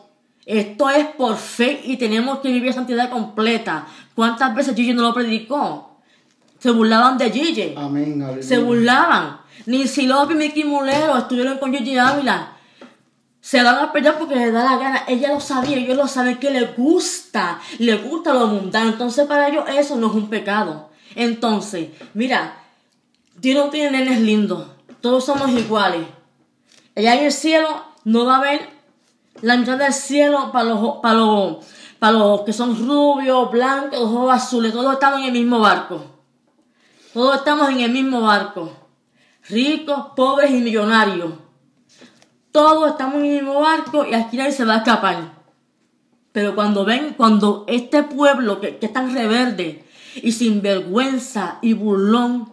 Esto 0.47 0.89
es 0.89 1.05
por 1.05 1.37
fe 1.37 1.81
y 1.83 1.97
tenemos 1.97 2.39
que 2.39 2.51
vivir 2.51 2.73
santidad 2.73 3.11
completa. 3.11 3.85
¿Cuántas 4.15 4.55
veces 4.55 4.75
Gigi 4.75 4.91
no 4.91 5.03
lo 5.03 5.13
predicó? 5.13 5.86
Se 6.59 6.71
burlaban 6.71 7.17
de 7.17 7.31
Gigi. 7.31 7.73
Amén. 7.77 8.21
aleluya. 8.21 8.47
Se 8.47 8.57
burlaban. 8.57 9.41
Nancy 9.65 10.07
López 10.07 10.35
y 10.35 10.39
Mickey 10.39 10.63
Mulero 10.63 11.17
estuvieron 11.17 11.57
con 11.57 11.73
Gigi 11.73 11.97
Ávila. 11.97 12.53
Se 13.41 13.63
van 13.63 13.75
a 13.75 13.91
pelear 13.91 14.17
porque 14.17 14.35
les 14.35 14.51
da 14.51 14.63
la 14.63 14.77
gana. 14.77 15.03
Ella 15.07 15.29
lo 15.33 15.39
sabía, 15.39 15.77
ellos 15.77 15.95
lo 15.95 16.07
saben 16.07 16.37
que 16.37 16.51
les 16.51 16.75
gusta. 16.75 17.59
Les 17.79 18.03
gusta 18.03 18.33
lo 18.33 18.47
mundano. 18.47 18.89
Entonces 18.89 19.25
para 19.27 19.49
ellos 19.49 19.65
eso 19.69 19.95
no 19.95 20.07
es 20.07 20.13
un 20.13 20.29
pecado. 20.29 20.89
Entonces, 21.15 21.89
mira, 22.13 22.57
Dios 23.39 23.65
no 23.65 23.71
tiene 23.71 23.91
nenes 23.91 24.21
lindos. 24.21 24.67
Todos 25.01 25.25
somos 25.25 25.49
iguales. 25.51 26.07
Allá 26.95 27.15
en 27.15 27.25
el 27.25 27.31
cielo 27.31 27.69
no 28.03 28.25
va 28.25 28.35
a 28.35 28.39
haber 28.39 28.69
la 29.41 29.55
mitad 29.57 29.77
del 29.77 29.93
cielo 29.93 30.51
para 30.51 30.65
los, 30.65 30.97
para 31.01 31.13
los, 31.15 31.57
para 31.99 32.13
los 32.13 32.41
que 32.41 32.53
son 32.53 32.75
rubios, 32.87 33.51
blancos, 33.51 33.99
ojos 33.99 34.33
azules. 34.33 34.73
Todos 34.73 34.93
estamos 34.93 35.19
en 35.19 35.25
el 35.25 35.31
mismo 35.31 35.59
barco. 35.59 36.16
Todos 37.17 37.37
estamos 37.37 37.71
en 37.71 37.79
el 37.79 37.91
mismo 37.91 38.21
barco. 38.21 38.71
Ricos, 39.49 40.09
pobres 40.15 40.51
y 40.51 40.59
millonarios. 40.59 41.31
Todos 42.51 42.91
estamos 42.91 43.15
en 43.15 43.25
el 43.25 43.31
mismo 43.37 43.59
barco 43.59 44.05
y 44.05 44.13
aquí 44.13 44.37
nadie 44.37 44.51
se 44.51 44.65
va 44.65 44.75
a 44.75 44.77
escapar. 44.77 45.33
Pero 46.31 46.53
cuando 46.53 46.85
ven, 46.85 47.15
cuando 47.17 47.65
este 47.67 48.03
pueblo 48.03 48.61
que, 48.61 48.77
que 48.77 48.85
es 48.85 48.93
tan 48.93 49.15
rebelde 49.15 49.83
y 50.21 50.31
sin 50.31 50.61
vergüenza 50.61 51.57
y 51.63 51.73
burlón 51.73 52.51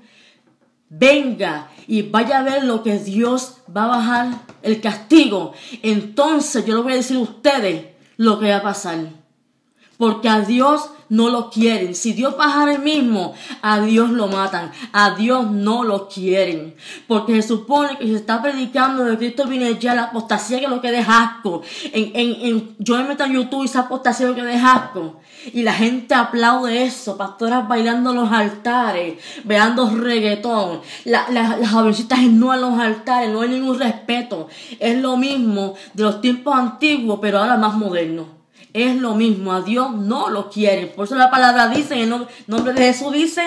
venga 0.88 1.68
y 1.86 2.00
vaya 2.00 2.38
a 2.38 2.42
ver 2.42 2.64
lo 2.64 2.82
que 2.82 2.98
Dios 2.98 3.58
va 3.68 3.84
a 3.84 3.98
bajar 3.98 4.28
el 4.62 4.80
castigo, 4.80 5.52
entonces 5.82 6.64
yo 6.64 6.76
les 6.76 6.84
voy 6.84 6.92
a 6.94 6.96
decir 6.96 7.18
a 7.18 7.20
ustedes 7.20 7.88
lo 8.16 8.40
que 8.40 8.48
va 8.48 8.56
a 8.56 8.62
pasar. 8.62 9.23
Porque 9.96 10.28
a 10.28 10.40
Dios 10.40 10.90
no 11.08 11.28
lo 11.28 11.50
quieren. 11.50 11.94
Si 11.94 12.12
Dios 12.14 12.36
bajara 12.36 12.72
el 12.74 12.82
mismo, 12.82 13.34
a 13.62 13.80
Dios 13.80 14.10
lo 14.10 14.26
matan. 14.26 14.72
A 14.92 15.10
Dios 15.14 15.50
no 15.50 15.84
lo 15.84 16.08
quieren. 16.08 16.74
Porque 17.06 17.40
se 17.40 17.48
supone 17.48 17.96
que 17.98 18.06
se 18.08 18.14
está 18.16 18.42
predicando 18.42 19.04
de 19.04 19.16
Cristo 19.18 19.46
viene 19.46 19.78
ya 19.78 19.94
la 19.94 20.04
apostasía 20.04 20.58
que 20.58 20.64
es 20.64 20.70
lo 20.70 20.80
que 20.80 20.98
es 20.98 21.06
asco. 21.08 21.62
En, 21.92 22.10
en, 22.14 22.46
en, 22.46 22.76
yo 22.78 22.96
me 22.96 23.04
meto 23.04 23.24
en 23.24 23.32
YouTube 23.34 23.62
y 23.62 23.66
esa 23.66 23.80
apostasía 23.80 24.28
es 24.28 24.36
lo 24.36 24.42
que 24.42 24.54
es 24.54 24.64
asco. 24.64 25.20
Y 25.52 25.62
la 25.62 25.74
gente 25.74 26.14
aplaude 26.14 26.84
eso. 26.84 27.16
Pastoras 27.16 27.68
bailando 27.68 28.10
en 28.10 28.16
los 28.16 28.32
altares, 28.32 29.18
veando 29.44 29.88
reggaetón. 29.90 30.80
La- 31.04 31.28
las 31.30 31.70
jovencitas 31.70 32.20
no 32.22 32.52
en 32.54 32.62
los 32.62 32.78
altares, 32.80 33.30
no 33.30 33.42
hay 33.42 33.50
ningún 33.50 33.78
respeto. 33.78 34.48
Es 34.80 34.98
lo 35.00 35.16
mismo 35.18 35.74
de 35.92 36.02
los 36.02 36.20
tiempos 36.20 36.54
antiguos, 36.56 37.18
pero 37.22 37.38
ahora 37.38 37.56
más 37.58 37.74
moderno. 37.76 38.43
Es 38.74 38.96
lo 38.96 39.14
mismo, 39.14 39.52
a 39.54 39.62
Dios 39.62 39.92
no 39.94 40.28
lo 40.28 40.50
quiere. 40.50 40.88
Por 40.88 41.06
eso 41.06 41.14
la 41.14 41.30
palabra 41.30 41.68
dice, 41.68 41.94
en 42.02 42.10
nombre 42.46 42.72
de 42.74 42.82
Jesús 42.92 43.12
dice 43.12 43.42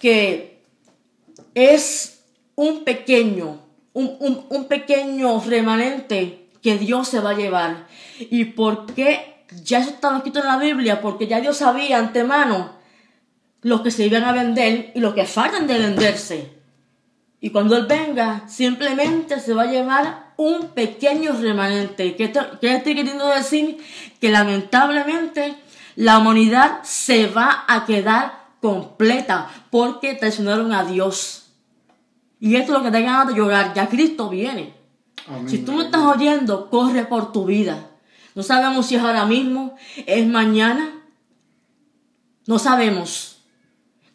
que 0.00 0.62
es 1.54 2.22
un 2.56 2.84
pequeño, 2.84 3.60
un, 3.92 4.16
un- 4.20 4.46
un 4.48 4.64
pequeño 4.66 5.40
remanente 5.40 6.48
que 6.62 6.78
Dios 6.78 7.06
se 7.08 7.20
va 7.20 7.30
a 7.30 7.36
llevar. 7.36 7.86
¿Y 8.18 8.44
por 8.46 8.86
qué? 8.94 9.44
Ya 9.62 9.78
eso 9.80 9.90
estaba 9.90 10.16
escrito 10.16 10.40
en 10.40 10.46
la 10.46 10.56
Biblia, 10.58 11.00
porque 11.00 11.26
ya 11.26 11.40
Dios 11.40 11.58
sabía 11.58 11.98
antemano 11.98 12.72
los 13.62 13.82
que 13.82 13.90
se 13.90 14.06
iban 14.06 14.24
a 14.24 14.32
vender 14.32 14.90
y 14.94 15.00
los 15.00 15.14
que 15.14 15.26
faltan 15.26 15.66
de 15.66 15.78
venderse. 15.78 16.50
Y 17.40 17.50
cuando 17.50 17.76
Él 17.76 17.86
venga, 17.86 18.48
simplemente 18.48 19.38
se 19.38 19.52
va 19.52 19.62
a 19.64 19.70
llevar 19.70 20.23
un 20.36 20.68
pequeño 20.68 21.32
remanente. 21.32 22.16
¿Qué, 22.16 22.32
¿Qué 22.60 22.74
estoy 22.74 22.94
queriendo 22.94 23.28
decir? 23.28 23.78
Que 24.20 24.30
lamentablemente 24.30 25.56
la 25.96 26.18
humanidad 26.18 26.82
se 26.82 27.26
va 27.26 27.64
a 27.68 27.84
quedar 27.84 28.44
completa 28.60 29.50
porque 29.70 30.14
traicionaron 30.14 30.72
a 30.72 30.84
Dios. 30.84 31.46
Y 32.40 32.56
esto 32.56 32.72
es 32.72 32.78
lo 32.78 32.84
que 32.84 32.90
te 32.90 33.02
ganas 33.02 33.28
de 33.28 33.34
llorar. 33.34 33.72
Ya 33.74 33.88
Cristo 33.88 34.28
viene. 34.28 34.74
si 35.46 35.58
tú 35.58 35.72
me 35.72 35.84
estás 35.84 36.02
oyendo, 36.02 36.68
corre 36.70 37.04
por 37.04 37.32
tu 37.32 37.44
vida. 37.44 37.90
No 38.34 38.42
sabemos 38.42 38.86
si 38.86 38.96
es 38.96 39.02
ahora 39.02 39.26
mismo, 39.26 39.76
es 40.06 40.26
mañana. 40.26 40.92
No 42.46 42.58
sabemos. 42.58 43.38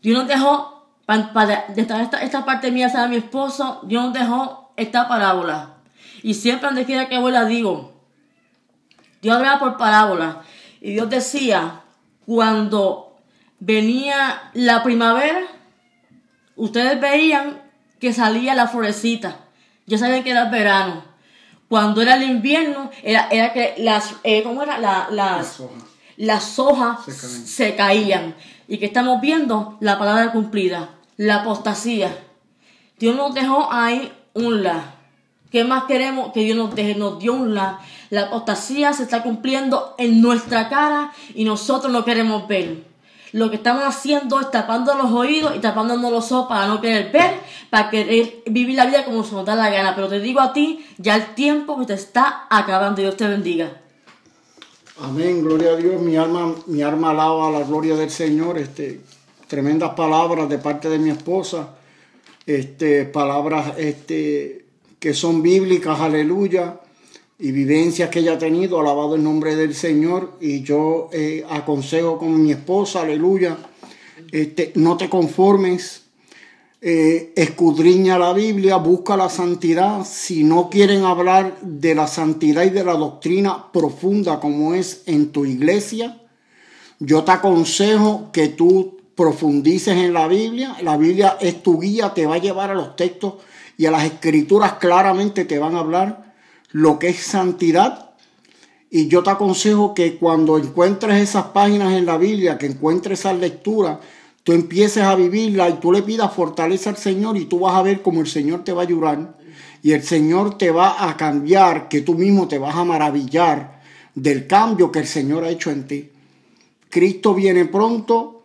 Dios 0.02 0.18
nos 0.18 0.28
dejó, 0.28 0.94
para, 1.06 1.66
esta, 1.76 2.22
esta 2.22 2.46
parte 2.46 2.72
mía, 2.72 2.90
sabe 2.90 3.10
mi 3.10 3.16
esposo, 3.16 3.82
Dios 3.84 4.04
nos 4.04 4.14
dejó 4.14 4.74
esta 4.76 5.08
parábola. 5.08 5.79
Y 6.24 6.34
siempre 6.34 6.68
donde 6.68 6.86
quiera 6.86 7.10
que 7.10 7.20
voy 7.20 7.32
la 7.32 7.46
digo. 7.46 7.94
Dios 9.22 9.36
hablaba 9.36 9.60
por 9.60 9.78
parábola. 9.78 10.42
Y 10.82 10.92
Dios 10.92 11.10
decía, 11.10 11.82
cuando 12.26 13.18
venía 13.60 14.52
la 14.54 14.84
primavera, 14.84 15.42
ustedes 16.56 17.00
veían 17.00 17.62
que 18.00 18.14
salía 18.14 18.56
la 18.56 18.68
florecita. 18.68 19.40
Ya 19.86 19.98
sabían 19.98 20.24
que 20.24 20.32
era 20.32 20.44
el 20.44 20.52
verano. 20.52 21.04
Cuando 21.68 22.02
era 22.02 22.16
el 22.16 22.24
invierno, 22.24 22.90
era, 23.04 23.28
era 23.30 23.54
que 23.54 23.76
las, 23.78 24.16
eh, 24.24 24.42
¿cómo 24.44 24.64
era? 24.64 24.80
las, 24.80 25.62
las 26.18 26.60
hojas, 26.60 27.00
se, 27.06 27.76
caían. 27.76 28.36
Y 28.68 28.78
que 28.78 28.86
estamos 28.86 29.22
viendo 29.22 29.78
la 29.80 30.00
palabra 30.00 30.32
cumplida, 30.32 30.90
la 31.18 31.42
apostasía. 31.42 32.16
Dios 32.98 33.16
nos 33.16 33.34
dejó 33.34 33.72
ahí 33.72 34.12
un 34.34 34.64
la. 34.64 34.96
¿Qué 35.52 35.64
más 35.64 35.86
queremos 35.86 36.32
que 36.32 36.42
Dios 36.42 36.58
nos 36.58 36.76
deje? 36.76 36.96
Nos 36.96 37.20
dio 37.20 37.34
un 37.34 37.56
la. 37.56 37.80
La 38.10 38.24
apostasía 38.24 38.94
se 38.94 39.04
está 39.04 39.24
cumpliendo 39.24 39.96
en 39.98 40.22
nuestra 40.22 40.70
cara 40.70 41.12
y 41.36 41.44
nosotros 41.44 41.92
no 41.92 42.06
queremos 42.06 42.48
ver. 42.48 42.84
Lo 43.32 43.50
que 43.52 43.58
estamos 43.58 43.84
haciendo 43.84 44.40
es 44.40 44.50
tapando 44.50 44.96
los 44.96 45.12
oídos 45.12 45.56
y 45.56 45.60
tapándonos 45.60 46.12
los 46.12 46.32
ojos 46.32 46.48
para 46.50 46.68
no 46.68 46.82
querer 46.82 47.12
ver, 47.12 47.32
para 47.70 47.90
querer 47.92 48.42
vivir 48.48 48.76
la 48.76 48.88
vida 48.88 49.06
como 49.06 49.24
se 49.24 49.34
nos 49.34 49.46
da 49.46 49.56
la 49.56 49.70
gana. 49.70 49.94
Pero 49.96 50.08
te 50.08 50.20
digo 50.20 50.40
a 50.40 50.54
ti, 50.54 50.84
ya 50.98 51.16
el 51.16 51.36
tiempo 51.36 51.80
que 51.80 51.86
te 51.86 51.94
está 51.94 52.48
acabando. 52.50 53.02
Dios 53.02 53.16
te 53.18 53.28
bendiga. 53.28 53.82
Amén, 55.02 55.44
gloria 55.44 55.72
a 55.72 55.76
Dios. 55.76 56.02
Mi 56.02 56.18
alma, 56.18 56.56
mi 56.66 56.82
alma 56.82 57.12
alaba 57.12 57.52
la 57.52 57.64
gloria 57.64 57.96
del 57.96 58.10
Señor. 58.10 58.58
Este, 58.58 59.02
tremendas 59.48 59.94
palabras 59.94 60.50
de 60.50 60.58
parte 60.58 60.90
de 60.90 60.98
mi 60.98 61.12
esposa. 61.12 61.76
Este, 62.46 63.06
palabras 63.06 63.74
este, 63.78 64.59
que 65.00 65.14
son 65.14 65.42
bíblicas, 65.42 66.00
aleluya 66.00 66.80
y 67.42 67.54
vivencias 67.54 68.10
que 68.10 68.20
ella 68.20 68.34
ha 68.34 68.38
tenido, 68.38 68.80
alabado 68.80 69.16
el 69.16 69.24
nombre 69.24 69.56
del 69.56 69.74
Señor, 69.74 70.34
y 70.42 70.62
yo 70.62 71.10
eh, 71.14 71.46
aconsejo 71.50 72.18
con 72.18 72.44
mi 72.44 72.52
esposa, 72.52 73.02
aleluya, 73.02 73.58
este, 74.34 74.74
no 74.76 74.98
te 74.98 75.10
conformes, 75.10 76.04
eh, 76.82 77.32
escudriña 77.38 78.20
la 78.20 78.34
Biblia, 78.34 78.76
busca 78.76 79.16
la 79.16 79.30
santidad, 79.30 80.06
si 80.06 80.44
no 80.44 80.70
quieren 80.70 81.06
hablar 81.06 81.58
de 81.62 81.96
la 81.96 82.08
santidad 82.08 82.64
y 82.64 82.72
de 82.72 82.84
la 82.84 82.96
doctrina 82.96 83.72
profunda 83.72 84.42
como 84.42 84.74
es 84.74 85.04
en 85.06 85.32
tu 85.32 85.46
iglesia, 85.46 86.22
yo 87.00 87.24
te 87.24 87.32
aconsejo 87.32 88.32
que 88.34 88.50
tú 88.50 88.98
profundices 89.16 89.96
en 89.96 90.14
la 90.14 90.28
Biblia, 90.28 90.76
la 90.82 90.98
Biblia 90.98 91.38
es 91.40 91.64
tu 91.64 91.80
guía, 91.80 92.14
te 92.14 92.26
va 92.26 92.36
a 92.36 92.40
llevar 92.40 92.72
a 92.72 92.76
los 92.76 92.98
textos 92.98 93.36
y 93.80 93.86
a 93.86 93.92
las 93.92 94.04
escrituras 94.04 94.74
claramente 94.74 95.46
te 95.46 95.58
van 95.58 95.74
a 95.74 95.80
hablar 95.80 96.34
lo 96.74 97.00
que 97.00 97.08
es 97.08 97.24
santidad. 97.24 98.10
Y 98.90 99.08
yo 99.08 99.24
te 99.24 99.30
aconsejo 99.30 99.94
que 99.94 100.18
cuando 100.18 100.58
encuentres 100.58 101.22
esas 101.22 101.46
páginas 101.46 101.94
en 101.94 102.06
la 102.06 102.18
Biblia, 102.18 102.58
que 102.58 102.66
encuentres 102.66 103.22
esa 103.22 103.32
lectura, 103.32 104.02
tú 104.44 104.52
empieces 104.52 105.04
a 105.04 105.16
vivirla 105.16 105.70
y 105.70 105.80
tú 105.80 105.94
le 105.94 106.02
pidas 106.02 106.34
fortaleza 106.34 106.90
al 106.90 106.98
Señor 106.98 107.38
y 107.38 107.46
tú 107.46 107.60
vas 107.60 107.76
a 107.76 107.82
ver 107.82 108.02
cómo 108.02 108.20
el 108.20 108.28
Señor 108.28 108.66
te 108.66 108.74
va 108.74 108.82
a 108.82 108.86
ayudar 108.86 109.38
y 109.82 109.94
el 109.94 110.04
Señor 110.04 110.58
te 110.58 110.72
va 110.72 111.10
a 111.10 111.16
cambiar, 111.16 111.88
que 111.88 112.02
tú 112.02 112.16
mismo 112.16 112.50
te 112.50 112.60
vas 112.60 112.76
a 112.76 112.84
maravillar 112.84 113.80
del 114.14 114.46
cambio 114.46 114.92
que 114.92 115.00
el 115.00 115.08
Señor 115.08 115.46
ha 115.46 115.50
hecho 115.52 115.72
en 115.72 115.88
ti. 115.88 116.10
Cristo 116.90 117.34
viene 117.34 117.64
pronto, 117.64 118.39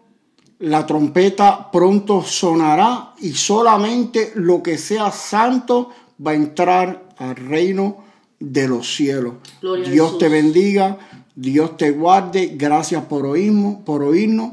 la 0.60 0.86
trompeta 0.86 1.70
pronto 1.70 2.22
sonará 2.22 3.14
y 3.20 3.32
solamente 3.32 4.32
lo 4.36 4.62
que 4.62 4.78
sea 4.78 5.10
santo 5.10 5.90
va 6.24 6.32
a 6.32 6.34
entrar 6.34 7.08
al 7.18 7.36
reino 7.36 8.04
de 8.38 8.68
los 8.68 8.94
cielos. 8.94 9.34
Dios 9.60 10.18
te 10.18 10.28
bendiga, 10.28 10.98
Dios 11.34 11.76
te 11.76 11.90
guarde. 11.90 12.54
Gracias 12.56 13.04
por 13.04 13.26
oírnos, 13.26 13.76
por 13.84 14.02
oírnos. 14.02 14.52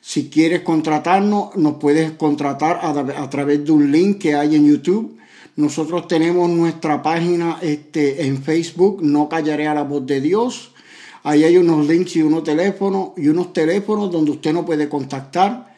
Si 0.00 0.28
quieres 0.28 0.62
contratarnos, 0.62 1.56
nos 1.56 1.74
puedes 1.74 2.12
contratar 2.12 2.80
a, 2.82 3.30
través 3.30 3.64
de 3.64 3.72
un 3.72 3.92
link 3.92 4.18
que 4.18 4.34
hay 4.34 4.56
en 4.56 4.68
YouTube. 4.68 5.16
Nosotros 5.54 6.08
tenemos 6.08 6.50
nuestra 6.50 7.02
página 7.02 7.58
este, 7.62 8.26
en 8.26 8.42
Facebook, 8.42 9.00
No 9.02 9.28
Callaré 9.28 9.68
a 9.68 9.74
la 9.74 9.82
Voz 9.82 10.04
de 10.06 10.20
Dios. 10.20 10.72
Ahí 11.24 11.44
hay 11.44 11.56
unos 11.56 11.86
links 11.86 12.16
y 12.16 12.22
unos 12.22 12.42
teléfonos 12.42 13.10
y 13.16 13.28
unos 13.28 13.52
teléfonos 13.52 14.10
donde 14.10 14.32
usted 14.32 14.52
nos 14.52 14.64
puede 14.64 14.88
contactar. 14.88 15.72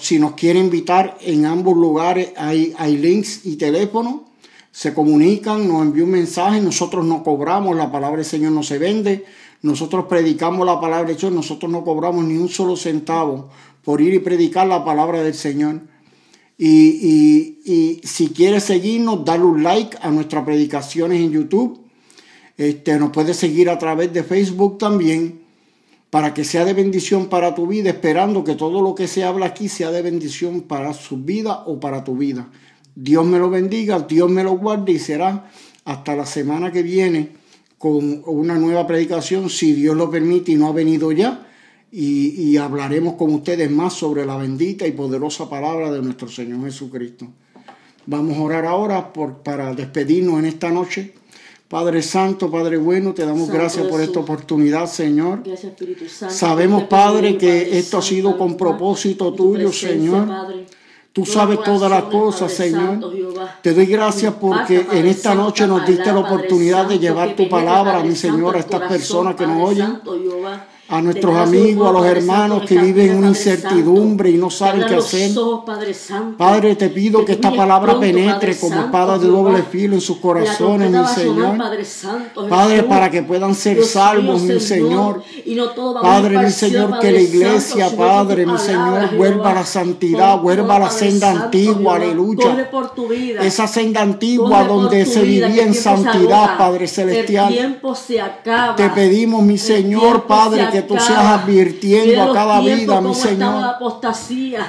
Si 0.00 0.18
nos 0.18 0.32
quiere 0.32 0.58
invitar 0.58 1.16
en 1.20 1.46
ambos 1.46 1.76
lugares 1.76 2.32
hay, 2.36 2.96
links 2.96 3.44
y 3.44 3.56
teléfonos 3.56 4.22
se 4.70 4.94
comunican, 4.94 5.68
nos 5.68 5.82
envían 5.82 6.06
un 6.06 6.12
mensaje, 6.12 6.60
nosotros 6.60 7.04
no 7.04 7.22
cobramos, 7.22 7.76
la 7.76 7.92
palabra 7.92 8.18
del 8.18 8.26
Señor 8.26 8.52
no 8.52 8.62
se 8.62 8.78
vende, 8.78 9.24
nosotros 9.60 10.06
predicamos 10.06 10.66
la 10.66 10.80
palabra 10.80 11.08
del 11.08 11.18
Señor, 11.18 11.34
nosotros 11.34 11.70
no 11.70 11.84
cobramos 11.84 12.24
ni 12.24 12.36
un 12.36 12.48
solo 12.48 12.76
centavo 12.76 13.50
por 13.84 14.00
ir 14.00 14.14
y 14.14 14.18
predicar 14.18 14.66
la 14.66 14.84
palabra 14.84 15.22
del 15.22 15.34
Señor. 15.34 15.80
Y, 16.56 17.58
y, 17.64 18.00
si 18.04 18.28
quieres 18.28 18.64
seguirnos, 18.64 19.24
dale 19.24 19.44
un 19.44 19.62
like 19.62 19.96
a 20.00 20.10
nuestras 20.10 20.44
predicaciones 20.44 21.20
en 21.20 21.32
YouTube. 21.32 21.81
Este, 22.56 22.98
nos 22.98 23.10
puedes 23.10 23.36
seguir 23.36 23.70
a 23.70 23.78
través 23.78 24.12
de 24.12 24.22
Facebook 24.22 24.78
también 24.78 25.42
para 26.10 26.34
que 26.34 26.44
sea 26.44 26.66
de 26.66 26.74
bendición 26.74 27.28
para 27.28 27.54
tu 27.54 27.66
vida, 27.66 27.88
esperando 27.88 28.44
que 28.44 28.54
todo 28.54 28.82
lo 28.82 28.94
que 28.94 29.08
se 29.08 29.24
habla 29.24 29.46
aquí 29.46 29.68
sea 29.68 29.90
de 29.90 30.02
bendición 30.02 30.60
para 30.60 30.92
su 30.92 31.16
vida 31.16 31.62
o 31.66 31.80
para 31.80 32.04
tu 32.04 32.16
vida. 32.16 32.50
Dios 32.94 33.24
me 33.24 33.38
lo 33.38 33.48
bendiga, 33.48 34.00
Dios 34.00 34.30
me 34.30 34.44
lo 34.44 34.58
guarde 34.58 34.92
y 34.92 34.98
será 34.98 35.50
hasta 35.84 36.14
la 36.14 36.26
semana 36.26 36.70
que 36.70 36.82
viene 36.82 37.30
con 37.78 38.22
una 38.26 38.58
nueva 38.58 38.86
predicación, 38.86 39.50
si 39.50 39.72
Dios 39.72 39.96
lo 39.96 40.10
permite 40.10 40.52
y 40.52 40.56
no 40.56 40.68
ha 40.68 40.72
venido 40.72 41.10
ya. 41.12 41.48
Y, 41.90 42.56
hablaremos 42.56 43.14
con 43.14 43.34
ustedes 43.34 43.70
más 43.70 43.92
sobre 43.92 44.24
la 44.24 44.36
bendita 44.36 44.86
y 44.86 44.92
poderosa 44.92 45.50
palabra 45.50 45.90
de 45.90 46.00
nuestro 46.00 46.28
Señor 46.28 46.62
Jesucristo. 46.64 47.28
Vamos 48.06 48.36
a 48.36 48.40
orar 48.40 48.66
ahora 48.66 49.12
por, 49.12 49.42
para 49.42 49.74
despedirnos 49.74 50.38
en 50.38 50.44
esta 50.44 50.70
noche. 50.70 51.14
Padre 51.72 52.02
Santo, 52.02 52.50
Padre 52.50 52.76
bueno, 52.76 53.14
te 53.14 53.24
damos 53.24 53.48
gracias 53.48 53.86
por 53.86 54.02
esta 54.02 54.20
oportunidad, 54.20 54.86
Señor. 54.86 55.40
Gracias, 55.42 55.72
Espíritu 55.72 56.06
Santo. 56.06 56.34
Sabemos, 56.34 56.82
Padre, 56.84 57.38
que 57.38 57.78
esto 57.78 57.96
ha 57.96 58.02
sido 58.02 58.36
con 58.36 58.58
propósito 58.58 59.32
tuyo, 59.32 59.72
Señor. 59.72 60.28
Tú 61.14 61.24
sabes 61.24 61.62
todas 61.62 61.90
las 61.90 62.02
cosas, 62.02 62.52
Señor. 62.52 62.98
Te 63.62 63.72
doy 63.72 63.86
gracias 63.86 64.34
porque 64.38 64.86
en 64.92 65.06
esta 65.06 65.34
noche 65.34 65.66
nos 65.66 65.86
diste 65.86 66.12
la 66.12 66.18
oportunidad 66.18 66.84
de 66.84 66.98
llevar 66.98 67.34
tu 67.34 67.48
palabra, 67.48 68.04
mi 68.04 68.16
Señor, 68.16 68.54
a 68.54 68.58
estas 68.58 68.86
personas 68.86 69.34
que 69.34 69.46
nos 69.46 69.70
oyen 69.70 69.98
a 70.92 71.00
nuestros 71.00 71.34
amigos, 71.34 71.88
a 71.88 71.92
los 71.92 72.04
hermanos 72.04 72.64
que 72.68 72.76
viven 72.76 73.12
en 73.12 73.16
una 73.16 73.28
incertidumbre 73.28 74.28
y 74.28 74.34
no 74.34 74.50
saben 74.50 74.84
qué 74.86 74.96
hacer. 74.96 75.30
Padre, 76.36 76.76
te 76.76 76.90
pido 76.90 77.24
que 77.24 77.32
esta 77.32 77.50
palabra 77.50 77.98
penetre 77.98 78.54
como 78.58 78.78
espada 78.78 79.18
de 79.18 79.26
doble 79.26 79.62
filo 79.62 79.94
en 79.94 80.02
sus 80.02 80.18
corazones, 80.18 80.90
mi 80.90 81.06
Señor. 81.06 81.56
Padre, 82.46 82.82
para 82.82 83.10
que 83.10 83.22
puedan 83.22 83.54
ser 83.54 83.82
salvos, 83.84 84.42
mi 84.42 84.60
Señor. 84.60 85.22
Padre, 86.02 86.38
mi 86.38 86.50
Señor, 86.50 86.98
que 86.98 87.10
la 87.10 87.20
iglesia, 87.20 87.88
Padre, 87.96 88.44
mi 88.44 88.58
Señor, 88.58 89.16
vuelva 89.16 89.52
a 89.52 89.54
la 89.54 89.64
santidad, 89.64 90.38
vuelva 90.40 90.76
a 90.76 90.80
la 90.80 90.90
senda 90.90 91.30
antigua, 91.30 91.96
aleluya. 91.96 92.68
Esa 93.40 93.66
senda 93.66 94.02
antigua 94.02 94.64
donde 94.64 95.06
se 95.06 95.22
vivía 95.22 95.62
en 95.62 95.72
santidad, 95.72 96.58
Padre 96.58 96.86
Celestial. 96.86 97.80
Te 98.76 98.90
pedimos, 98.90 99.42
mi 99.42 99.56
Señor, 99.56 100.24
Padre, 100.26 100.68
que 100.70 100.81
tú 100.82 100.94
seas 100.98 101.40
advirtiendo 101.40 102.22
a 102.22 102.32
cada 102.32 102.60
vida, 102.60 103.00
mi 103.00 103.14
Señor. 103.14 103.76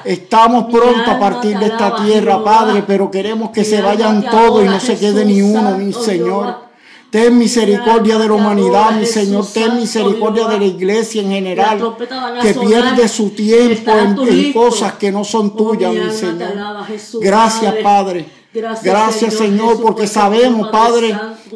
Estamos 0.06 0.66
pronto 0.72 1.12
a 1.12 1.20
partir 1.20 1.58
de 1.58 1.68
esta 1.68 1.96
tierra, 2.04 2.44
Padre, 2.44 2.84
pero 2.86 3.10
queremos 3.10 3.52
que 3.52 3.64
se 3.64 3.82
vayan 3.82 4.24
todos 4.30 4.64
y 4.64 4.68
no 4.68 4.80
se 4.80 4.98
quede 4.98 5.26
ni 5.26 5.42
uno, 5.42 5.78
mi 5.78 5.94
Señor. 5.94 6.74
Ten 7.10 7.38
misericordia 7.38 8.18
de 8.18 8.28
la 8.28 8.34
humanidad, 8.34 8.92
mi 8.94 9.06
Señor. 9.06 9.46
Ten 9.54 9.76
misericordia 9.76 10.48
de 10.48 10.58
la 10.58 10.66
iglesia 10.66 11.22
en 11.22 11.30
general, 11.30 11.96
que 12.42 12.54
pierde 12.56 13.08
su 13.08 13.30
tiempo 13.30 13.92
en, 13.92 14.52
cosas 14.52 14.94
que 14.94 15.12
no 15.12 15.24
son 15.24 15.56
tuyas, 15.56 15.94
mi 15.94 16.12
Señor. 16.12 16.54
Gracias, 17.22 17.76
Padre. 17.84 18.26
Gracias, 18.82 19.36
Señor, 19.36 19.82
porque 19.82 20.08
sabemos, 20.08 20.70
Padre 20.70 21.16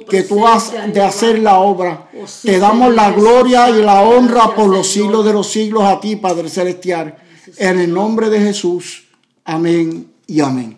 que 0.10 0.24
tú 0.24 0.46
has 0.46 0.74
de 0.94 1.02
hacer 1.02 1.40
la 1.40 1.60
obra. 1.60 2.10
Oh, 2.14 2.26
Te 2.44 2.60
damos 2.60 2.94
la 2.94 3.12
gloria 3.12 3.70
y 3.70 3.82
la 3.82 4.02
honra 4.02 4.54
por 4.56 4.68
los 4.68 4.88
siglos 4.88 5.26
de 5.26 5.34
los 5.34 5.48
siglos 5.48 5.84
a 5.84 6.00
ti, 6.00 6.16
Padre 6.16 6.50
Celestial. 6.50 7.16
En 7.58 7.80
el 7.80 7.94
nombre 7.94 8.30
de 8.30 8.40
Jesús. 8.40 9.08
Amén 9.46 10.12
y 10.28 10.42
amén. 10.42 10.76